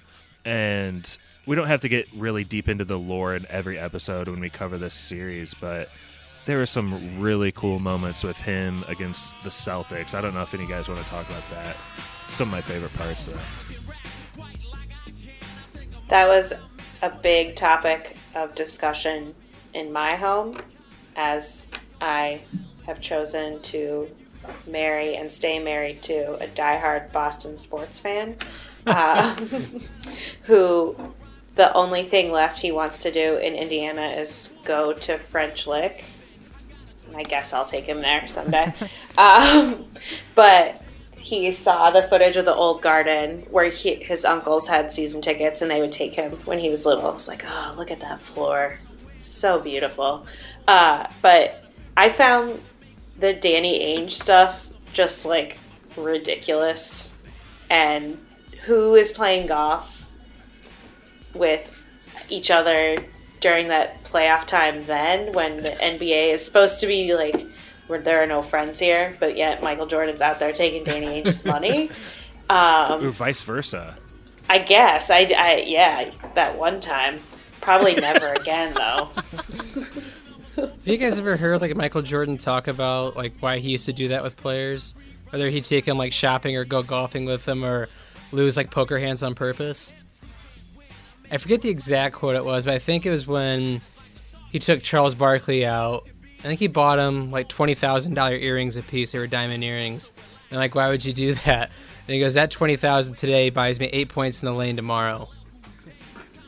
and 0.44 1.16
we 1.46 1.56
don't 1.56 1.66
have 1.66 1.82
to 1.82 1.88
get 1.88 2.08
really 2.14 2.44
deep 2.44 2.68
into 2.68 2.84
the 2.84 2.98
lore 2.98 3.34
in 3.34 3.46
every 3.50 3.78
episode 3.78 4.28
when 4.28 4.40
we 4.40 4.48
cover 4.48 4.78
this 4.78 4.94
series, 4.94 5.54
but 5.54 5.90
there 6.46 6.58
were 6.58 6.66
some 6.66 7.20
really 7.20 7.52
cool 7.52 7.78
moments 7.78 8.22
with 8.22 8.36
him 8.36 8.84
against 8.88 9.40
the 9.42 9.50
Celtics. 9.50 10.14
I 10.14 10.20
don't 10.20 10.34
know 10.34 10.42
if 10.42 10.54
any 10.54 10.66
guys 10.66 10.88
want 10.88 11.00
to 11.00 11.06
talk 11.06 11.28
about 11.28 11.48
that. 11.50 11.76
Some 12.28 12.48
of 12.48 12.52
my 12.52 12.60
favorite 12.60 12.92
parts 12.94 13.26
that. 13.26 13.74
That 16.08 16.28
was 16.28 16.52
a 17.02 17.10
big 17.10 17.56
topic 17.56 18.16
of 18.34 18.54
discussion 18.54 19.34
in 19.72 19.92
my 19.92 20.16
home 20.16 20.60
as 21.16 21.70
I 22.00 22.40
have 22.86 23.00
chosen 23.00 23.60
to 23.62 24.08
marry 24.68 25.16
and 25.16 25.30
stay 25.30 25.58
married 25.58 26.02
to 26.02 26.34
a 26.42 26.46
diehard 26.48 27.12
Boston 27.12 27.56
sports 27.56 27.98
fan 27.98 28.36
uh, 28.86 29.34
who 30.42 30.96
the 31.54 31.72
only 31.72 32.02
thing 32.02 32.32
left 32.32 32.60
he 32.60 32.72
wants 32.72 33.02
to 33.02 33.12
do 33.12 33.36
in 33.36 33.54
Indiana 33.54 34.08
is 34.08 34.56
go 34.64 34.92
to 34.92 35.16
French 35.16 35.66
Lick. 35.66 36.04
And 37.06 37.16
I 37.16 37.22
guess 37.22 37.52
I'll 37.52 37.64
take 37.64 37.86
him 37.86 38.02
there 38.02 38.26
someday. 38.26 38.72
um, 39.18 39.84
but 40.34 40.82
he 41.16 41.50
saw 41.52 41.90
the 41.90 42.02
footage 42.02 42.36
of 42.36 42.44
the 42.44 42.54
old 42.54 42.82
garden 42.82 43.46
where 43.50 43.70
he, 43.70 43.94
his 43.94 44.24
uncles 44.24 44.66
had 44.66 44.90
season 44.90 45.22
tickets 45.22 45.62
and 45.62 45.70
they 45.70 45.80
would 45.80 45.92
take 45.92 46.14
him 46.14 46.32
when 46.44 46.58
he 46.58 46.70
was 46.70 46.84
little. 46.84 47.06
I 47.06 47.14
was 47.14 47.28
like, 47.28 47.44
oh, 47.46 47.74
look 47.78 47.90
at 47.90 48.00
that 48.00 48.18
floor. 48.18 48.78
So 49.20 49.60
beautiful. 49.60 50.26
Uh, 50.66 51.06
but 51.22 51.72
I 51.96 52.08
found 52.08 52.60
the 53.18 53.32
Danny 53.32 53.78
Ainge 53.80 54.12
stuff 54.12 54.68
just 54.92 55.24
like 55.24 55.56
ridiculous. 55.96 57.16
And 57.70 58.18
who 58.62 58.94
is 58.94 59.12
playing 59.12 59.46
golf 59.46 59.93
with 61.34 61.70
each 62.28 62.50
other 62.50 63.04
during 63.40 63.68
that 63.68 64.02
playoff 64.04 64.46
time 64.46 64.84
then 64.86 65.32
when 65.34 65.62
the 65.62 65.70
NBA 65.70 66.32
is 66.32 66.44
supposed 66.44 66.80
to 66.80 66.86
be 66.86 67.14
like 67.14 67.36
where 67.86 68.00
there 68.00 68.22
are 68.22 68.26
no 68.26 68.40
friends 68.40 68.78
here, 68.78 69.16
but 69.20 69.36
yet 69.36 69.62
Michael 69.62 69.86
Jordan's 69.86 70.22
out 70.22 70.38
there 70.38 70.52
taking 70.52 70.84
Danny 70.84 71.06
Ainge's 71.06 71.44
money. 71.44 71.90
Um, 72.48 73.04
or 73.04 73.10
vice 73.10 73.42
versa. 73.42 73.96
I 74.48 74.58
guess 74.58 75.10
I, 75.10 75.30
I 75.36 75.64
yeah 75.66 76.10
that 76.34 76.58
one 76.58 76.80
time. 76.80 77.20
Probably 77.60 77.94
never 77.94 78.32
again 78.32 78.74
though. 78.74 79.08
Have 80.56 80.86
you 80.86 80.98
guys 80.98 81.18
ever 81.18 81.36
heard 81.36 81.60
like 81.60 81.74
Michael 81.74 82.02
Jordan 82.02 82.36
talk 82.36 82.68
about 82.68 83.16
like 83.16 83.34
why 83.40 83.58
he 83.58 83.70
used 83.70 83.86
to 83.86 83.92
do 83.92 84.08
that 84.08 84.22
with 84.22 84.36
players? 84.36 84.94
Whether 85.30 85.50
he'd 85.50 85.64
take 85.64 85.84
them 85.84 85.98
like 85.98 86.12
shopping 86.12 86.56
or 86.56 86.64
go 86.64 86.82
golfing 86.82 87.24
with 87.24 87.44
them 87.44 87.64
or 87.64 87.88
lose 88.32 88.56
like 88.56 88.70
poker 88.70 88.98
hands 88.98 89.22
on 89.22 89.34
purpose? 89.34 89.92
I 91.34 91.36
forget 91.36 91.62
the 91.62 91.68
exact 91.68 92.14
quote 92.14 92.36
it 92.36 92.44
was, 92.44 92.64
but 92.64 92.74
I 92.74 92.78
think 92.78 93.04
it 93.04 93.10
was 93.10 93.26
when 93.26 93.80
he 94.52 94.60
took 94.60 94.84
Charles 94.84 95.16
Barkley 95.16 95.66
out. 95.66 96.08
I 96.38 96.42
think 96.46 96.60
he 96.60 96.68
bought 96.68 97.00
him 97.00 97.32
like 97.32 97.48
twenty 97.48 97.74
thousand 97.74 98.14
dollar 98.14 98.36
earrings 98.36 98.76
a 98.76 98.82
piece. 98.82 99.10
They 99.10 99.18
were 99.18 99.26
diamond 99.26 99.64
earrings. 99.64 100.12
And 100.50 100.60
like, 100.60 100.76
why 100.76 100.88
would 100.90 101.04
you 101.04 101.12
do 101.12 101.34
that? 101.34 101.72
And 102.06 102.14
he 102.14 102.20
goes, 102.20 102.34
"That 102.34 102.52
twenty 102.52 102.76
thousand 102.76 103.16
today 103.16 103.50
buys 103.50 103.80
me 103.80 103.86
eight 103.86 104.10
points 104.10 104.44
in 104.44 104.46
the 104.46 104.54
lane 104.54 104.76
tomorrow." 104.76 105.28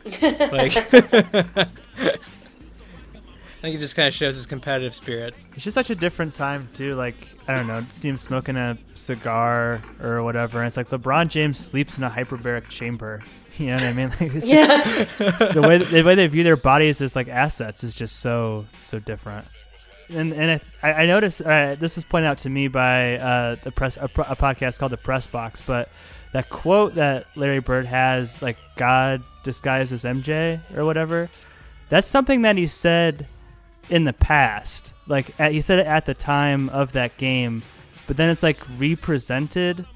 like, 0.23 0.77
I 0.77 1.67
think 3.61 3.75
it 3.75 3.81
just 3.81 3.97
kind 3.97 4.07
of 4.07 4.15
shows 4.15 4.37
his 4.37 4.47
competitive 4.47 4.95
spirit. 4.95 5.35
It's 5.55 5.65
just 5.65 5.75
such 5.75 5.91
a 5.91 5.97
different 5.97 6.37
time 6.37 6.69
too. 6.77 6.95
Like 6.95 7.17
I 7.49 7.57
don't 7.57 7.67
know, 7.67 7.85
see 7.91 8.09
him 8.09 8.19
smoking 8.19 8.57
a 8.57 8.79
cigar 8.95 9.83
or 10.01 10.23
whatever. 10.23 10.59
And 10.61 10.69
it's 10.69 10.77
like 10.77 10.91
LeBron 10.91 11.27
James 11.27 11.59
sleeps 11.59 11.99
in 11.99 12.05
a 12.05 12.11
hyperbaric 12.11 12.69
chamber. 12.69 13.25
You 13.59 13.67
know 13.69 13.75
what 13.77 13.83
I 13.85 13.93
mean? 13.95 14.09
Like 14.21 14.35
it's 14.35 14.47
Yeah. 14.47 14.83
just, 14.85 15.19
the 15.55 15.63
way 15.67 15.79
the 15.79 16.03
way 16.03 16.15
they 16.15 16.27
view 16.27 16.43
their 16.45 16.57
bodies 16.57 17.01
as 17.01 17.17
like 17.17 17.29
assets 17.29 17.83
is 17.85 17.95
just 17.95 18.17
so 18.21 18.67
so 18.83 18.99
different. 18.99 19.47
And 20.09 20.33
and 20.33 20.61
I, 20.83 20.93
I 20.93 21.07
noticed 21.07 21.41
uh, 21.43 21.75
this 21.77 21.97
was 21.97 22.05
pointed 22.05 22.29
out 22.29 22.39
to 22.39 22.51
me 22.51 22.69
by 22.69 23.17
uh, 23.19 23.57
the 23.65 23.73
press 23.73 23.97
a, 23.97 24.05
a 24.05 24.37
podcast 24.37 24.79
called 24.79 24.93
the 24.93 24.97
Press 24.99 25.27
Box, 25.27 25.61
but 25.67 25.89
that 26.33 26.49
quote 26.51 26.95
that 26.97 27.27
Larry 27.37 27.61
Bird 27.61 27.87
has, 27.87 28.41
like 28.43 28.57
God 28.77 29.23
disguised 29.43 29.93
as 29.93 30.05
MJ 30.05 30.61
or 30.77 30.85
whatever, 30.85 31.31
that's 31.89 32.09
something 32.09 32.43
that 32.43 32.57
he 32.57 32.67
said 32.67 33.27
in 33.89 34.05
the 34.05 34.13
past. 34.13 34.93
Like 35.09 35.39
at, 35.41 35.53
he 35.53 35.61
said 35.61 35.79
it 35.79 35.87
at 35.87 36.05
the 36.07 36.15
time 36.15 36.69
of 36.69 36.93
that 36.93 37.17
game, 37.17 37.63
but 38.07 38.17
then 38.17 38.29
it's 38.29 38.43
like 38.43 38.59
represented 38.79 39.87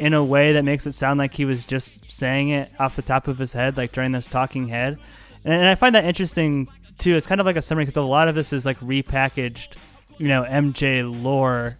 in 0.00 0.14
a 0.14 0.24
way 0.24 0.54
that 0.54 0.64
makes 0.64 0.86
it 0.86 0.92
sound 0.92 1.18
like 1.18 1.34
he 1.34 1.44
was 1.44 1.66
just 1.66 2.10
saying 2.10 2.48
it 2.48 2.72
off 2.80 2.96
the 2.96 3.02
top 3.02 3.28
of 3.28 3.36
his 3.36 3.52
head, 3.52 3.76
like 3.76 3.92
during 3.92 4.12
this 4.12 4.26
talking 4.26 4.68
head. 4.68 4.98
And, 5.44 5.66
I 5.66 5.74
find 5.74 5.94
that 5.94 6.06
interesting 6.06 6.68
too. 6.96 7.16
It's 7.16 7.26
kind 7.26 7.38
of 7.38 7.46
like 7.46 7.56
a 7.56 7.62
summary 7.62 7.84
because 7.84 7.98
a 7.98 8.02
lot 8.02 8.26
of 8.26 8.34
this 8.34 8.50
is 8.54 8.64
like 8.64 8.80
repackaged, 8.80 9.76
you 10.16 10.28
know, 10.28 10.42
MJ 10.44 11.04
lore 11.22 11.76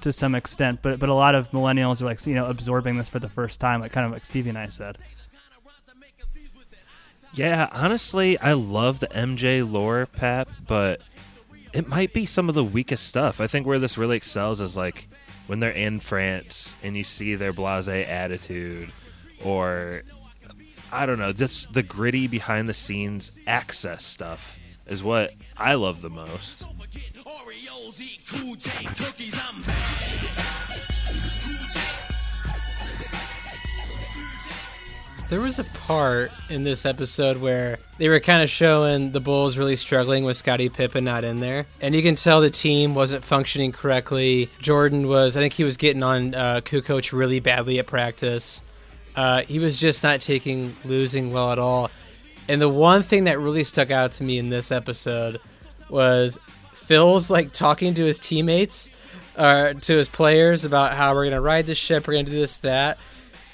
to 0.00 0.14
some 0.14 0.34
extent. 0.34 0.80
But 0.80 0.98
but 0.98 1.10
a 1.10 1.14
lot 1.14 1.34
of 1.34 1.50
millennials 1.50 2.00
are 2.00 2.06
like 2.06 2.26
you 2.26 2.34
know 2.34 2.46
absorbing 2.46 2.96
this 2.96 3.10
for 3.10 3.18
the 3.18 3.28
first 3.28 3.60
time, 3.60 3.82
like 3.82 3.92
kind 3.92 4.06
of 4.06 4.12
like 4.12 4.24
Stevie 4.24 4.48
and 4.48 4.58
I 4.58 4.68
said. 4.68 4.96
Yeah, 7.34 7.68
honestly, 7.70 8.38
I 8.38 8.54
love 8.54 9.00
the 9.00 9.08
MJ 9.08 9.70
lore, 9.70 10.06
Pap, 10.06 10.48
but 10.66 11.02
it 11.74 11.86
might 11.86 12.14
be 12.14 12.24
some 12.24 12.48
of 12.48 12.54
the 12.54 12.64
weakest 12.64 13.06
stuff. 13.06 13.42
I 13.42 13.46
think 13.46 13.66
where 13.66 13.78
this 13.78 13.98
really 13.98 14.16
excels 14.16 14.62
is 14.62 14.74
like 14.74 15.06
when 15.48 15.60
they're 15.60 15.70
in 15.70 15.98
France 15.98 16.76
and 16.82 16.96
you 16.96 17.04
see 17.04 17.34
their 17.34 17.52
blase 17.52 17.88
attitude, 17.88 18.90
or 19.44 20.02
I 20.92 21.06
don't 21.06 21.18
know, 21.18 21.32
just 21.32 21.72
the 21.72 21.82
gritty 21.82 22.28
behind 22.28 22.68
the 22.68 22.74
scenes 22.74 23.32
access 23.46 24.04
stuff 24.04 24.58
is 24.86 25.02
what 25.02 25.34
I 25.56 25.74
love 25.74 26.02
the 26.02 26.10
most. 26.10 26.64
There 35.28 35.42
was 35.42 35.58
a 35.58 35.64
part 35.64 36.32
in 36.48 36.64
this 36.64 36.86
episode 36.86 37.36
where 37.36 37.78
they 37.98 38.08
were 38.08 38.18
kind 38.18 38.42
of 38.42 38.48
showing 38.48 39.12
the 39.12 39.20
Bulls 39.20 39.58
really 39.58 39.76
struggling 39.76 40.24
with 40.24 40.38
Scottie 40.38 40.70
Pippen 40.70 41.04
not 41.04 41.22
in 41.22 41.40
there. 41.40 41.66
And 41.82 41.94
you 41.94 42.00
can 42.00 42.14
tell 42.14 42.40
the 42.40 42.48
team 42.48 42.94
wasn't 42.94 43.22
functioning 43.22 43.72
correctly. 43.72 44.48
Jordan 44.58 45.06
was, 45.06 45.36
I 45.36 45.40
think 45.40 45.52
he 45.52 45.64
was 45.64 45.76
getting 45.76 46.02
on 46.02 46.34
uh, 46.34 46.62
Kukoc 46.64 47.12
really 47.12 47.40
badly 47.40 47.78
at 47.78 47.86
practice. 47.86 48.62
Uh, 49.14 49.42
he 49.42 49.58
was 49.58 49.76
just 49.76 50.02
not 50.02 50.22
taking 50.22 50.74
losing 50.86 51.30
well 51.30 51.52
at 51.52 51.58
all. 51.58 51.90
And 52.48 52.58
the 52.62 52.68
one 52.70 53.02
thing 53.02 53.24
that 53.24 53.38
really 53.38 53.64
stuck 53.64 53.90
out 53.90 54.12
to 54.12 54.24
me 54.24 54.38
in 54.38 54.48
this 54.48 54.72
episode 54.72 55.40
was 55.90 56.38
Phil's 56.72 57.30
like 57.30 57.52
talking 57.52 57.92
to 57.92 58.02
his 58.02 58.18
teammates, 58.18 58.90
uh, 59.36 59.74
to 59.74 59.92
his 59.92 60.08
players 60.08 60.64
about 60.64 60.94
how 60.94 61.12
we're 61.12 61.24
gonna 61.24 61.42
ride 61.42 61.66
this 61.66 61.76
ship, 61.76 62.06
we're 62.06 62.14
gonna 62.14 62.24
do 62.24 62.30
this, 62.30 62.56
that. 62.58 62.98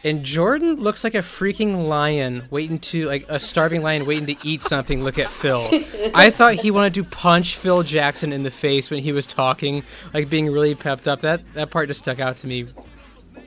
And 0.05 0.23
Jordan 0.23 0.77
looks 0.77 1.03
like 1.03 1.15
a 1.15 1.19
freaking 1.23 1.89
lion 1.89 2.45
waiting 2.51 2.79
to 2.81 3.07
like 3.07 3.25
a 3.29 3.41
starving 3.41 3.83
lion 3.83 4.05
waiting 4.05 4.27
to 4.27 4.47
eat 4.47 4.61
something. 4.61 5.03
Look 5.03 5.19
at 5.19 5.31
Phil. 5.31 5.67
I 6.15 6.29
thought 6.31 6.55
he 6.55 6.71
wanted 6.71 6.93
to 6.95 7.05
punch 7.05 7.57
Phil 7.57 7.83
Jackson 7.83 8.31
in 8.33 8.43
the 8.43 8.51
face 8.51 8.91
when 8.91 9.01
he 9.03 9.13
was 9.13 9.27
talking, 9.27 9.83
like 10.13 10.29
being 10.29 10.51
really 10.53 10.75
pepped 10.75 11.09
up. 11.09 11.21
That 11.23 11.55
that 11.55 11.71
part 11.71 11.89
just 11.89 12.01
stuck 12.01 12.21
out 12.21 12.37
to 12.39 12.47
me 12.47 12.67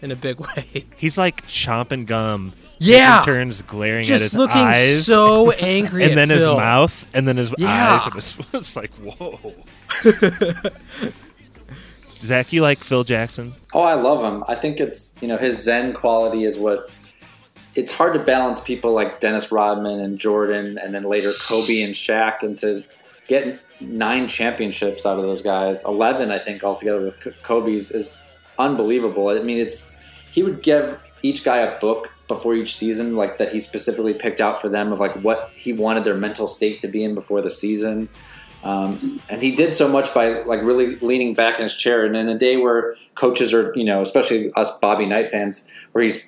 in 0.02 0.10
a 0.12 0.15
big 0.15 0.39
way. 0.58 0.86
He's 0.98 1.17
like 1.17 1.46
chomping 1.48 2.08
gum. 2.08 2.54
Yeah! 2.80 3.20
taking 3.20 3.34
turns 3.34 3.62
glaring 3.63 4.02
at 4.04 4.08
his 4.08 4.22
Just 4.22 4.34
looking 4.36 4.58
eyes. 4.62 5.06
so 5.06 5.52
angry 5.52 6.04
and 6.10 6.12
at 6.13 6.15
then 6.15 6.30
his 6.30 6.46
mouth, 6.46 7.08
and 7.13 7.28
then 7.28 7.38
his 7.38 7.52
Yeah. 7.58 8.00
eyes. 8.00 8.06
And 8.08 8.15
it's, 8.15 8.38
it's 8.54 8.76
like, 8.76 8.91
whoa. 8.96 9.54
Zack, 12.19 12.53
you 12.53 12.62
like 12.62 12.84
Phil 12.84 13.03
Jackson? 13.03 13.53
Oh, 13.73 13.82
I 13.82 13.93
love 13.93 14.23
him. 14.23 14.43
I 14.47 14.56
think 14.56 14.80
it's 14.80 15.15
you 15.21 15.27
know 15.27 15.38
his 15.38 15.62
Zen 15.62 15.93
quality 15.93 16.45
is 16.45 16.58
what. 16.58 16.91
It's 17.75 17.91
hard 17.91 18.13
to 18.13 18.19
balance 18.19 18.60
people 18.60 18.91
like 18.93 19.19
Dennis 19.19 19.51
Rodman 19.51 19.99
and 19.99 20.17
Jordan, 20.17 20.80
and 20.80 20.95
then 20.95 21.03
later 21.03 21.32
Kobe 21.47 21.82
and 21.82 21.93
Shaq, 21.93 22.41
and 22.41 22.58
to 22.58 22.84
get 23.27 23.60
nine 23.80 24.27
championships 24.27 25.06
out 25.06 25.17
of 25.17 25.23
those 25.23 25.41
guys, 25.41 25.86
eleven 25.86 26.32
I 26.32 26.39
think 26.39 26.63
altogether 26.63 27.01
with 27.01 27.43
Kobe's 27.43 27.91
is 27.91 28.27
unbelievable. 28.58 29.30
I 29.30 29.39
mean, 29.39 29.60
it's 29.60 29.93
he 30.32 30.43
would 30.43 30.62
give 30.63 30.99
each 31.21 31.43
guy 31.43 31.58
a 31.58 31.80
book 31.80 32.13
before 32.27 32.53
each 32.53 32.75
season, 32.75 33.15
like 33.15 33.38
that 33.38 33.51
he 33.51 33.60
specifically 33.60 34.13
picked 34.13 34.41
out 34.41 34.60
for 34.62 34.69
them 34.69 34.91
of 34.91 34.99
like 34.99 35.13
what 35.23 35.51
he 35.56 35.73
wanted 35.73 36.03
their 36.03 36.15
mental 36.15 36.47
state 36.47 36.80
to 36.80 36.88
be 36.88 37.03
in 37.03 37.15
before 37.15 37.41
the 37.41 37.49
season. 37.49 38.10
Um, 38.63 39.22
and 39.30 39.41
he 39.41 39.56
did 39.56 39.74
so 39.74 39.88
much 39.88 40.13
by 40.13 40.41
like 40.41 40.62
really 40.62 40.96
leaning 40.98 41.34
back 41.34 41.58
in 41.58 41.63
his 41.63 41.76
chair. 41.76 42.06
And 42.06 42.15
in 42.17 42.28
a 42.28 42.38
day 42.38 42.58
where 42.58 42.96
coaches 43.15 43.54
are, 43.54 43.72
you 43.76 43.84
know, 43.84 44.02
especially 44.02 44.52
us 44.54 44.78
Bobby 44.80 45.06
Knight 45.06 45.32
fans, 45.32 45.67
where 45.91 46.04
he's 46.04 46.26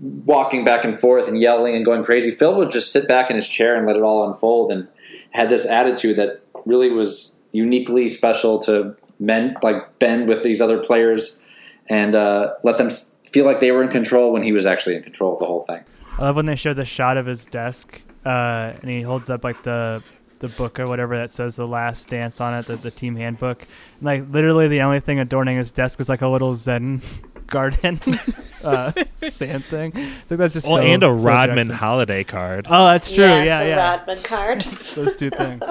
walking 0.00 0.64
back 0.64 0.84
and 0.84 0.98
forth 0.98 1.28
and 1.28 1.38
yelling 1.38 1.74
and 1.74 1.84
going 1.84 2.04
crazy, 2.04 2.30
Phil 2.30 2.54
would 2.56 2.70
just 2.70 2.92
sit 2.92 3.06
back 3.08 3.30
in 3.30 3.36
his 3.36 3.48
chair 3.48 3.74
and 3.74 3.86
let 3.86 3.96
it 3.96 4.02
all 4.02 4.26
unfold, 4.26 4.70
and 4.70 4.88
had 5.30 5.50
this 5.50 5.66
attitude 5.66 6.16
that 6.16 6.40
really 6.64 6.90
was 6.90 7.36
uniquely 7.52 8.08
special 8.08 8.58
to 8.60 8.96
men, 9.18 9.56
like 9.62 9.98
bend 9.98 10.28
with 10.28 10.42
these 10.42 10.60
other 10.60 10.78
players, 10.78 11.42
and 11.88 12.14
uh, 12.14 12.54
let 12.62 12.78
them 12.78 12.90
feel 13.32 13.44
like 13.44 13.60
they 13.60 13.70
were 13.70 13.82
in 13.82 13.88
control 13.88 14.32
when 14.32 14.42
he 14.42 14.52
was 14.52 14.66
actually 14.66 14.96
in 14.96 15.02
control 15.02 15.34
of 15.34 15.38
the 15.38 15.46
whole 15.46 15.60
thing. 15.60 15.82
I 16.18 16.22
love 16.22 16.36
when 16.36 16.46
they 16.46 16.56
show 16.56 16.72
the 16.72 16.84
shot 16.84 17.16
of 17.16 17.26
his 17.26 17.44
desk, 17.44 18.00
uh, 18.24 18.72
and 18.80 18.90
he 18.90 19.02
holds 19.02 19.28
up 19.28 19.44
like 19.44 19.62
the 19.62 20.02
the 20.40 20.48
book 20.48 20.78
or 20.78 20.86
whatever 20.86 21.16
that 21.16 21.30
says 21.30 21.56
the 21.56 21.66
last 21.66 22.08
dance 22.08 22.40
on 22.40 22.54
it, 22.54 22.66
the, 22.66 22.76
the 22.76 22.90
team 22.90 23.16
handbook. 23.16 23.62
And, 23.62 24.02
like 24.02 24.24
literally, 24.30 24.68
the 24.68 24.82
only 24.82 25.00
thing 25.00 25.18
adorning 25.18 25.56
his 25.56 25.70
desk 25.70 25.98
is 26.00 26.08
like 26.08 26.22
a 26.22 26.28
little 26.28 26.54
Zen 26.54 27.00
garden 27.46 28.00
uh, 28.64 28.92
sand 29.16 29.64
thing. 29.64 29.92
So 30.28 30.36
that's 30.36 30.54
just 30.54 30.66
Well, 30.66 30.76
so 30.78 30.82
and 30.82 31.02
a 31.02 31.10
Rodman 31.10 31.56
Jackson. 31.68 31.74
holiday 31.76 32.24
card. 32.24 32.66
Oh, 32.68 32.86
that's 32.86 33.10
true. 33.12 33.24
Yeah, 33.24 33.62
the 33.64 33.70
yeah. 33.70 33.76
Rodman 33.96 34.22
card. 34.22 34.62
Those 34.94 35.16
two 35.16 35.30
things. 35.30 35.62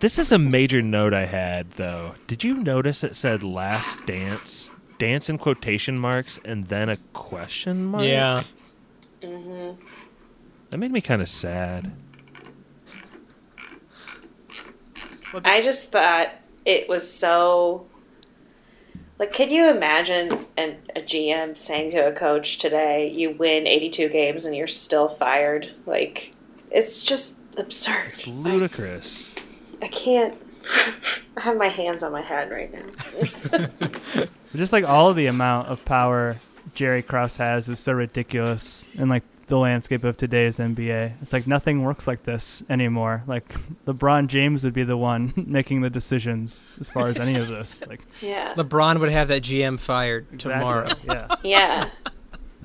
This 0.00 0.18
is 0.18 0.32
a 0.32 0.38
major 0.38 0.80
note 0.82 1.12
I 1.14 1.26
had, 1.26 1.72
though. 1.72 2.14
Did 2.26 2.42
you 2.44 2.54
notice 2.54 3.04
it 3.04 3.14
said 3.14 3.42
last 3.42 4.06
dance? 4.06 4.70
Dance 4.98 5.28
in 5.30 5.38
quotation 5.38 6.00
marks 6.00 6.40
and 6.44 6.66
then 6.66 6.88
a 6.88 6.96
question 7.12 7.84
mark? 7.84 8.04
Yeah. 8.04 8.42
Mhm. 9.20 9.76
That 10.70 10.78
made 10.78 10.90
me 10.92 11.00
kind 11.00 11.22
of 11.22 11.28
sad. 11.28 11.92
I 15.44 15.60
just 15.60 15.90
thought 15.90 16.30
it 16.64 16.88
was 16.88 17.10
so. 17.10 17.86
Like, 19.18 19.32
can 19.32 19.50
you 19.50 19.68
imagine 19.68 20.46
an, 20.56 20.76
a 20.94 21.00
GM 21.00 21.56
saying 21.56 21.90
to 21.90 22.06
a 22.06 22.12
coach 22.12 22.58
today, 22.58 23.10
"You 23.10 23.30
win 23.32 23.66
82 23.66 24.08
games 24.08 24.46
and 24.46 24.54
you're 24.54 24.66
still 24.66 25.08
fired"? 25.08 25.72
Like, 25.86 26.32
it's 26.70 27.02
just 27.02 27.36
absurd. 27.56 28.08
It's 28.08 28.26
ludicrous. 28.26 29.32
I 29.82 29.88
can't. 29.88 30.34
I 31.36 31.40
have 31.40 31.56
my 31.56 31.68
hands 31.68 32.02
on 32.02 32.12
my 32.12 32.20
head 32.20 32.50
right 32.50 32.72
now. 32.72 34.26
Just 34.54 34.72
like 34.72 34.84
all 34.84 35.08
of 35.08 35.16
the 35.16 35.26
amount 35.26 35.68
of 35.68 35.84
power 35.84 36.40
Jerry 36.74 37.02
Krause 37.02 37.36
has 37.36 37.68
is 37.68 37.78
so 37.78 37.92
ridiculous 37.92 38.88
And 38.98 39.08
like 39.08 39.22
the 39.48 39.58
landscape 39.58 40.04
of 40.04 40.16
today's 40.16 40.58
NBA. 40.58 41.20
It's 41.22 41.32
like 41.32 41.46
nothing 41.46 41.82
works 41.82 42.06
like 42.06 42.22
this 42.24 42.62
anymore. 42.70 43.24
Like 43.26 43.48
LeBron 43.86 44.28
James 44.28 44.62
would 44.64 44.74
be 44.74 44.84
the 44.84 44.96
one 44.96 45.32
making 45.46 45.80
the 45.80 45.90
decisions 45.90 46.64
as 46.80 46.88
far 46.88 47.08
as 47.08 47.16
any 47.18 47.36
of 47.36 47.48
this. 47.48 47.80
Like 47.88 48.02
Yeah. 48.20 48.54
LeBron 48.54 49.00
would 49.00 49.10
have 49.10 49.28
that 49.28 49.42
GM 49.42 49.78
fired 49.78 50.26
exactly. 50.32 50.60
tomorrow. 50.60 50.88
Yeah. 51.04 51.26
Yeah. 51.42 51.90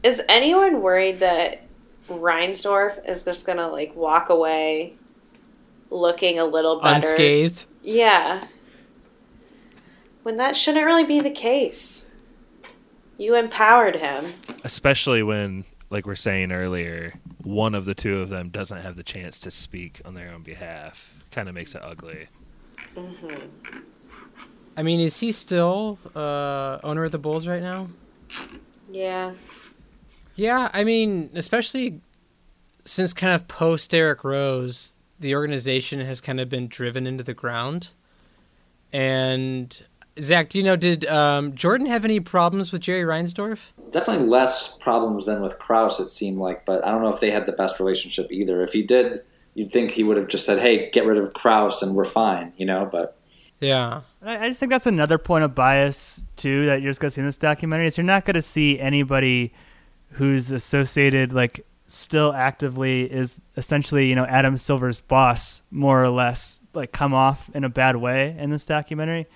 Is 0.04 0.22
anyone 0.28 0.82
worried 0.82 1.20
that 1.22 1.64
Reinsdorf 2.10 3.08
is 3.10 3.24
just 3.24 3.46
gonna 3.46 3.70
like 3.70 3.96
walk 3.96 4.30
away 4.30 4.94
looking 5.90 6.38
a 6.40 6.46
little 6.46 6.82
better? 6.82 6.96
Unscathed. 6.96 7.66
Yeah. 7.82 8.48
When 10.24 10.36
that 10.38 10.56
shouldn't 10.58 10.86
really 10.86 11.06
be 11.06 11.20
the 11.22 11.30
case. 11.32 12.06
You 13.18 13.36
empowered 13.36 13.98
him. 13.98 14.34
Especially 14.64 15.22
when, 15.24 15.66
like 15.94 16.08
we're 16.08 16.16
saying 16.16 16.52
earlier, 16.52 17.14
one 17.44 17.76
of 17.76 17.86
the 17.86 17.94
two 17.94 18.20
of 18.20 18.30
them 18.30 18.50
doesn't 18.50 18.82
have 18.82 18.98
the 18.98 19.04
chance 19.04 19.40
to 19.40 19.52
speak 19.52 20.02
on 20.04 20.16
their 20.16 20.34
own 20.34 20.42
behalf. 20.42 21.24
Kind 21.32 21.48
of 21.48 21.56
makes 21.56 21.76
it 21.76 21.82
ugly. 21.84 22.28
I 24.76 24.82
mean, 24.82 25.00
is 25.00 25.20
he 25.20 25.32
still 25.32 26.00
uh, 26.16 26.80
owner 26.84 27.04
of 27.04 27.12
the 27.12 27.20
Bulls 27.20 27.48
right 27.48 27.62
now? 27.62 27.90
Yeah. 28.92 29.34
Yeah, 30.36 30.70
I 30.74 30.84
mean, 30.84 31.30
especially 31.36 32.02
since 32.84 33.14
kind 33.14 33.34
of 33.34 33.48
post 33.48 33.92
Derrick 33.92 34.24
Rose, 34.24 34.98
the 35.20 35.36
organization 35.36 36.00
has 36.00 36.20
kind 36.20 36.40
of 36.40 36.50
been 36.50 36.68
driven 36.68 37.06
into 37.06 37.24
the 37.24 37.36
ground. 37.36 37.90
And 38.92 39.84
Zack, 40.20 40.50
do 40.50 40.60
you 40.60 40.64
know 40.64 40.76
did 40.76 41.06
um, 41.06 41.56
Jordan 41.56 41.88
have 41.88 42.06
any 42.06 42.20
problems 42.20 42.72
with 42.72 42.82
Jerry 42.82 43.04
Reinsdorf? 43.04 43.72
Definitely 43.92 44.28
less 44.28 44.76
problems 44.78 45.26
than 45.26 45.42
with 45.42 45.58
Krause, 45.58 46.00
it 46.00 46.10
seemed 46.10 46.38
like, 46.38 46.66
but 46.66 46.86
I 46.86 46.92
don't 46.92 47.02
know 47.02 47.14
if 47.14 47.20
they 47.20 47.32
had 47.32 47.46
the 47.46 47.52
best 47.52 47.80
relationship 47.80 48.32
either. 48.32 48.62
If 48.62 48.74
he 48.74 48.84
did, 48.84 49.24
you'd 49.56 49.72
think 49.72 49.92
he 49.92 50.04
would 50.04 50.18
have 50.18 50.28
just 50.28 50.46
said, 50.46 50.60
hey, 50.60 50.90
get 50.92 51.06
rid 51.06 51.18
of 51.18 51.34
Krause 51.34 51.82
and 51.82 51.96
we're 51.96 52.06
fine, 52.06 52.54
you 52.58 52.66
know, 52.66 52.88
but 52.92 53.18
Yeah. 53.60 54.02
I, 54.22 54.46
I 54.46 54.48
just 54.50 54.60
think 54.60 54.72
that's 54.72 54.86
another 54.86 55.18
point 55.18 55.44
of 55.44 55.56
bias 55.56 56.24
too 56.38 56.66
that 56.68 56.82
you're 56.82 56.92
just 56.92 57.00
gonna 57.00 57.12
see 57.12 57.22
in 57.22 57.28
this 57.28 57.38
documentary 57.38 57.88
is 57.88 57.98
you're 57.98 58.04
not 58.04 58.26
gonna 58.26 58.42
see 58.42 58.80
anybody 58.80 59.54
who's 60.12 60.52
associated 60.52 61.32
like 61.32 61.66
still 61.88 62.34
actively 62.34 63.04
is 63.04 63.42
essentially 63.58 64.08
you 64.08 64.16
know 64.16 64.26
Adam 64.26 64.58
Silver's 64.58 65.02
boss 65.02 65.64
more 65.72 66.04
or 66.04 66.10
less 66.10 66.62
like 66.74 66.92
come 66.92 67.14
off 67.14 67.50
in 67.54 67.64
a 67.64 67.70
bad 67.70 67.96
way 67.96 68.36
in 68.38 68.50
this 68.50 68.66
documentary. 68.66 69.28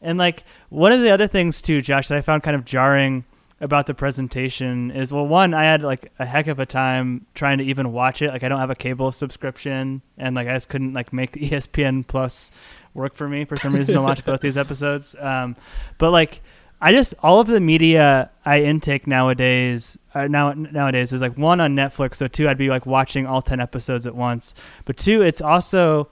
And 0.00 0.18
like 0.18 0.44
one 0.68 0.92
of 0.92 1.00
the 1.00 1.10
other 1.10 1.26
things 1.26 1.60
too, 1.60 1.80
Josh, 1.80 2.08
that 2.08 2.18
I 2.18 2.22
found 2.22 2.42
kind 2.42 2.54
of 2.54 2.64
jarring 2.64 3.24
about 3.60 3.86
the 3.86 3.94
presentation 3.94 4.90
is 4.90 5.12
well, 5.12 5.26
one, 5.26 5.52
I 5.52 5.64
had 5.64 5.82
like 5.82 6.12
a 6.18 6.24
heck 6.24 6.46
of 6.46 6.60
a 6.60 6.66
time 6.66 7.26
trying 7.34 7.58
to 7.58 7.64
even 7.64 7.92
watch 7.92 8.22
it. 8.22 8.30
Like 8.30 8.44
I 8.44 8.48
don't 8.48 8.60
have 8.60 8.70
a 8.70 8.76
cable 8.76 9.10
subscription, 9.10 10.02
and 10.16 10.36
like 10.36 10.46
I 10.46 10.54
just 10.54 10.68
couldn't 10.68 10.92
like 10.92 11.12
make 11.12 11.32
the 11.32 11.40
ESPN 11.50 12.06
Plus 12.06 12.50
work 12.94 13.14
for 13.14 13.28
me 13.28 13.44
for 13.44 13.56
some 13.56 13.74
reason 13.74 13.94
to 13.94 14.02
watch 14.02 14.24
both 14.24 14.40
these 14.40 14.56
episodes. 14.56 15.16
Um, 15.18 15.56
but 15.98 16.10
like 16.10 16.40
I 16.80 16.92
just 16.92 17.14
all 17.20 17.40
of 17.40 17.48
the 17.48 17.60
media 17.60 18.30
I 18.44 18.62
intake 18.62 19.06
nowadays 19.08 19.98
uh, 20.14 20.28
now 20.28 20.52
nowadays 20.52 21.12
is 21.12 21.20
like 21.20 21.36
one 21.36 21.60
on 21.60 21.74
Netflix. 21.74 22.16
So 22.16 22.28
two, 22.28 22.48
I'd 22.48 22.58
be 22.58 22.68
like 22.68 22.86
watching 22.86 23.26
all 23.26 23.42
ten 23.42 23.58
episodes 23.60 24.06
at 24.06 24.14
once. 24.14 24.54
But 24.84 24.96
two, 24.96 25.22
it's 25.22 25.40
also 25.40 26.08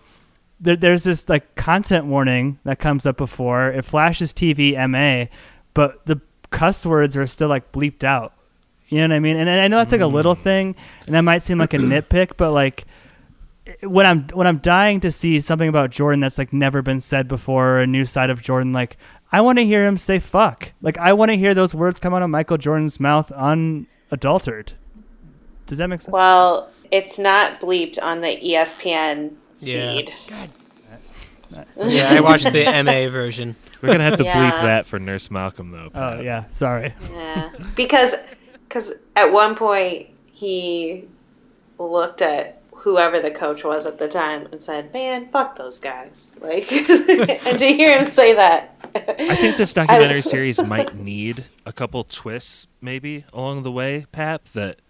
there, 0.60 0.76
there's 0.76 1.04
this 1.04 1.28
like 1.28 1.54
content 1.54 2.06
warning 2.06 2.58
that 2.64 2.78
comes 2.78 3.06
up 3.06 3.16
before 3.16 3.70
it 3.70 3.84
flashes 3.84 4.32
TV 4.32 4.74
MA, 4.88 5.30
but 5.74 6.04
the 6.06 6.20
cuss 6.50 6.86
words 6.86 7.16
are 7.16 7.26
still 7.26 7.48
like 7.48 7.72
bleeped 7.72 8.04
out. 8.04 8.32
You 8.88 8.98
know 8.98 9.12
what 9.12 9.16
I 9.16 9.20
mean? 9.20 9.36
And, 9.36 9.48
and 9.48 9.60
I 9.60 9.68
know 9.68 9.78
that's 9.78 9.92
like 9.92 10.00
a 10.00 10.06
little 10.06 10.36
mm. 10.36 10.42
thing, 10.42 10.76
and 11.06 11.14
that 11.14 11.22
might 11.22 11.42
seem 11.42 11.58
like 11.58 11.74
a 11.74 11.78
nitpick, 11.78 12.32
but 12.36 12.52
like 12.52 12.84
when 13.82 14.06
I'm 14.06 14.28
when 14.28 14.46
I'm 14.46 14.58
dying 14.58 15.00
to 15.00 15.10
see 15.10 15.40
something 15.40 15.68
about 15.68 15.90
Jordan 15.90 16.20
that's 16.20 16.38
like 16.38 16.52
never 16.52 16.82
been 16.82 17.00
said 17.00 17.26
before, 17.28 17.80
a 17.80 17.86
new 17.86 18.04
side 18.04 18.30
of 18.30 18.42
Jordan, 18.42 18.72
like 18.72 18.96
I 19.32 19.40
want 19.40 19.58
to 19.58 19.64
hear 19.64 19.84
him 19.84 19.98
say 19.98 20.18
"fuck." 20.20 20.72
Like 20.80 20.98
I 20.98 21.12
want 21.12 21.30
to 21.30 21.36
hear 21.36 21.52
those 21.52 21.74
words 21.74 21.98
come 21.98 22.14
out 22.14 22.22
of 22.22 22.30
Michael 22.30 22.58
Jordan's 22.58 23.00
mouth 23.00 23.30
unadulterated. 23.32 24.74
Does 25.66 25.78
that 25.78 25.88
make 25.88 26.00
sense? 26.00 26.12
Well, 26.12 26.70
it's 26.92 27.18
not 27.18 27.60
bleeped 27.60 27.98
on 28.00 28.20
the 28.20 28.38
ESPN 28.40 29.34
Yeah. 29.60 29.94
feed. 29.94 30.12
Yeah, 31.86 32.08
I 32.10 32.20
watched 32.20 32.52
the 32.52 32.64
MA 32.84 33.08
version. 33.10 33.54
We're 33.82 33.88
gonna 33.88 34.04
have 34.04 34.18
to 34.18 34.24
bleep 34.24 34.62
that 34.62 34.86
for 34.86 34.98
Nurse 34.98 35.30
Malcolm 35.30 35.70
though. 35.70 35.86
Oh 35.86 35.90
Pat. 36.16 36.24
yeah, 36.24 36.44
sorry. 36.50 36.94
Yeah. 37.12 37.50
Because 37.74 38.14
cause 38.68 38.92
at 39.14 39.32
one 39.32 39.54
point 39.54 40.08
he 40.32 41.04
looked 41.78 42.22
at 42.22 42.60
whoever 42.72 43.20
the 43.20 43.30
coach 43.30 43.64
was 43.64 43.86
at 43.86 43.98
the 43.98 44.08
time 44.08 44.48
and 44.50 44.62
said, 44.62 44.92
Man, 44.92 45.28
fuck 45.30 45.56
those 45.56 45.78
guys. 45.78 46.34
Like 46.40 46.70
and 46.72 47.58
to 47.58 47.66
hear 47.66 47.98
him 47.98 48.08
say 48.08 48.34
that 48.34 48.74
I 48.94 49.36
think 49.36 49.56
this 49.56 49.72
documentary 49.74 50.22
series 50.34 50.62
might 50.64 50.96
need 50.96 51.44
a 51.64 51.72
couple 51.72 52.02
twists, 52.04 52.66
maybe 52.80 53.24
along 53.32 53.62
the 53.62 53.72
way, 53.72 54.06
Pap. 54.10 54.44
That 54.54 54.80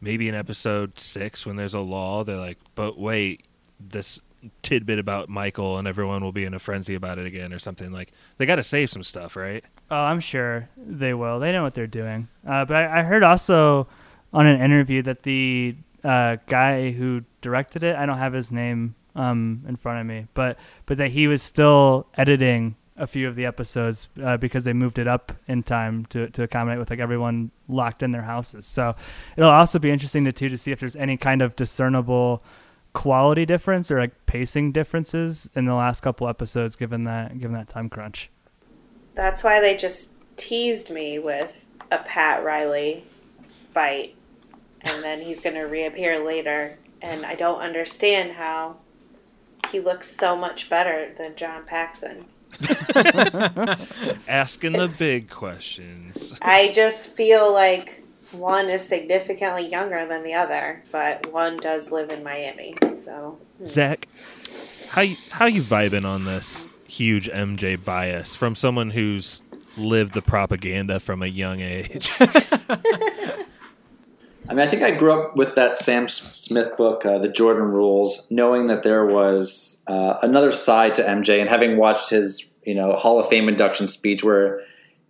maybe 0.00 0.28
in 0.28 0.34
episode 0.34 0.98
six, 0.98 1.46
when 1.46 1.56
there's 1.56 1.74
a 1.74 1.80
law, 1.80 2.24
they're 2.24 2.36
like, 2.36 2.58
"But 2.74 2.98
wait, 2.98 3.44
this 3.78 4.20
tidbit 4.62 4.98
about 4.98 5.28
Michael 5.28 5.78
and 5.78 5.88
everyone 5.88 6.22
will 6.22 6.32
be 6.32 6.44
in 6.44 6.54
a 6.54 6.58
frenzy 6.58 6.94
about 6.94 7.18
it 7.18 7.26
again," 7.26 7.52
or 7.52 7.58
something 7.58 7.92
like. 7.92 8.12
They 8.38 8.46
got 8.46 8.56
to 8.56 8.64
save 8.64 8.90
some 8.90 9.02
stuff, 9.02 9.36
right? 9.36 9.64
Oh, 9.90 9.96
I'm 9.96 10.20
sure 10.20 10.68
they 10.76 11.14
will. 11.14 11.38
They 11.40 11.52
know 11.52 11.62
what 11.62 11.74
they're 11.74 11.86
doing. 11.86 12.28
Uh, 12.46 12.64
but 12.64 12.76
I, 12.76 13.00
I 13.00 13.02
heard 13.02 13.22
also 13.22 13.88
on 14.32 14.46
an 14.46 14.60
interview 14.60 15.02
that 15.02 15.22
the 15.22 15.76
uh, 16.04 16.36
guy 16.46 16.92
who 16.92 17.22
directed 17.40 17.82
it, 17.82 17.96
I 17.96 18.06
don't 18.06 18.18
have 18.18 18.32
his 18.32 18.52
name 18.52 18.94
um, 19.14 19.64
in 19.66 19.76
front 19.76 20.00
of 20.00 20.06
me, 20.06 20.26
but 20.34 20.58
but 20.84 20.98
that 20.98 21.10
he 21.10 21.26
was 21.26 21.42
still 21.42 22.06
editing 22.14 22.76
a 22.98 23.06
few 23.06 23.28
of 23.28 23.36
the 23.36 23.44
episodes 23.44 24.08
uh, 24.22 24.36
because 24.36 24.64
they 24.64 24.72
moved 24.72 24.98
it 24.98 25.06
up 25.06 25.32
in 25.46 25.62
time 25.62 26.06
to, 26.06 26.30
to 26.30 26.42
accommodate 26.42 26.78
with 26.78 26.88
like 26.88 26.98
everyone 26.98 27.50
locked 27.68 28.02
in 28.02 28.10
their 28.10 28.22
houses. 28.22 28.64
So 28.66 28.96
it'll 29.36 29.50
also 29.50 29.78
be 29.78 29.90
interesting 29.90 30.24
to 30.24 30.32
too 30.32 30.48
to 30.48 30.56
see 30.56 30.72
if 30.72 30.80
there's 30.80 30.96
any 30.96 31.16
kind 31.16 31.42
of 31.42 31.54
discernible 31.56 32.42
quality 32.96 33.44
difference 33.44 33.90
or 33.90 33.98
like 33.98 34.24
pacing 34.24 34.72
differences 34.72 35.50
in 35.54 35.66
the 35.66 35.74
last 35.74 36.00
couple 36.00 36.26
episodes 36.26 36.76
given 36.76 37.04
that 37.04 37.38
given 37.38 37.54
that 37.54 37.68
time 37.68 37.90
crunch. 37.90 38.30
That's 39.14 39.44
why 39.44 39.60
they 39.60 39.76
just 39.76 40.14
teased 40.38 40.90
me 40.90 41.18
with 41.18 41.66
a 41.92 41.98
Pat 41.98 42.42
Riley 42.42 43.04
bite, 43.74 44.14
and 44.80 45.04
then 45.04 45.20
he's 45.20 45.42
going 45.42 45.56
to 45.56 45.64
reappear 45.64 46.24
later. 46.24 46.78
And 47.02 47.26
I 47.26 47.34
don't 47.34 47.60
understand 47.60 48.32
how 48.32 48.76
he 49.70 49.78
looks 49.78 50.08
so 50.08 50.34
much 50.34 50.70
better 50.70 51.12
than 51.18 51.36
John 51.36 51.66
Paxson. 51.66 52.24
Asking 54.26 54.72
the 54.72 54.94
big 54.98 55.28
questions. 55.28 56.32
I 56.40 56.72
just 56.72 57.10
feel 57.10 57.52
like 57.52 58.05
one 58.32 58.68
is 58.68 58.86
significantly 58.86 59.66
younger 59.66 60.06
than 60.06 60.22
the 60.22 60.34
other, 60.34 60.82
but 60.92 61.32
one 61.32 61.56
does 61.56 61.92
live 61.92 62.10
in 62.10 62.22
Miami. 62.22 62.74
So 62.94 63.38
Zack, 63.64 64.08
how 64.88 65.02
you, 65.02 65.16
how 65.30 65.46
you 65.46 65.62
vibing 65.62 66.04
on 66.04 66.24
this 66.24 66.66
huge 66.86 67.28
MJ 67.28 67.82
bias 67.82 68.34
from 68.34 68.54
someone 68.54 68.90
who's 68.90 69.42
lived 69.76 70.14
the 70.14 70.22
propaganda 70.22 71.00
from 71.00 71.22
a 71.22 71.26
young 71.26 71.60
age? 71.60 72.10
I 74.48 74.54
mean, 74.54 74.60
I 74.60 74.68
think 74.68 74.82
I 74.82 74.92
grew 74.92 75.12
up 75.12 75.36
with 75.36 75.56
that 75.56 75.76
Sam 75.76 76.08
Smith 76.08 76.76
book, 76.76 77.04
uh, 77.04 77.18
The 77.18 77.28
Jordan 77.28 77.64
Rules, 77.64 78.30
knowing 78.30 78.68
that 78.68 78.84
there 78.84 79.04
was 79.04 79.82
uh, 79.88 80.18
another 80.22 80.52
side 80.52 80.94
to 80.96 81.02
MJ, 81.02 81.40
and 81.40 81.50
having 81.50 81.76
watched 81.76 82.10
his, 82.10 82.48
you 82.64 82.74
know, 82.74 82.92
Hall 82.94 83.18
of 83.18 83.28
Fame 83.28 83.48
induction 83.48 83.88
speech 83.88 84.22
where 84.22 84.60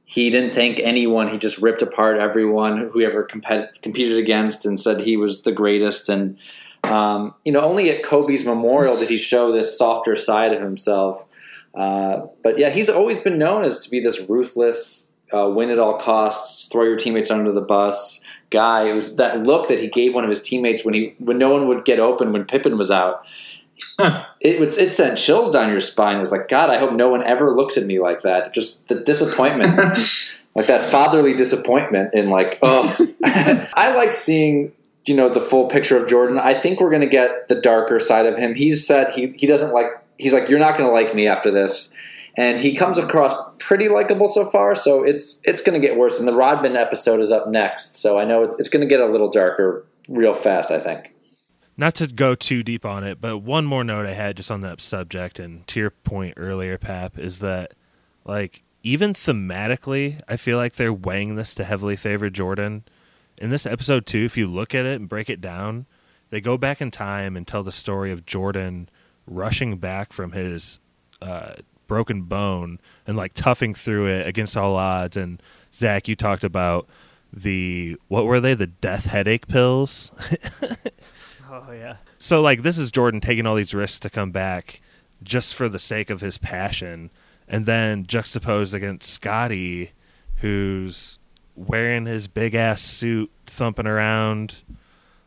he 0.09 0.30
didn't 0.30 0.54
thank 0.54 0.78
anyone; 0.78 1.28
he 1.28 1.36
just 1.36 1.59
ripped 1.59 1.82
apart 1.82 2.16
everyone 2.18 2.88
who 2.90 3.02
ever 3.02 3.24
compet- 3.24 3.82
competed 3.82 4.18
against, 4.18 4.64
and 4.64 4.78
said 4.78 5.00
he 5.00 5.16
was 5.16 5.42
the 5.42 5.52
greatest. 5.52 6.09
And 6.09 6.38
um, 6.84 7.34
you 7.44 7.50
know, 7.50 7.61
only 7.61 7.90
at 7.90 8.04
Kobe's 8.04 8.44
memorial 8.44 8.96
did 8.96 9.09
he 9.09 9.16
show 9.18 9.50
this 9.50 9.76
softer 9.76 10.14
side 10.14 10.52
of 10.52 10.62
himself. 10.62 11.26
Uh, 11.74 12.28
but 12.44 12.57
yeah, 12.57 12.70
he's 12.70 12.88
always 12.88 13.18
been 13.18 13.36
known 13.36 13.64
as 13.64 13.80
to 13.80 13.90
be 13.90 13.98
this 13.98 14.20
ruthless, 14.28 15.12
uh, 15.34 15.48
win 15.48 15.70
at 15.70 15.78
all 15.80 15.98
costs, 15.98 16.68
throw 16.68 16.84
your 16.84 16.96
teammates 16.96 17.30
under 17.30 17.50
the 17.50 17.61
bus 17.61 18.20
guy. 18.50 18.84
It 18.84 18.94
was 18.94 19.16
that 19.16 19.44
look 19.44 19.68
that 19.68 19.80
he 19.80 19.88
gave 19.88 20.14
one 20.14 20.22
of 20.22 20.30
his 20.30 20.42
teammates 20.42 20.84
when 20.84 20.94
he 20.94 21.14
when 21.18 21.36
no 21.36 21.50
one 21.50 21.66
would 21.66 21.84
get 21.84 21.98
open 21.98 22.32
when 22.32 22.44
Pippen 22.44 22.78
was 22.78 22.92
out. 22.92 23.26
It 24.40 24.60
was 24.60 24.78
it 24.78 24.92
sent 24.92 25.18
chills 25.18 25.50
down 25.50 25.70
your 25.70 25.80
spine. 25.80 26.16
It 26.16 26.20
was 26.20 26.32
like, 26.32 26.48
God, 26.48 26.70
I 26.70 26.78
hope 26.78 26.92
no 26.92 27.08
one 27.08 27.22
ever 27.22 27.52
looks 27.54 27.76
at 27.76 27.84
me 27.84 27.98
like 27.98 28.22
that. 28.22 28.52
Just 28.54 28.88
the 28.88 29.00
disappointment, 29.00 29.76
like 30.54 30.66
that 30.66 30.80
fatherly 30.80 31.34
disappointment 31.34 32.14
in 32.14 32.28
like, 32.28 32.58
oh, 32.62 32.96
I 33.24 33.94
like 33.94 34.14
seeing 34.14 34.72
you 35.04 35.14
know 35.14 35.28
the 35.28 35.40
full 35.40 35.66
picture 35.66 35.96
of 35.96 36.08
Jordan. 36.08 36.38
I 36.38 36.54
think 36.54 36.80
we're 36.80 36.90
gonna 36.90 37.06
get 37.06 37.48
the 37.48 37.54
darker 37.54 38.00
side 38.00 38.26
of 38.26 38.36
him. 38.36 38.54
He's 38.54 38.86
said 38.86 39.10
he 39.10 39.28
he 39.38 39.46
doesn't 39.46 39.72
like. 39.72 39.86
He's 40.18 40.32
like, 40.32 40.48
you're 40.48 40.58
not 40.58 40.78
gonna 40.78 40.92
like 40.92 41.14
me 41.14 41.26
after 41.26 41.50
this. 41.50 41.94
and 42.36 42.58
he 42.58 42.74
comes 42.74 42.98
across 42.98 43.34
pretty 43.58 43.88
likable 43.88 44.28
so 44.28 44.46
far. 44.46 44.74
So 44.74 45.02
it's 45.02 45.40
it's 45.44 45.62
going 45.62 45.80
to 45.80 45.86
get 45.86 45.96
worse. 45.96 46.18
And 46.18 46.28
the 46.28 46.34
Rodman 46.34 46.76
episode 46.76 47.20
is 47.20 47.30
up 47.30 47.48
next, 47.48 47.96
so 47.96 48.18
I 48.18 48.24
know 48.24 48.42
it's 48.42 48.58
it's 48.58 48.68
going 48.68 48.82
to 48.82 48.88
get 48.88 49.00
a 49.00 49.06
little 49.06 49.30
darker 49.30 49.84
real 50.08 50.34
fast. 50.34 50.70
I 50.70 50.78
think. 50.78 51.12
Not 51.76 51.94
to 51.96 52.06
go 52.06 52.34
too 52.34 52.62
deep 52.62 52.86
on 52.86 53.04
it, 53.04 53.20
but 53.20 53.38
one 53.38 53.66
more 53.66 53.84
note 53.84 54.06
I 54.06 54.14
had 54.14 54.36
just 54.36 54.50
on 54.50 54.62
that 54.62 54.80
subject, 54.80 55.38
and 55.38 55.66
to 55.66 55.80
your 55.80 55.90
point 55.90 56.34
earlier, 56.36 56.78
Pap, 56.78 57.18
is 57.18 57.40
that 57.40 57.74
like 58.24 58.62
even 58.82 59.12
thematically, 59.12 60.20
I 60.28 60.36
feel 60.36 60.56
like 60.56 60.76
they're 60.76 60.92
weighing 60.92 61.34
this 61.34 61.54
to 61.56 61.64
heavily 61.64 61.96
favor 61.96 62.30
Jordan. 62.30 62.84
In 63.38 63.50
this 63.50 63.66
episode 63.66 64.06
too, 64.06 64.24
if 64.24 64.36
you 64.36 64.46
look 64.46 64.74
at 64.74 64.86
it 64.86 65.00
and 65.00 65.08
break 65.08 65.28
it 65.28 65.40
down, 65.40 65.86
they 66.30 66.40
go 66.40 66.56
back 66.56 66.80
in 66.80 66.90
time 66.90 67.36
and 67.36 67.46
tell 67.46 67.62
the 67.62 67.72
story 67.72 68.10
of 68.10 68.24
Jordan 68.24 68.88
rushing 69.26 69.76
back 69.76 70.12
from 70.12 70.32
his 70.32 70.78
uh, 71.20 71.54
broken 71.86 72.22
bone 72.22 72.78
and 73.06 73.16
like 73.16 73.34
toughing 73.34 73.74
through 73.74 74.06
it 74.06 74.26
against 74.26 74.56
all 74.56 74.76
odds. 74.76 75.16
And 75.16 75.42
Zack, 75.74 76.08
you 76.08 76.16
talked 76.16 76.44
about 76.44 76.86
the 77.32 77.96
what 78.08 78.24
were 78.24 78.40
they? 78.40 78.54
The 78.54 78.66
death 78.68 79.06
headache 79.06 79.48
pills. 79.48 80.10
Oh 81.51 81.72
yeah. 81.72 81.97
So 82.18 82.42
like 82.42 82.62
this 82.62 82.78
is 82.78 82.90
Jordan 82.90 83.20
taking 83.20 83.47
all 83.47 83.55
these 83.55 83.74
risks 83.74 84.01
to 84.01 84.11
come 84.11 84.30
back 84.30 84.80
just 85.22 85.55
for 85.55 85.68
the 85.68 85.78
sake 85.78 86.11
of 86.11 86.20
his 86.20 86.38
passion 86.38 87.11
and 87.49 87.66
then 87.66 88.07
juxtaposed 88.07 88.74
against 88.74 89.09
Scottie 89.09 89.92
who's 90.36 91.18
wearing 91.55 92.07
his 92.07 92.28
big 92.28 92.55
ass 92.55 92.82
suit 92.82 93.30
thumping 93.47 93.86
around 93.86 94.62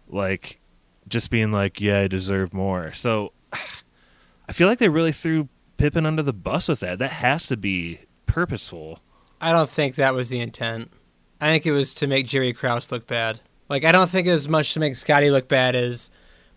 like 0.07 0.59
just 1.07 1.31
being 1.31 1.51
like 1.51 1.79
yeah 1.79 1.99
I 1.99 2.07
deserve 2.07 2.53
more. 2.53 2.93
So 2.93 3.31
I 3.53 4.51
feel 4.51 4.67
like 4.67 4.79
they 4.79 4.89
really 4.89 5.11
threw 5.11 5.47
Pippen 5.77 6.05
under 6.05 6.21
the 6.21 6.33
bus 6.33 6.67
with 6.67 6.81
that. 6.81 6.99
That 6.99 7.11
has 7.11 7.47
to 7.47 7.55
be 7.55 7.99
purposeful. 8.25 8.99
I 9.39 9.53
don't 9.53 9.69
think 9.69 9.95
that 9.95 10.13
was 10.13 10.29
the 10.29 10.41
intent. 10.41 10.91
I 11.39 11.47
think 11.47 11.65
it 11.65 11.71
was 11.71 11.93
to 11.95 12.07
make 12.07 12.27
Jerry 12.27 12.51
Krause 12.51 12.91
look 12.91 13.07
bad. 13.07 13.39
Like 13.69 13.85
I 13.85 13.91
don't 13.91 14.09
think 14.09 14.27
as 14.27 14.49
much 14.49 14.73
to 14.73 14.79
make 14.79 14.95
Scottie 14.95 15.29
look 15.29 15.47
bad 15.47 15.75
as 15.75 16.09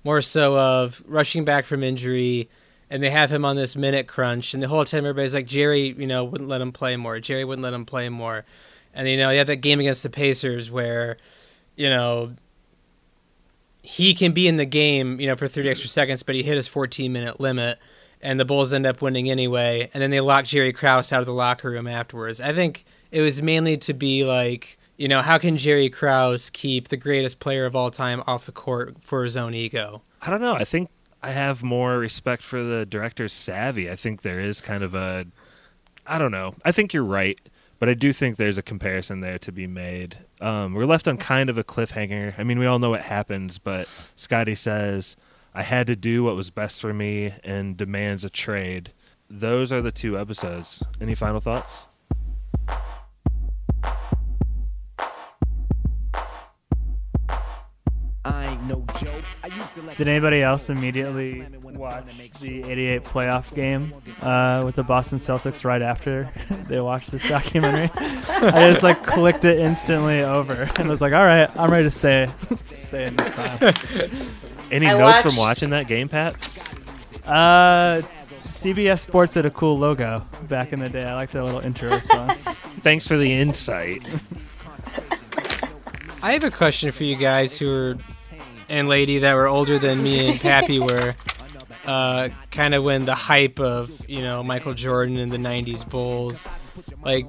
more 0.04 0.20
so 0.20 0.58
of 0.58 1.02
rushing 1.06 1.44
back 1.44 1.64
from 1.64 1.82
injury 1.82 2.48
and 2.90 3.02
they 3.02 3.10
have 3.10 3.30
him 3.30 3.44
on 3.44 3.56
this 3.56 3.76
minute 3.76 4.06
crunch 4.06 4.54
and 4.54 4.62
the 4.62 4.68
whole 4.68 4.84
time 4.84 5.04
everybody's 5.04 5.34
like 5.34 5.46
Jerry, 5.46 5.94
you 5.96 6.06
know, 6.06 6.24
wouldn't 6.24 6.48
let 6.48 6.60
him 6.60 6.72
play 6.72 6.96
more. 6.96 7.20
Jerry 7.20 7.44
wouldn't 7.44 7.62
let 7.62 7.72
him 7.74 7.84
play 7.84 8.08
more. 8.08 8.44
And 8.94 9.08
you 9.08 9.16
know, 9.16 9.30
you 9.30 9.38
have 9.38 9.46
that 9.46 9.56
game 9.56 9.80
against 9.80 10.02
the 10.02 10.10
Pacers 10.10 10.70
where, 10.70 11.18
you 11.76 11.88
know, 11.88 12.34
he 13.82 14.14
can 14.14 14.32
be 14.32 14.46
in 14.46 14.56
the 14.56 14.64
game, 14.64 15.20
you 15.20 15.26
know, 15.26 15.36
for 15.36 15.48
30 15.48 15.70
extra 15.70 15.88
seconds, 15.88 16.22
but 16.22 16.34
he 16.34 16.42
hit 16.42 16.56
his 16.56 16.68
14 16.68 17.12
minute 17.12 17.40
limit 17.40 17.78
and 18.22 18.38
the 18.38 18.44
Bulls 18.44 18.72
end 18.72 18.86
up 18.86 19.02
winning 19.02 19.28
anyway. 19.28 19.90
And 19.92 20.02
then 20.02 20.10
they 20.10 20.20
lock 20.20 20.44
Jerry 20.44 20.72
Krause 20.72 21.12
out 21.12 21.20
of 21.20 21.26
the 21.26 21.32
locker 21.32 21.70
room 21.70 21.88
afterwards. 21.88 22.40
I 22.40 22.52
think 22.52 22.84
it 23.10 23.20
was 23.20 23.42
mainly 23.42 23.76
to 23.78 23.92
be 23.92 24.24
like, 24.24 24.78
you 25.02 25.08
know, 25.08 25.20
how 25.20 25.36
can 25.36 25.56
Jerry 25.56 25.90
Krause 25.90 26.48
keep 26.48 26.86
the 26.86 26.96
greatest 26.96 27.40
player 27.40 27.66
of 27.66 27.74
all 27.74 27.90
time 27.90 28.22
off 28.24 28.46
the 28.46 28.52
court 28.52 28.98
for 29.00 29.24
his 29.24 29.36
own 29.36 29.52
ego? 29.52 30.02
I 30.20 30.30
don't 30.30 30.40
know. 30.40 30.54
I 30.54 30.62
think 30.62 30.90
I 31.20 31.32
have 31.32 31.60
more 31.60 31.98
respect 31.98 32.44
for 32.44 32.62
the 32.62 32.86
director's 32.86 33.32
savvy. 33.32 33.90
I 33.90 33.96
think 33.96 34.22
there 34.22 34.38
is 34.38 34.60
kind 34.60 34.84
of 34.84 34.94
a 34.94 35.26
I 36.06 36.18
don't 36.18 36.30
know. 36.30 36.54
I 36.64 36.70
think 36.70 36.94
you're 36.94 37.02
right, 37.02 37.40
but 37.80 37.88
I 37.88 37.94
do 37.94 38.12
think 38.12 38.36
there's 38.36 38.58
a 38.58 38.62
comparison 38.62 39.18
there 39.18 39.40
to 39.40 39.50
be 39.50 39.66
made. 39.66 40.18
Um, 40.40 40.72
we're 40.72 40.86
left 40.86 41.08
on 41.08 41.16
kind 41.16 41.50
of 41.50 41.58
a 41.58 41.64
cliffhanger. 41.64 42.34
I 42.38 42.44
mean, 42.44 42.60
we 42.60 42.66
all 42.66 42.78
know 42.78 42.90
what 42.90 43.02
happens, 43.02 43.58
but 43.58 43.88
Scottie 44.14 44.54
says, 44.54 45.16
I 45.52 45.64
had 45.64 45.88
to 45.88 45.96
do 45.96 46.22
what 46.22 46.36
was 46.36 46.50
best 46.50 46.80
for 46.80 46.94
me 46.94 47.34
and 47.42 47.76
demands 47.76 48.24
a 48.24 48.30
trade. 48.30 48.92
Those 49.28 49.72
are 49.72 49.82
the 49.82 49.90
two 49.90 50.16
episodes. 50.16 50.84
Any 51.00 51.16
final 51.16 51.40
thoughts? 51.40 51.88
Did 58.24 60.06
anybody 60.08 60.42
else 60.42 60.70
immediately 60.70 61.44
watch 61.62 62.04
the 62.40 62.62
'88 62.62 63.04
playoff 63.04 63.52
game 63.54 63.92
uh, 64.22 64.62
with 64.64 64.76
the 64.76 64.84
Boston 64.84 65.18
Celtics 65.18 65.64
right 65.64 65.82
after 65.82 66.30
they 66.68 66.80
watched 66.80 67.10
this 67.10 67.28
documentary? 67.28 67.90
I 67.96 68.70
just 68.70 68.82
like 68.84 69.02
clicked 69.04 69.44
it 69.44 69.58
instantly 69.58 70.22
over 70.22 70.70
and 70.76 70.88
was 70.88 71.00
like, 71.00 71.12
"All 71.12 71.24
right, 71.24 71.50
I'm 71.56 71.70
ready 71.70 71.84
to 71.84 71.90
stay, 71.90 72.30
stay 72.76 73.06
in 73.08 73.16
this 73.16 73.32
time." 73.32 73.58
Any 74.70 74.86
I 74.86 74.96
notes 74.96 75.20
from 75.20 75.36
watching 75.36 75.70
that 75.70 75.88
game, 75.88 76.08
Pat? 76.08 76.34
Uh, 77.26 78.00
CBS 78.48 79.00
Sports 79.00 79.34
had 79.34 79.46
a 79.46 79.50
cool 79.50 79.78
logo 79.78 80.26
back 80.48 80.72
in 80.72 80.80
the 80.80 80.88
day. 80.88 81.04
I 81.04 81.14
like 81.14 81.30
that 81.32 81.44
little 81.44 81.60
intro 81.60 81.98
song. 81.98 82.30
Thanks 82.80 83.06
for 83.06 83.16
the 83.16 83.32
insight. 83.32 84.02
I 86.22 86.32
have 86.32 86.44
a 86.44 86.50
question 86.50 86.92
for 86.92 87.04
you 87.04 87.16
guys 87.16 87.58
who 87.58 87.68
are 87.70 87.98
and 88.72 88.88
lady 88.88 89.18
that 89.18 89.34
were 89.34 89.46
older 89.46 89.78
than 89.78 90.02
me 90.02 90.30
and 90.30 90.40
Pappy 90.40 90.78
were. 90.80 91.14
Uh, 91.84 92.28
kind 92.50 92.74
of 92.74 92.84
when 92.84 93.04
the 93.04 93.14
hype 93.14 93.58
of 93.58 94.08
you 94.08 94.22
know 94.22 94.42
Michael 94.42 94.72
Jordan 94.72 95.18
and 95.18 95.30
the 95.32 95.36
'90s 95.36 95.88
Bulls, 95.88 96.46
like, 97.02 97.26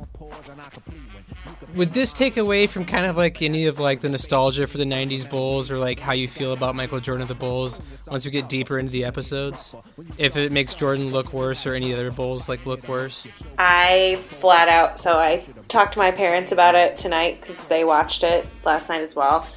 would 1.75 1.91
this 1.91 2.13
take 2.13 2.37
away 2.37 2.67
from 2.67 2.85
kind 2.85 3.07
of 3.07 3.17
like 3.17 3.41
any 3.41 3.65
of 3.65 3.79
like 3.79 4.01
the 4.01 4.09
nostalgia 4.09 4.67
for 4.67 4.77
the 4.77 4.83
'90s 4.83 5.27
Bulls 5.27 5.71
or 5.71 5.79
like 5.79 5.99
how 5.99 6.11
you 6.11 6.27
feel 6.27 6.53
about 6.53 6.75
Michael 6.75 6.99
Jordan 6.99 7.23
of 7.23 7.29
the 7.29 7.35
Bulls 7.35 7.81
once 8.07 8.25
we 8.25 8.31
get 8.31 8.47
deeper 8.47 8.77
into 8.77 8.91
the 8.91 9.05
episodes? 9.05 9.75
If 10.19 10.37
it 10.37 10.51
makes 10.51 10.75
Jordan 10.75 11.09
look 11.09 11.33
worse 11.33 11.65
or 11.65 11.73
any 11.73 11.91
other 11.91 12.11
Bulls 12.11 12.47
like 12.47 12.63
look 12.67 12.87
worse? 12.87 13.25
I 13.57 14.21
flat 14.27 14.69
out, 14.69 14.99
so 14.99 15.17
I 15.17 15.43
talked 15.67 15.93
to 15.93 15.99
my 15.99 16.11
parents 16.11 16.51
about 16.51 16.75
it 16.75 16.95
tonight 16.95 17.41
because 17.41 17.67
they 17.67 17.83
watched 17.83 18.21
it 18.21 18.47
last 18.63 18.87
night 18.87 19.01
as 19.01 19.15
well. 19.15 19.47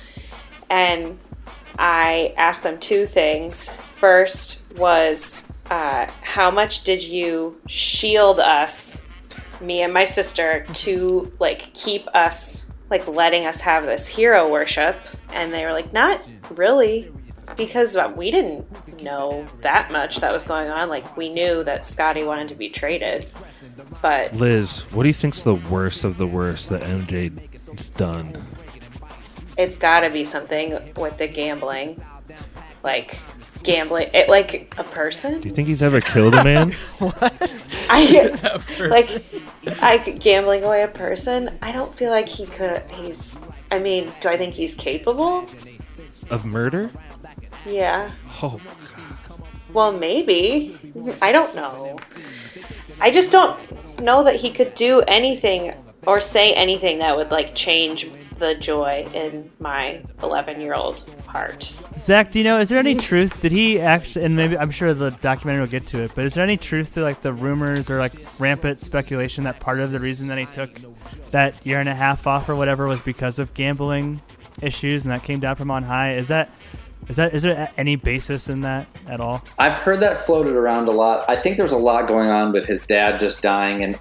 And 0.70 1.18
I 1.78 2.34
asked 2.36 2.62
them 2.62 2.78
two 2.78 3.06
things. 3.06 3.76
First 3.92 4.60
was, 4.76 5.40
uh, 5.70 6.06
how 6.22 6.50
much 6.50 6.84
did 6.84 7.02
you 7.02 7.60
shield 7.66 8.38
us, 8.38 9.00
me 9.60 9.82
and 9.82 9.92
my 9.92 10.04
sister, 10.04 10.66
to 10.74 11.32
like 11.38 11.72
keep 11.74 12.06
us, 12.08 12.66
like 12.90 13.06
letting 13.06 13.46
us 13.46 13.60
have 13.60 13.84
this 13.84 14.06
hero 14.06 14.50
worship? 14.50 14.96
And 15.32 15.52
they 15.52 15.64
were 15.64 15.72
like, 15.72 15.92
not 15.92 16.20
really 16.50 17.10
because 17.56 17.96
we 18.16 18.30
didn't 18.30 19.02
know 19.02 19.46
that 19.60 19.90
much 19.92 20.18
that 20.20 20.32
was 20.32 20.44
going 20.44 20.68
on. 20.68 20.88
Like 20.88 21.16
we 21.16 21.28
knew 21.28 21.62
that 21.64 21.84
Scottie 21.84 22.24
wanted 22.24 22.48
to 22.48 22.54
be 22.54 22.68
traded, 22.68 23.30
but 24.02 24.34
Liz, 24.34 24.80
what 24.90 25.04
do 25.04 25.08
you 25.08 25.14
think's 25.14 25.42
the 25.42 25.54
worst 25.54 26.04
of 26.04 26.18
the 26.18 26.26
worst 26.26 26.68
that 26.70 26.82
MJ's 26.82 27.90
done? 27.90 28.44
It's 29.58 29.78
got 29.78 30.00
to 30.00 30.10
be 30.10 30.24
something 30.24 30.78
with 30.96 31.18
the 31.18 31.26
gambling, 31.26 32.00
like 32.82 33.18
gambling, 33.62 34.10
it, 34.14 34.28
like 34.28 34.74
a 34.78 34.84
person. 34.84 35.40
Do 35.40 35.48
you 35.48 35.54
think 35.54 35.68
he's 35.68 35.82
ever 35.82 36.00
killed 36.00 36.34
a 36.34 36.44
man? 36.44 36.74
I 37.90 38.60
like, 38.80 39.82
I 39.82 39.98
gambling 39.98 40.64
away 40.64 40.82
a 40.82 40.88
person. 40.88 41.58
I 41.62 41.72
don't 41.72 41.94
feel 41.94 42.10
like 42.10 42.28
he 42.28 42.46
could. 42.46 42.82
He's. 42.92 43.38
I 43.70 43.78
mean, 43.78 44.12
do 44.20 44.28
I 44.28 44.36
think 44.36 44.54
he's 44.54 44.74
capable? 44.74 45.48
of 46.30 46.44
murder? 46.44 46.90
Yeah. 47.64 48.12
Oh, 48.42 48.60
Well, 49.72 49.92
maybe. 49.92 50.78
I 51.20 51.32
don't 51.32 51.54
know. 51.54 51.98
I 53.00 53.10
just 53.10 53.32
don't 53.32 54.00
know 54.00 54.24
that 54.24 54.36
he 54.36 54.50
could 54.50 54.74
do 54.74 55.02
anything 55.02 55.74
or 56.06 56.20
say 56.20 56.52
anything 56.54 57.00
that 57.00 57.16
would 57.16 57.30
like 57.30 57.54
change 57.54 58.08
the 58.38 58.54
joy 58.54 59.08
in 59.14 59.50
my 59.60 60.02
11 60.22 60.60
year 60.60 60.74
old 60.74 61.08
heart. 61.26 61.74
Zack, 61.98 62.32
do 62.32 62.38
you 62.38 62.44
know? 62.44 62.58
Is 62.58 62.68
there 62.68 62.78
any 62.78 62.94
truth? 62.94 63.40
Did 63.40 63.52
he 63.52 63.80
actually? 63.80 64.24
And 64.24 64.36
maybe 64.36 64.58
I'm 64.58 64.70
sure 64.70 64.94
the 64.94 65.10
documentary 65.10 65.60
will 65.60 65.70
get 65.70 65.86
to 65.88 66.00
it. 66.00 66.12
But 66.14 66.26
is 66.26 66.34
there 66.34 66.44
any 66.44 66.56
truth 66.56 66.94
to 66.94 67.02
like 67.02 67.22
the 67.22 67.32
rumors 67.32 67.90
or 67.90 67.98
like 67.98 68.14
rampant 68.38 68.80
speculation 68.80 69.44
that 69.44 69.60
part 69.60 69.80
of 69.80 69.92
the 69.92 70.00
reason 70.00 70.28
that 70.28 70.38
he 70.38 70.46
took 70.46 70.70
that 71.30 71.54
year 71.66 71.80
and 71.80 71.88
a 71.88 71.94
half 71.94 72.26
off 72.26 72.48
or 72.48 72.56
whatever 72.56 72.86
was 72.86 73.02
because 73.02 73.38
of 73.38 73.54
gambling 73.54 74.20
issues 74.62 75.04
and 75.04 75.12
that 75.12 75.22
came 75.22 75.40
down 75.40 75.56
from 75.56 75.70
on 75.70 75.84
high? 75.84 76.14
Is 76.14 76.28
that 76.28 76.50
is 77.08 77.16
that 77.16 77.34
is 77.34 77.42
there 77.42 77.70
any 77.76 77.96
basis 77.96 78.48
in 78.48 78.62
that 78.62 78.86
at 79.06 79.20
all? 79.20 79.44
I've 79.58 79.76
heard 79.76 80.00
that 80.00 80.26
floated 80.26 80.54
around 80.54 80.88
a 80.88 80.92
lot. 80.92 81.28
I 81.28 81.36
think 81.36 81.56
there's 81.56 81.72
a 81.72 81.78
lot 81.78 82.08
going 82.08 82.30
on 82.30 82.52
with 82.52 82.66
his 82.66 82.84
dad 82.84 83.20
just 83.20 83.42
dying, 83.42 83.82
and 83.82 83.98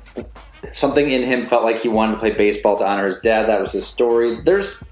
something 0.75 1.09
in 1.09 1.23
him 1.23 1.45
felt 1.45 1.63
like 1.63 1.79
he 1.79 1.87
wanted 1.87 2.13
to 2.13 2.19
play 2.19 2.31
baseball 2.31 2.75
to 2.75 2.85
honor 2.85 3.07
his 3.07 3.17
dad. 3.19 3.47
That 3.47 3.61
was 3.61 3.71
his 3.71 3.87
story. 3.87 4.41
There's 4.41 4.83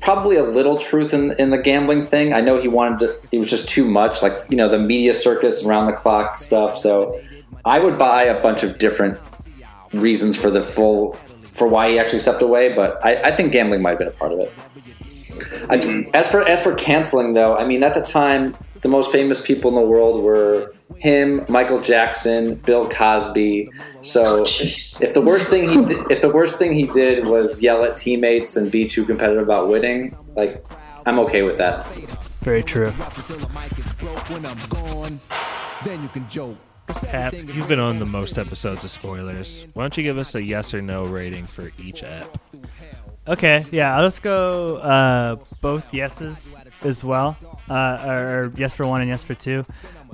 probably 0.00 0.36
a 0.36 0.42
little 0.42 0.78
truth 0.78 1.12
in 1.14 1.32
in 1.32 1.50
the 1.50 1.58
gambling 1.58 2.04
thing. 2.04 2.32
I 2.32 2.40
know 2.40 2.60
he 2.60 2.68
wanted 2.68 3.00
to. 3.00 3.20
It 3.32 3.38
was 3.38 3.50
just 3.50 3.68
too 3.68 3.84
much, 3.84 4.22
like 4.22 4.34
you 4.50 4.56
know 4.56 4.68
the 4.68 4.78
media 4.78 5.14
circus, 5.14 5.66
around 5.66 5.86
the 5.86 5.94
clock 5.94 6.38
stuff. 6.38 6.76
So 6.78 7.20
I 7.64 7.80
would 7.80 7.98
buy 7.98 8.24
a 8.24 8.40
bunch 8.40 8.62
of 8.62 8.78
different 8.78 9.18
reasons 9.92 10.36
for 10.36 10.50
the 10.50 10.62
full 10.62 11.14
for 11.52 11.66
why 11.66 11.90
he 11.90 11.98
actually 11.98 12.20
stepped 12.20 12.42
away, 12.42 12.74
but 12.74 13.04
I, 13.04 13.16
I 13.16 13.30
think 13.32 13.52
gambling 13.52 13.82
might 13.82 13.90
have 13.90 13.98
been 13.98 14.08
a 14.08 14.12
part 14.12 14.32
of 14.32 14.38
it. 14.40 14.52
I, 15.68 16.08
as 16.14 16.28
for 16.28 16.46
as 16.46 16.62
for 16.62 16.74
canceling 16.74 17.32
though, 17.32 17.56
I 17.56 17.66
mean 17.66 17.82
at 17.82 17.94
the 17.94 18.02
time 18.02 18.56
the 18.82 18.88
most 18.88 19.12
famous 19.12 19.40
people 19.40 19.68
in 19.68 19.74
the 19.74 19.88
world 19.88 20.22
were 20.22 20.72
him, 20.96 21.44
Michael 21.48 21.80
Jackson, 21.80 22.54
Bill 22.56 22.88
Cosby. 22.88 23.70
So 24.00 24.44
jeez. 24.44 25.02
if 25.02 25.14
the 25.14 25.20
worst 25.20 25.48
thing 25.48 25.68
he 25.68 25.84
did, 25.84 26.10
if 26.10 26.20
the 26.20 26.30
worst 26.30 26.56
thing 26.56 26.72
he 26.72 26.86
did 26.86 27.26
was 27.26 27.62
yell 27.62 27.84
at 27.84 27.96
teammates 27.96 28.56
and 28.56 28.70
be 28.70 28.86
too 28.86 29.04
competitive 29.04 29.42
about 29.42 29.68
winning, 29.68 30.16
like 30.36 30.64
I'm 31.06 31.18
okay 31.20 31.42
with 31.42 31.56
that. 31.58 31.86
Very 32.42 32.62
true. 32.62 32.92
Hap, 37.08 37.34
you've 37.34 37.68
been 37.68 37.78
on 37.78 37.98
the 37.98 38.06
most 38.06 38.36
episodes 38.36 38.84
of 38.84 38.90
spoilers. 38.90 39.66
Why 39.74 39.84
don't 39.84 39.96
you 39.96 40.02
give 40.02 40.18
us 40.18 40.34
a 40.34 40.42
yes 40.42 40.74
or 40.74 40.82
no 40.82 41.04
rating 41.04 41.46
for 41.46 41.70
each 41.78 42.02
app? 42.02 42.38
Okay, 43.28 43.64
yeah, 43.70 43.94
I'll 43.94 44.06
just 44.06 44.22
go 44.22 44.76
uh, 44.76 45.36
both 45.60 45.92
yeses 45.94 46.56
as 46.82 47.04
well, 47.04 47.36
uh, 47.68 48.04
or, 48.06 48.52
yes 48.56 48.74
for 48.74 48.86
one 48.86 49.00
and 49.00 49.10
yes 49.10 49.22
for 49.22 49.34
two. 49.34 49.64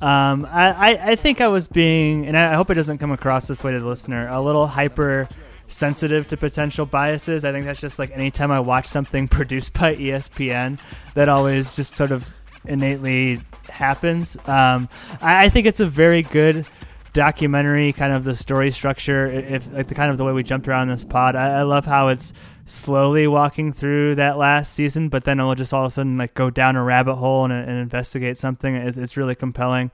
Um, 0.00 0.46
I, 0.50 0.72
I, 0.72 1.10
I 1.10 1.16
think 1.16 1.40
I 1.40 1.48
was 1.48 1.68
being, 1.68 2.26
and 2.26 2.36
I 2.36 2.54
hope 2.54 2.70
it 2.70 2.74
doesn't 2.74 2.98
come 2.98 3.12
across 3.12 3.46
this 3.48 3.64
way 3.64 3.72
to 3.72 3.80
the 3.80 3.86
listener, 3.86 4.28
a 4.28 4.40
little 4.40 4.66
hyper 4.66 5.28
sensitive 5.68 6.28
to 6.28 6.36
potential 6.36 6.86
biases. 6.86 7.44
I 7.44 7.52
think 7.52 7.64
that's 7.64 7.80
just 7.80 7.98
like 7.98 8.10
anytime 8.12 8.50
I 8.50 8.60
watch 8.60 8.86
something 8.86 9.28
produced 9.28 9.72
by 9.72 9.96
ESPN, 9.96 10.78
that 11.14 11.28
always 11.28 11.76
just 11.76 11.96
sort 11.96 12.10
of 12.10 12.28
innately 12.66 13.40
happens. 13.68 14.36
Um, 14.46 14.88
I, 15.20 15.44
I 15.44 15.48
think 15.48 15.66
it's 15.66 15.80
a 15.80 15.86
very 15.86 16.22
good 16.22 16.66
documentary, 17.16 17.94
kind 17.94 18.12
of 18.12 18.24
the 18.24 18.34
story 18.34 18.70
structure, 18.70 19.26
if 19.26 19.72
like 19.72 19.86
the 19.86 19.94
kind 19.94 20.10
of 20.10 20.18
the 20.18 20.24
way 20.24 20.32
we 20.32 20.42
jumped 20.42 20.68
around 20.68 20.88
this 20.88 21.02
pod. 21.02 21.34
I, 21.34 21.60
I 21.60 21.62
love 21.62 21.86
how 21.86 22.08
it's 22.08 22.34
slowly 22.66 23.26
walking 23.26 23.72
through 23.72 24.16
that 24.16 24.36
last 24.36 24.74
season, 24.74 25.08
but 25.08 25.24
then 25.24 25.40
it'll 25.40 25.54
just 25.54 25.72
all 25.72 25.84
of 25.84 25.88
a 25.88 25.90
sudden 25.90 26.18
like 26.18 26.34
go 26.34 26.50
down 26.50 26.76
a 26.76 26.84
rabbit 26.84 27.14
hole 27.14 27.46
and, 27.46 27.54
and 27.54 27.78
investigate 27.78 28.36
something. 28.36 28.74
It's, 28.74 28.98
it's 28.98 29.16
really 29.16 29.34
compelling. 29.34 29.90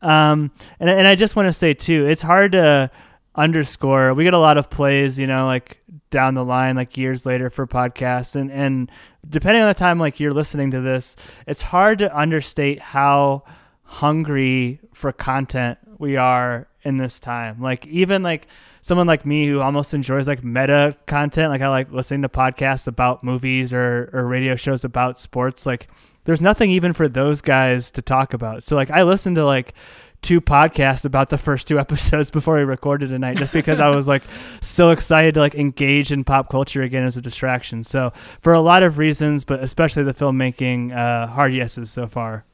Um, 0.00 0.52
and, 0.78 0.88
and 0.88 1.08
I 1.08 1.16
just 1.16 1.34
want 1.34 1.48
to 1.48 1.52
say 1.52 1.74
too, 1.74 2.06
it's 2.06 2.22
hard 2.22 2.52
to 2.52 2.88
underscore. 3.34 4.14
We 4.14 4.22
get 4.22 4.32
a 4.34 4.38
lot 4.38 4.56
of 4.56 4.70
plays, 4.70 5.18
you 5.18 5.26
know, 5.26 5.46
like 5.46 5.82
down 6.10 6.34
the 6.34 6.44
line, 6.44 6.76
like 6.76 6.96
years 6.96 7.26
later 7.26 7.50
for 7.50 7.66
podcasts, 7.66 8.36
and 8.36 8.50
and 8.52 8.90
depending 9.28 9.62
on 9.62 9.68
the 9.68 9.74
time 9.74 9.98
like 9.98 10.20
you're 10.20 10.32
listening 10.32 10.70
to 10.70 10.80
this, 10.80 11.16
it's 11.48 11.62
hard 11.62 11.98
to 11.98 12.16
understate 12.16 12.78
how 12.78 13.42
hungry 13.82 14.78
for 14.92 15.12
content 15.12 15.78
we 16.00 16.16
are 16.16 16.66
in 16.82 16.96
this 16.96 17.20
time. 17.20 17.60
Like 17.60 17.86
even 17.86 18.22
like 18.22 18.48
someone 18.82 19.06
like 19.06 19.26
me 19.26 19.46
who 19.46 19.60
almost 19.60 19.92
enjoys 19.94 20.26
like 20.26 20.42
meta 20.42 20.96
content, 21.06 21.50
like 21.50 21.60
I 21.60 21.68
like 21.68 21.92
listening 21.92 22.22
to 22.22 22.28
podcasts 22.28 22.86
about 22.86 23.22
movies 23.22 23.72
or 23.72 24.10
or 24.12 24.26
radio 24.26 24.56
shows 24.56 24.82
about 24.82 25.18
sports, 25.18 25.66
like 25.66 25.88
there's 26.24 26.40
nothing 26.40 26.70
even 26.70 26.92
for 26.92 27.08
those 27.08 27.40
guys 27.40 27.90
to 27.92 28.02
talk 28.02 28.34
about. 28.34 28.62
So 28.62 28.76
like 28.76 28.90
I 28.90 29.02
listened 29.02 29.36
to 29.36 29.44
like 29.44 29.74
two 30.22 30.40
podcasts 30.40 31.04
about 31.04 31.30
the 31.30 31.38
first 31.38 31.68
two 31.68 31.78
episodes 31.84 32.30
before 32.30 32.56
we 32.56 32.62
recorded 32.62 33.10
tonight 33.10 33.36
just 33.36 33.52
because 33.52 33.78
I 33.80 33.88
was 33.88 34.08
like 34.08 34.22
so 34.60 34.90
excited 34.90 35.34
to 35.34 35.40
like 35.40 35.54
engage 35.54 36.12
in 36.12 36.24
pop 36.24 36.50
culture 36.50 36.82
again 36.82 37.04
as 37.04 37.16
a 37.16 37.22
distraction. 37.22 37.84
So 37.84 38.12
for 38.40 38.52
a 38.52 38.60
lot 38.60 38.82
of 38.82 38.98
reasons, 38.98 39.44
but 39.44 39.62
especially 39.62 40.02
the 40.02 40.14
filmmaking, 40.14 40.96
uh, 40.96 41.26
hard 41.26 41.52
yeses 41.52 41.90
so 41.90 42.06
far. 42.06 42.44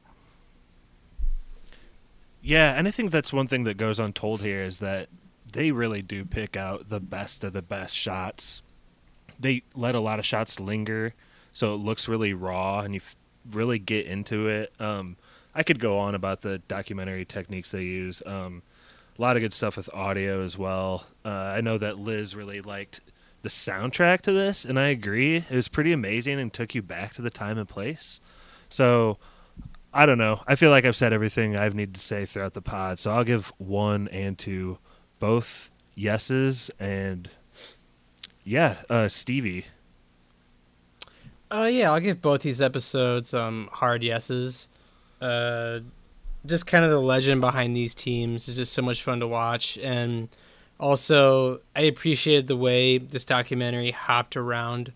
Yeah, 2.47 2.75
and 2.77 2.87
I 2.87 2.91
think 2.91 3.11
that's 3.11 3.33
one 3.33 3.47
thing 3.47 3.65
that 3.65 3.75
goes 3.75 3.99
untold 3.99 4.39
here 4.39 4.61
is 4.61 4.79
that 4.79 5.09
they 5.51 5.73
really 5.73 6.01
do 6.01 6.23
pick 6.23 6.55
out 6.55 6.87
the 6.87 7.01
best 7.01 7.43
of 7.43 7.51
the 7.51 7.61
best 7.61 7.93
shots. 7.93 8.63
They 9.37 9.63
let 9.75 9.95
a 9.95 9.99
lot 9.99 10.17
of 10.17 10.25
shots 10.25 10.57
linger, 10.57 11.13
so 11.51 11.73
it 11.73 11.79
looks 11.79 12.07
really 12.07 12.33
raw, 12.33 12.79
and 12.79 12.93
you 12.93 13.01
f- 13.03 13.17
really 13.51 13.79
get 13.79 14.05
into 14.05 14.47
it. 14.47 14.71
Um, 14.79 15.17
I 15.53 15.61
could 15.61 15.77
go 15.77 15.97
on 15.97 16.15
about 16.15 16.41
the 16.41 16.59
documentary 16.69 17.25
techniques 17.25 17.71
they 17.71 17.83
use. 17.83 18.23
Um, 18.25 18.61
a 19.19 19.21
lot 19.21 19.35
of 19.35 19.41
good 19.41 19.53
stuff 19.53 19.75
with 19.75 19.93
audio 19.93 20.41
as 20.41 20.57
well. 20.57 21.05
Uh, 21.25 21.29
I 21.29 21.59
know 21.59 21.77
that 21.77 21.99
Liz 21.99 22.33
really 22.33 22.61
liked 22.61 23.01
the 23.41 23.49
soundtrack 23.49 24.21
to 24.21 24.31
this, 24.31 24.63
and 24.63 24.79
I 24.79 24.87
agree. 24.87 25.35
It 25.35 25.51
was 25.51 25.67
pretty 25.67 25.91
amazing 25.91 26.39
and 26.39 26.53
took 26.53 26.73
you 26.73 26.81
back 26.81 27.13
to 27.15 27.21
the 27.21 27.29
time 27.29 27.57
and 27.57 27.67
place. 27.67 28.21
So 28.69 29.17
I 29.97 30.05
don't 30.05 30.19
know. 30.19 30.43
I 30.45 30.53
feel 30.53 30.69
like 30.69 30.85
I've 30.85 30.95
said 30.95 31.11
everything 31.11 31.57
I've 31.57 31.73
needed 31.73 31.95
to 31.95 31.99
say 31.99 32.27
throughout 32.27 32.53
the 32.53 32.61
pod, 32.61 32.99
so 32.99 33.11
I'll 33.11 33.23
give 33.23 33.51
one 33.57 34.07
and 34.09 34.37
two 34.37 34.77
both 35.19 35.71
yeses 35.95 36.69
and 36.79 37.27
yeah, 38.43 38.75
uh, 38.91 39.07
Stevie. 39.07 39.65
Uh, 41.49 41.67
yeah, 41.71 41.91
I'll 41.91 41.99
give 41.99 42.21
both 42.21 42.43
these 42.43 42.61
episodes 42.61 43.33
um, 43.33 43.71
hard 43.73 44.03
yeses. 44.03 44.67
Uh, 45.19 45.79
just 46.45 46.67
kind 46.67 46.85
of 46.85 46.91
the 46.91 47.01
legend 47.01 47.41
behind 47.41 47.75
these 47.75 47.95
teams 47.95 48.47
is 48.47 48.57
just 48.57 48.73
so 48.73 48.83
much 48.83 49.01
fun 49.01 49.19
to 49.21 49.27
watch, 49.27 49.79
and 49.79 50.29
also 50.79 51.59
I 51.75 51.81
appreciated 51.81 52.45
the 52.45 52.55
way 52.55 52.99
this 52.99 53.25
documentary 53.25 53.89
hopped 53.89 54.37
around 54.37 54.93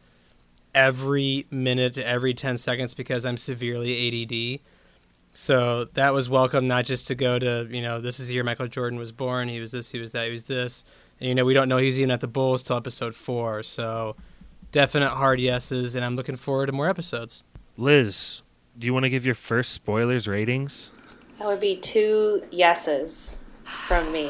every 0.75 1.47
minute, 1.49 1.97
every 1.97 2.35
ten 2.35 2.55
seconds 2.55 2.93
because 2.93 3.25
I'm 3.25 3.37
severely 3.37 4.23
ADD. 4.23 4.61
So 5.33 5.85
that 5.93 6.13
was 6.13 6.29
welcome, 6.29 6.67
not 6.67 6.85
just 6.85 7.07
to 7.07 7.15
go 7.15 7.39
to 7.39 7.67
you 7.69 7.81
know 7.81 8.01
this 8.01 8.19
is 8.19 8.27
the 8.27 8.33
year 8.33 8.43
Michael 8.43 8.67
Jordan 8.67 8.99
was 8.99 9.11
born. 9.11 9.47
He 9.47 9.59
was 9.59 9.71
this, 9.71 9.91
he 9.91 9.99
was 9.99 10.11
that, 10.11 10.25
he 10.25 10.31
was 10.31 10.45
this, 10.45 10.83
and 11.19 11.29
you 11.29 11.35
know 11.35 11.45
we 11.45 11.53
don't 11.53 11.69
know 11.69 11.77
he's 11.77 11.99
even 11.99 12.11
at 12.11 12.19
the 12.19 12.27
Bulls 12.27 12.63
till 12.63 12.75
episode 12.77 13.15
four. 13.15 13.63
So 13.63 14.15
definite 14.71 15.11
hard 15.11 15.39
yeses, 15.39 15.95
and 15.95 16.03
I'm 16.03 16.15
looking 16.15 16.35
forward 16.35 16.67
to 16.67 16.71
more 16.73 16.87
episodes. 16.87 17.43
Liz, 17.77 18.41
do 18.77 18.85
you 18.85 18.93
want 18.93 19.03
to 19.03 19.09
give 19.09 19.25
your 19.25 19.35
first 19.35 19.71
spoilers 19.73 20.27
ratings? 20.27 20.91
That 21.39 21.47
would 21.47 21.59
be 21.59 21.75
two 21.75 22.43
yeses 22.51 23.39
from 23.63 24.11
me. 24.11 24.29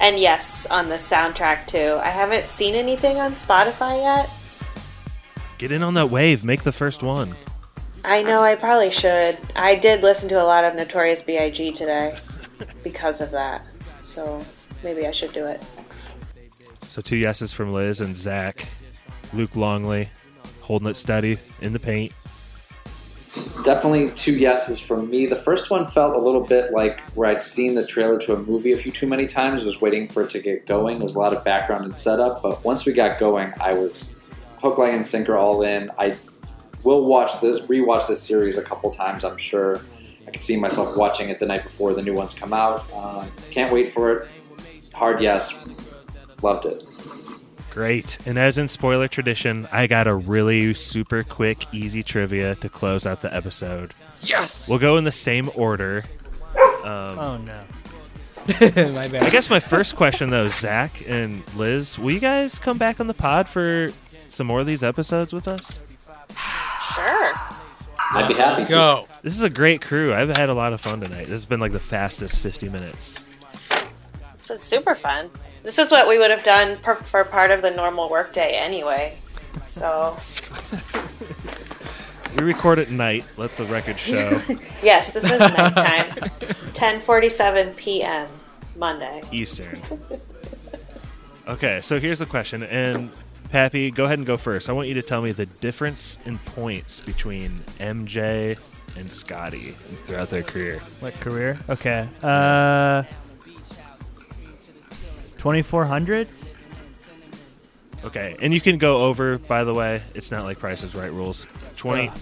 and 0.00 0.18
yes, 0.18 0.66
on 0.66 0.88
the 0.88 0.94
soundtrack 0.94 1.66
too. 1.66 1.98
I 2.02 2.10
haven't 2.10 2.46
seen 2.46 2.74
anything 2.74 3.18
on 3.18 3.34
Spotify 3.34 4.02
yet. 4.02 4.30
Get 5.60 5.72
in 5.72 5.82
on 5.82 5.92
that 5.92 6.08
wave. 6.08 6.42
Make 6.42 6.62
the 6.62 6.72
first 6.72 7.02
one. 7.02 7.36
I 8.02 8.22
know 8.22 8.40
I 8.40 8.54
probably 8.54 8.90
should. 8.90 9.38
I 9.54 9.74
did 9.74 10.00
listen 10.00 10.26
to 10.30 10.42
a 10.42 10.44
lot 10.44 10.64
of 10.64 10.74
Notorious 10.74 11.20
B.I.G. 11.20 11.72
today 11.72 12.18
because 12.82 13.20
of 13.20 13.30
that. 13.32 13.66
So 14.02 14.40
maybe 14.82 15.06
I 15.06 15.10
should 15.10 15.34
do 15.34 15.44
it. 15.44 15.62
So 16.88 17.02
two 17.02 17.16
yeses 17.16 17.52
from 17.52 17.74
Liz 17.74 18.00
and 18.00 18.16
Zack. 18.16 18.68
Luke 19.34 19.54
Longley, 19.54 20.08
holding 20.62 20.88
it 20.88 20.96
steady 20.96 21.36
in 21.60 21.74
the 21.74 21.78
paint. 21.78 22.14
Definitely 23.62 24.12
two 24.12 24.38
yeses 24.38 24.80
from 24.80 25.10
me. 25.10 25.26
The 25.26 25.36
first 25.36 25.70
one 25.70 25.84
felt 25.84 26.16
a 26.16 26.20
little 26.20 26.40
bit 26.40 26.72
like 26.72 27.02
where 27.10 27.28
I'd 27.28 27.42
seen 27.42 27.74
the 27.74 27.86
trailer 27.86 28.18
to 28.20 28.32
a 28.32 28.38
movie 28.38 28.72
a 28.72 28.78
few 28.78 28.92
too 28.92 29.06
many 29.06 29.26
times, 29.26 29.66
was 29.66 29.78
waiting 29.82 30.08
for 30.08 30.22
it 30.22 30.30
to 30.30 30.38
get 30.38 30.64
going. 30.64 31.00
There 31.00 31.04
was 31.04 31.16
a 31.16 31.18
lot 31.18 31.34
of 31.34 31.44
background 31.44 31.84
and 31.84 31.98
setup, 31.98 32.40
but 32.42 32.64
once 32.64 32.86
we 32.86 32.94
got 32.94 33.20
going, 33.20 33.52
I 33.60 33.74
was 33.74 34.19
hook, 34.60 34.78
line, 34.78 34.94
and 34.94 35.06
sinker 35.06 35.36
all 35.36 35.62
in. 35.62 35.90
I 35.98 36.16
will 36.82 37.04
watch 37.04 37.40
this, 37.40 37.60
rewatch 37.60 38.08
this 38.08 38.22
series 38.22 38.58
a 38.58 38.62
couple 38.62 38.90
times, 38.90 39.24
I'm 39.24 39.36
sure. 39.36 39.80
I 40.26 40.30
can 40.30 40.40
see 40.40 40.56
myself 40.56 40.96
watching 40.96 41.28
it 41.28 41.38
the 41.38 41.46
night 41.46 41.64
before 41.64 41.92
the 41.92 42.02
new 42.02 42.14
ones 42.14 42.34
come 42.34 42.52
out. 42.52 42.84
Uh, 42.94 43.26
can't 43.50 43.72
wait 43.72 43.92
for 43.92 44.12
it. 44.12 44.30
Hard 44.94 45.20
yes. 45.20 45.54
Loved 46.42 46.66
it. 46.66 46.84
Great. 47.70 48.18
And 48.26 48.38
as 48.38 48.58
in 48.58 48.68
spoiler 48.68 49.08
tradition, 49.08 49.68
I 49.72 49.86
got 49.86 50.06
a 50.06 50.14
really 50.14 50.74
super 50.74 51.22
quick, 51.22 51.66
easy 51.72 52.02
trivia 52.02 52.54
to 52.56 52.68
close 52.68 53.06
out 53.06 53.22
the 53.22 53.34
episode. 53.34 53.94
Yes. 54.22 54.68
We'll 54.68 54.78
go 54.78 54.96
in 54.96 55.04
the 55.04 55.12
same 55.12 55.50
order. 55.54 56.04
Um, 56.84 57.18
Oh 57.18 57.36
no. 57.38 57.62
My 58.60 59.06
bad. 59.06 59.22
I 59.22 59.30
guess 59.30 59.50
my 59.50 59.60
first 59.60 59.96
question, 59.96 60.30
though, 60.30 60.48
Zack 60.48 61.04
and 61.06 61.42
Liz, 61.54 61.98
will 61.98 62.10
you 62.10 62.20
guys 62.20 62.58
come 62.58 62.78
back 62.78 62.98
on 62.98 63.06
the 63.06 63.14
pod 63.14 63.48
for 63.48 63.90
some 64.30 64.46
more 64.46 64.60
of 64.60 64.66
these 64.66 64.82
episodes 64.82 65.32
with 65.32 65.46
us? 65.48 65.82
Sure. 66.94 67.32
I'd 68.12 68.26
be 68.28 68.34
happy 68.34 68.64
to. 68.64 68.70
Go. 68.70 69.06
This 69.22 69.34
is 69.34 69.42
a 69.42 69.50
great 69.50 69.82
crew. 69.82 70.12
I've 70.14 70.28
had 70.30 70.48
a 70.48 70.54
lot 70.54 70.72
of 70.72 70.80
fun 70.80 71.00
tonight. 71.00 71.26
This 71.28 71.40
has 71.40 71.44
been 71.44 71.60
like 71.60 71.72
the 71.72 71.80
fastest 71.80 72.38
50 72.40 72.68
minutes. 72.70 73.22
This 74.32 74.48
was 74.48 74.62
super 74.62 74.94
fun. 74.94 75.30
This 75.62 75.78
is 75.78 75.90
what 75.90 76.08
we 76.08 76.18
would 76.18 76.30
have 76.30 76.42
done 76.42 76.78
per- 76.78 76.96
for 76.96 77.24
part 77.24 77.50
of 77.50 77.62
the 77.62 77.70
normal 77.70 78.08
workday 78.08 78.54
anyway. 78.54 79.16
So, 79.66 80.16
We 82.36 82.44
record 82.44 82.78
at 82.78 82.90
night. 82.90 83.24
Let 83.36 83.56
the 83.56 83.64
record 83.64 83.98
show. 83.98 84.40
yes, 84.82 85.10
this 85.10 85.24
is 85.24 85.40
nighttime. 85.40 86.08
10:47 86.72 87.76
p.m. 87.76 88.28
Monday. 88.76 89.20
Eastern. 89.32 89.80
Okay, 91.48 91.80
so 91.82 91.98
here's 91.98 92.20
the 92.20 92.26
question, 92.26 92.62
and 92.62 93.10
Pappy, 93.50 93.90
go 93.90 94.04
ahead 94.04 94.18
and 94.18 94.26
go 94.26 94.36
first. 94.36 94.68
I 94.68 94.72
want 94.72 94.88
you 94.88 94.94
to 94.94 95.02
tell 95.02 95.22
me 95.22 95.32
the 95.32 95.46
difference 95.46 96.18
in 96.24 96.38
points 96.38 97.00
between 97.00 97.60
MJ 97.78 98.58
and 98.96 99.10
Scottie 99.10 99.72
throughout 100.06 100.30
their 100.30 100.42
career. 100.42 100.80
What 101.00 101.14
career? 101.20 101.58
Okay. 101.68 102.08
Uh, 102.22 103.02
twenty 105.38 105.62
four 105.62 105.84
hundred. 105.84 106.28
Okay, 108.04 108.36
and 108.40 108.54
you 108.54 108.60
can 108.60 108.78
go 108.78 109.04
over. 109.04 109.38
By 109.38 109.64
the 109.64 109.74
way, 109.74 110.02
it's 110.14 110.30
not 110.30 110.44
like 110.44 110.58
Price 110.58 110.82
is 110.84 110.94
Right 110.94 111.12
rules. 111.12 111.46
Twenty. 111.76 112.08
Ugh. 112.08 112.18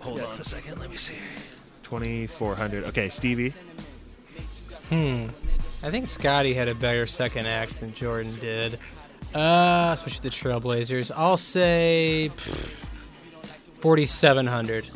Hold 0.00 0.20
on 0.20 0.40
a 0.40 0.44
second. 0.44 0.80
Let 0.80 0.90
me 0.90 0.96
see. 0.96 1.14
2,400. 1.82 2.84
Okay, 2.84 3.10
Stevie. 3.10 3.52
Hmm. 4.88 5.26
I 5.82 5.90
think 5.90 6.06
Scottie 6.06 6.54
had 6.54 6.68
a 6.68 6.74
better 6.74 7.06
second 7.06 7.46
act 7.46 7.80
than 7.80 7.92
Jordan 7.94 8.34
did, 8.36 8.78
uh, 9.34 9.90
especially 9.94 10.28
the 10.28 10.34
Trailblazers. 10.34 11.10
I'll 11.14 11.36
say 11.36 12.30
4,700. 13.74 14.90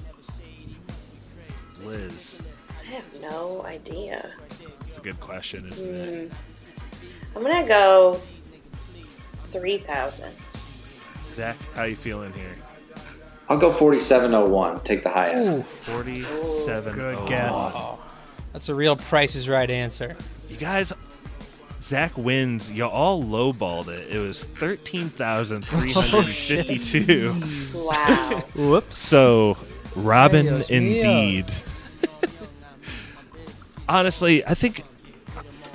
Liz. 1.82 2.40
I 2.70 2.84
have 2.94 3.20
no 3.20 3.62
idea. 3.64 4.30
It's 4.88 4.98
a 4.98 5.00
good 5.00 5.20
question, 5.20 5.66
isn't 5.68 5.94
it? 5.94 6.32
I'm 7.36 7.42
gonna 7.42 7.66
go 7.66 8.20
three 9.50 9.78
thousand. 9.78 10.32
Zack, 11.34 11.56
how 11.74 11.82
you 11.82 11.96
feeling 11.96 12.32
here? 12.32 12.54
I'll 13.48 13.58
go 13.58 13.70
4701. 13.72 14.80
Take 14.80 15.02
the 15.02 15.10
high 15.10 15.30
end. 15.30 15.66
47. 15.66 16.94
Good 16.94 17.14
oh. 17.16 17.26
guess. 17.26 17.76
That's 18.52 18.68
a 18.68 18.74
real 18.74 18.96
Price 18.96 19.34
is 19.34 19.48
Right 19.48 19.68
answer. 19.68 20.16
You 20.48 20.56
guys, 20.56 20.92
Zack 21.84 22.16
wins. 22.16 22.70
You 22.70 22.86
all 22.86 23.22
lowballed 23.22 23.88
it. 23.88 24.10
It 24.10 24.18
was 24.18 24.44
13,352. 24.44 27.34
Wow. 27.86 28.42
Whoops. 28.54 28.98
So, 28.98 29.58
Robin, 29.94 30.46
Dios 30.46 30.70
indeed. 30.70 31.44
Honestly, 33.86 34.42
I 34.46 34.54
think 34.54 34.82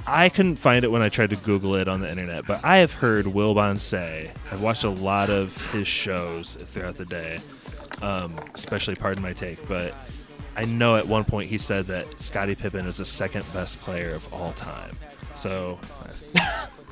I 0.07 0.29
couldn't 0.29 0.55
find 0.55 0.83
it 0.83 0.87
when 0.87 1.03
I 1.03 1.09
tried 1.09 1.29
to 1.29 1.35
Google 1.35 1.75
it 1.75 1.87
on 1.87 2.01
the 2.01 2.09
internet, 2.09 2.47
but 2.47 2.65
I 2.65 2.77
have 2.77 2.93
heard 2.93 3.27
Wilbon 3.27 3.79
say, 3.79 4.31
I've 4.51 4.63
watched 4.63 4.83
a 4.83 4.89
lot 4.89 5.29
of 5.29 5.55
his 5.71 5.87
shows 5.87 6.55
throughout 6.55 6.97
the 6.97 7.05
day, 7.05 7.37
um, 8.01 8.35
especially 8.55 8.95
Pardon 8.95 9.21
My 9.21 9.33
Take, 9.33 9.67
but 9.67 9.93
I 10.57 10.65
know 10.65 10.95
at 10.95 11.07
one 11.07 11.23
point 11.23 11.51
he 11.51 11.59
said 11.59 11.85
that 11.87 12.07
Scottie 12.19 12.55
Pippen 12.55 12.87
is 12.87 12.97
the 12.97 13.05
second 13.05 13.45
best 13.53 13.79
player 13.81 14.15
of 14.15 14.33
all 14.33 14.53
time. 14.53 14.95
So, 15.39 15.79
it's 16.05 16.33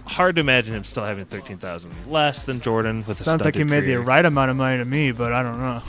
hard 0.06 0.36
to 0.36 0.42
imagine 0.42 0.74
him 0.74 0.84
still 0.84 1.04
having 1.04 1.26
13,000 1.26 1.92
less 2.08 2.46
than 2.46 2.62
Jordan 2.62 3.04
with 3.08 3.20
a 3.20 3.24
Sounds 3.24 3.44
like 3.44 3.56
he 3.56 3.60
stunted 3.60 3.84
made 3.86 3.92
the 3.92 4.00
right 4.00 4.26
amount 4.26 4.52
of 4.52 4.58
money 4.58 4.78
to 4.78 4.86
me, 4.86 5.12
but 5.12 5.34
I 5.34 5.44
don't 5.44 5.60
know. 5.60 5.82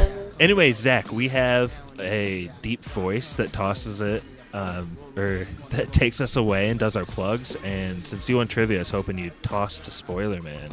Anyway, 0.38 0.70
Zack, 0.72 1.10
we 1.12 1.28
have 1.28 1.72
a 1.98 2.50
deep 2.60 2.84
voice 2.84 3.36
that 3.36 3.54
tosses 3.54 4.02
it, 4.02 4.22
um, 4.52 4.94
or 5.16 5.46
that 5.70 5.90
takes 5.92 6.20
us 6.20 6.36
away 6.36 6.68
and 6.68 6.78
does 6.78 6.94
our 6.94 7.06
plugs. 7.06 7.56
And 7.64 8.06
since 8.06 8.28
you 8.28 8.36
won 8.36 8.46
trivia, 8.46 8.76
I 8.76 8.80
was 8.80 8.90
hoping 8.90 9.16
you'd 9.16 9.42
toss 9.42 9.78
to 9.80 9.90
Spoiler 9.90 10.42
Man. 10.42 10.68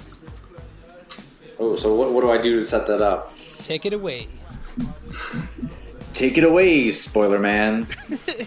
Oh, 1.60 1.78
so 1.78 1.96
what, 1.96 2.12
what 2.12 2.22
do 2.22 2.32
I 2.32 2.38
do 2.38 2.60
to 2.60 2.66
set 2.66 2.88
that 2.88 3.02
up? 3.02 3.34
Take 3.60 3.86
it 3.86 3.94
away. 3.94 4.28
Take 6.14 6.38
it 6.38 6.44
away, 6.44 6.92
spoiler 6.92 7.40
man. 7.40 7.88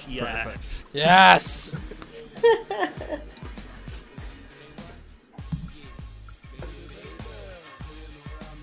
Yes. 0.09 0.87
Yes. 0.93 1.77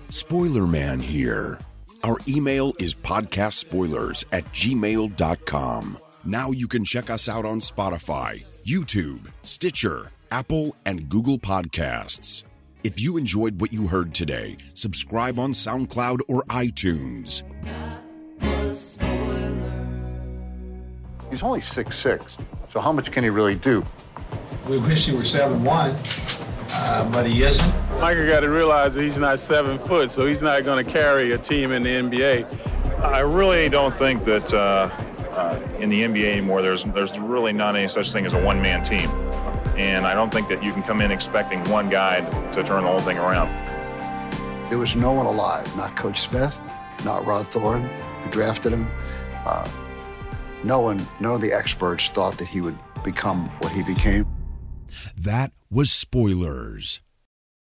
Spoiler 0.08 0.66
Man 0.66 1.00
here. 1.00 1.58
Our 2.02 2.18
email 2.28 2.72
is 2.78 2.94
podcastspoilers 2.94 4.24
at 4.32 4.44
gmail.com. 4.52 5.98
Now 6.24 6.50
you 6.50 6.68
can 6.68 6.84
check 6.84 7.10
us 7.10 7.28
out 7.28 7.44
on 7.44 7.60
Spotify, 7.60 8.44
YouTube, 8.64 9.26
Stitcher, 9.42 10.10
Apple, 10.30 10.76
and 10.86 11.08
Google 11.08 11.38
Podcasts. 11.38 12.44
If 12.82 13.00
you 13.00 13.16
enjoyed 13.16 13.60
what 13.60 13.72
you 13.72 13.86
heard 13.86 14.14
today, 14.14 14.56
subscribe 14.74 15.38
on 15.38 15.52
SoundCloud 15.52 16.20
or 16.28 16.42
iTunes. 16.44 17.42
He's 21.30 21.42
only 21.42 21.60
six 21.60 21.96
six, 21.96 22.36
so 22.72 22.80
how 22.80 22.92
much 22.92 23.10
can 23.12 23.22
he 23.24 23.30
really 23.30 23.54
do? 23.54 23.84
We 24.68 24.78
wish 24.78 25.06
he 25.06 25.12
were 25.12 25.24
seven 25.24 25.62
one, 25.62 25.96
uh, 26.70 27.08
but 27.12 27.26
he 27.26 27.42
isn't. 27.42 27.72
Michael 28.00 28.26
got 28.26 28.40
to 28.40 28.50
realize 28.50 28.94
that 28.94 29.02
he's 29.02 29.18
not 29.18 29.38
seven 29.38 29.78
foot, 29.78 30.10
so 30.10 30.26
he's 30.26 30.42
not 30.42 30.64
going 30.64 30.84
to 30.84 30.90
carry 30.90 31.32
a 31.32 31.38
team 31.38 31.70
in 31.72 31.82
the 31.84 31.90
NBA. 31.90 33.00
I 33.00 33.20
really 33.20 33.68
don't 33.68 33.94
think 33.94 34.24
that 34.24 34.52
uh, 34.52 34.90
uh, 35.36 35.60
in 35.78 35.88
the 35.88 36.02
NBA 36.02 36.32
anymore, 36.32 36.60
there's 36.60 36.84
there's 36.84 37.18
really 37.18 37.52
not 37.52 37.76
any 37.76 37.88
such 37.88 38.10
thing 38.12 38.26
as 38.26 38.32
a 38.32 38.42
one-man 38.42 38.82
team, 38.82 39.08
and 39.76 40.06
I 40.06 40.14
don't 40.14 40.32
think 40.32 40.48
that 40.48 40.62
you 40.62 40.72
can 40.72 40.82
come 40.82 41.00
in 41.00 41.10
expecting 41.10 41.62
one 41.70 41.88
guy 41.88 42.20
to 42.52 42.64
turn 42.64 42.82
the 42.82 42.88
whole 42.88 43.00
thing 43.00 43.18
around. 43.18 43.50
There 44.68 44.78
was 44.78 44.96
no 44.96 45.12
one 45.12 45.26
alive, 45.26 45.64
not 45.76 45.94
Coach 45.94 46.20
Smith, 46.22 46.60
not 47.04 47.24
Rod 47.26 47.46
Thorn, 47.46 47.88
drafted 48.30 48.72
him. 48.72 48.90
Uh, 49.44 49.68
no 50.62 50.80
one, 50.80 51.06
none 51.20 51.34
of 51.34 51.40
the 51.40 51.52
experts 51.52 52.08
thought 52.08 52.38
that 52.38 52.48
he 52.48 52.60
would 52.60 52.78
become 53.02 53.48
what 53.60 53.72
he 53.72 53.82
became. 53.82 54.26
That 55.16 55.52
was 55.70 55.90
Spoilers. 55.90 57.02